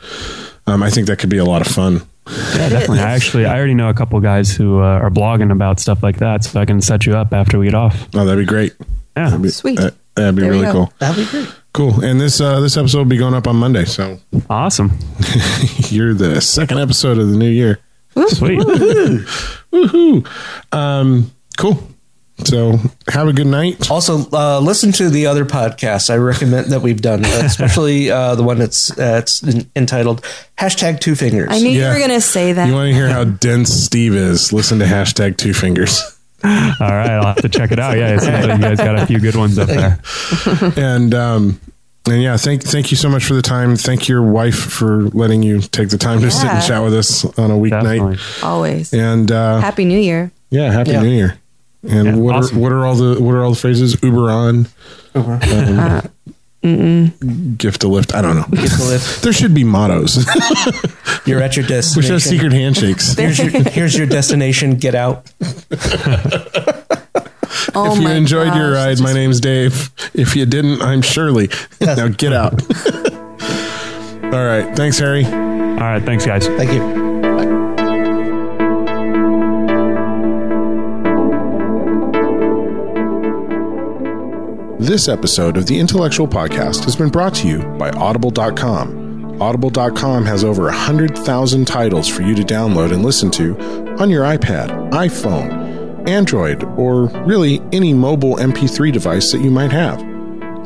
Um, 0.66 0.82
I 0.82 0.88
think 0.88 1.08
that 1.08 1.18
could 1.18 1.28
be 1.30 1.36
a 1.38 1.44
lot 1.44 1.60
of 1.60 1.68
fun. 1.72 2.00
Yeah, 2.28 2.70
definitely. 2.70 3.00
I 3.00 3.12
actually, 3.12 3.44
I 3.44 3.56
already 3.58 3.74
know 3.74 3.88
a 3.90 3.94
couple 3.94 4.18
guys 4.20 4.50
who 4.56 4.80
uh, 4.80 4.84
are 4.98 5.10
blogging 5.10 5.52
about 5.52 5.78
stuff 5.78 6.02
like 6.02 6.16
that, 6.18 6.42
so 6.44 6.58
I 6.58 6.64
can 6.64 6.80
set 6.80 7.04
you 7.04 7.16
up 7.16 7.32
after 7.34 7.58
we 7.58 7.66
get 7.66 7.74
off. 7.74 8.08
Oh, 8.14 8.24
that'd 8.24 8.40
be 8.42 8.46
great. 8.48 8.74
Yeah, 9.16 9.26
That'd 9.28 9.42
be, 9.42 9.50
Sweet. 9.50 9.78
that- 9.78 9.94
that'd 10.14 10.34
be 10.34 10.42
There 10.42 10.50
really 10.50 10.72
cool. 10.72 10.90
That'd 10.98 11.24
be 11.24 11.30
great. 11.30 11.48
Cool. 11.76 12.02
And 12.02 12.18
this 12.18 12.40
uh, 12.40 12.60
this 12.60 12.78
episode 12.78 12.98
will 12.98 13.04
be 13.04 13.18
going 13.18 13.34
up 13.34 13.46
on 13.46 13.56
Monday, 13.56 13.84
so 13.84 14.18
awesome, 14.48 14.92
you're 15.90 16.14
the 16.14 16.40
second 16.40 16.78
episode 16.78 17.18
of 17.18 17.28
the 17.30 17.36
new 17.36 17.50
year. 17.50 17.80
sweet. 18.28 18.58
Woohoo! 19.72 20.26
Um, 20.72 21.30
cool. 21.58 21.78
So 22.44 22.78
have 23.08 23.28
a 23.28 23.32
good 23.34 23.46
night. 23.46 23.90
Also, 23.90 24.26
uh, 24.32 24.58
listen 24.60 24.90
to 24.92 25.10
the 25.10 25.26
other 25.26 25.44
podcasts 25.44 26.08
I 26.08 26.16
recommend 26.16 26.72
that 26.72 26.80
we've 26.80 27.00
done, 27.00 27.24
especially 27.26 28.10
uh, 28.10 28.34
the 28.36 28.42
one 28.42 28.58
that's 28.58 28.90
uh, 28.98 29.20
it's 29.22 29.42
entitled 29.76 30.22
hashtag 30.58 31.00
Two 31.00 31.14
Fingers. 31.14 31.48
I 31.50 31.58
knew 31.58 31.68
Yeah. 31.70 31.88
you 31.88 31.92
were 31.92 31.98
going 32.08 32.18
to 32.18 32.26
say 32.26 32.54
that. 32.54 32.68
You 32.68 32.72
want 32.74 32.88
to 32.88 32.94
hear 32.94 33.08
how 33.10 33.24
dense 33.24 33.68
Steve 33.70 34.14
is? 34.14 34.50
Listen 34.50 34.78
to 34.78 34.86
hashtag 34.86 35.36
two 35.36 35.52
fingers. 35.52 36.00
All 36.44 36.50
right, 36.80 37.10
I'll 37.10 37.26
have 37.26 37.36
to 37.42 37.48
check 37.48 37.72
it 37.72 37.78
out. 37.78 37.96
Yeah, 37.96 38.14
it 38.14 38.20
seems 38.20 38.46
like 38.46 38.56
you 38.58 38.62
guys 38.62 38.76
got 38.78 38.98
a 38.98 39.06
few 39.06 39.18
good 39.20 39.36
ones 39.36 39.58
up 39.58 39.68
there. 39.68 40.00
And 40.76 41.14
um, 41.14 41.60
and 42.08 42.22
yeah, 42.22 42.36
thank 42.36 42.62
thank 42.62 42.90
you 42.90 42.96
so 42.96 43.08
much 43.08 43.24
for 43.24 43.34
the 43.34 43.42
time. 43.42 43.74
Thank 43.76 44.06
your 44.08 44.22
wife 44.22 44.56
for 44.58 45.04
letting 45.08 45.42
you 45.42 45.60
take 45.60 45.88
the 45.88 45.98
time 45.98 46.20
to 46.20 46.30
sit 46.30 46.48
and 46.50 46.64
chat 46.64 46.82
with 46.84 46.94
us 46.94 47.24
on 47.38 47.50
a 47.50 47.54
weeknight. 47.54 48.42
Always. 48.44 48.92
And 48.92 49.32
uh, 49.32 49.60
Happy 49.60 49.84
New 49.84 49.98
Year. 49.98 50.30
yeah, 50.50 50.70
happy 50.70 50.90
Yeah. 50.92 51.02
New 51.02 51.08
Year. 51.10 51.38
And 51.88 52.06
Yeah, 52.06 52.16
what 52.16 52.34
awesome. 52.36 52.58
are 52.58 52.60
what 52.60 52.72
are 52.72 52.84
all 52.86 52.94
the 52.96 53.20
what 53.22 53.34
are 53.34 53.42
all 53.42 53.50
the 53.50 53.56
phrases? 53.56 54.00
Uber 54.02 54.30
on, 54.30 54.66
um, 55.14 55.40
gift 57.56 57.80
to 57.82 57.88
lift. 57.88 58.14
I 58.14 58.22
don't 58.22 58.36
know. 58.36 58.46
Get 58.50 58.70
the 58.70 58.84
lift. 58.84 59.22
There 59.26 59.32
should 59.32 59.54
be 59.54 59.64
mottos. 59.64 60.16
You're 61.26 61.42
at 61.42 61.56
your 61.56 61.64
we 61.68 61.68
should 61.68 61.68
destination. 61.68 62.12
have 62.12 62.22
secret 62.22 62.52
handshakes. 62.52 63.14
Here's 63.14 63.38
your, 63.38 63.50
here's 63.50 63.96
your 63.96 64.06
destination. 64.06 64.76
Get 64.76 64.94
out. 64.94 65.30
Oh 67.74 67.92
if 67.92 67.98
you 67.98 68.04
my 68.04 68.14
enjoyed 68.14 68.54
your 68.54 68.72
gosh. 68.72 68.86
ride, 68.86 69.00
my 69.00 69.12
name's 69.12 69.40
Dave. 69.40 69.90
If 70.14 70.34
you 70.36 70.46
didn't, 70.46 70.82
I'm 70.82 71.02
Shirley. 71.02 71.50
now 71.80 72.08
get 72.08 72.32
out. 72.32 72.52
All 74.24 74.44
right. 74.44 74.74
Thanks, 74.76 74.98
Harry. 74.98 75.24
All 75.24 75.30
right, 75.92 76.02
thanks, 76.02 76.24
guys. 76.26 76.46
Thank 76.46 76.72
you. 76.72 77.15
This 84.78 85.08
episode 85.08 85.56
of 85.56 85.64
the 85.64 85.78
Intellexual 85.80 86.28
Podcast 86.28 86.84
has 86.84 86.94
been 86.94 87.08
brought 87.08 87.34
to 87.36 87.48
you 87.48 87.60
by 87.78 87.88
Audible.com. 87.90 89.40
Audible.com 89.40 90.26
has 90.26 90.44
over 90.44 90.64
100,000 90.64 91.64
titles 91.64 92.06
for 92.06 92.20
you 92.20 92.34
to 92.34 92.42
download 92.42 92.92
and 92.92 93.02
listen 93.02 93.30
to 93.32 93.58
on 93.98 94.10
your 94.10 94.24
iPad, 94.24 94.90
iPhone, 94.90 96.06
Android, 96.06 96.62
or 96.78 97.06
really 97.24 97.62
any 97.72 97.94
mobile 97.94 98.36
MP3 98.36 98.92
device 98.92 99.32
that 99.32 99.40
you 99.40 99.50
might 99.50 99.72
have. 99.72 99.98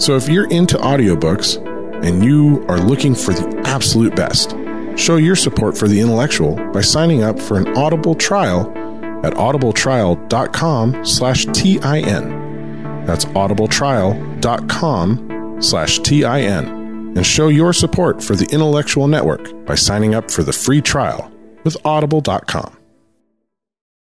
So 0.02 0.16
if 0.16 0.28
you're 0.28 0.50
into 0.50 0.76
audiobooks 0.78 1.64
and 2.04 2.24
you 2.24 2.64
are 2.66 2.80
looking 2.80 3.14
for 3.14 3.32
the 3.32 3.62
absolute 3.64 4.16
best, 4.16 4.56
show 4.96 5.16
your 5.16 5.36
support 5.36 5.78
for 5.78 5.86
the 5.86 6.00
Intellexual 6.00 6.72
by 6.72 6.80
signing 6.80 7.22
up 7.22 7.38
for 7.38 7.58
an 7.58 7.76
Audible 7.76 8.16
trial 8.16 8.72
at 9.24 9.34
audibletrial.com 9.34 11.04
slash 11.04 11.44
TIN. 11.52 12.49
That's 13.10 13.24
audibletrial.com 13.24 15.58
slash 15.60 15.98
TIN. 15.98 17.16
And 17.16 17.26
show 17.26 17.48
your 17.48 17.72
support 17.72 18.22
for 18.22 18.36
the 18.36 18.46
Intellexual 18.46 19.10
network 19.10 19.66
by 19.66 19.74
signing 19.74 20.14
up 20.14 20.30
for 20.30 20.44
the 20.44 20.52
free 20.52 20.80
trial 20.80 21.28
with 21.64 21.76
audible.com. 21.84 22.79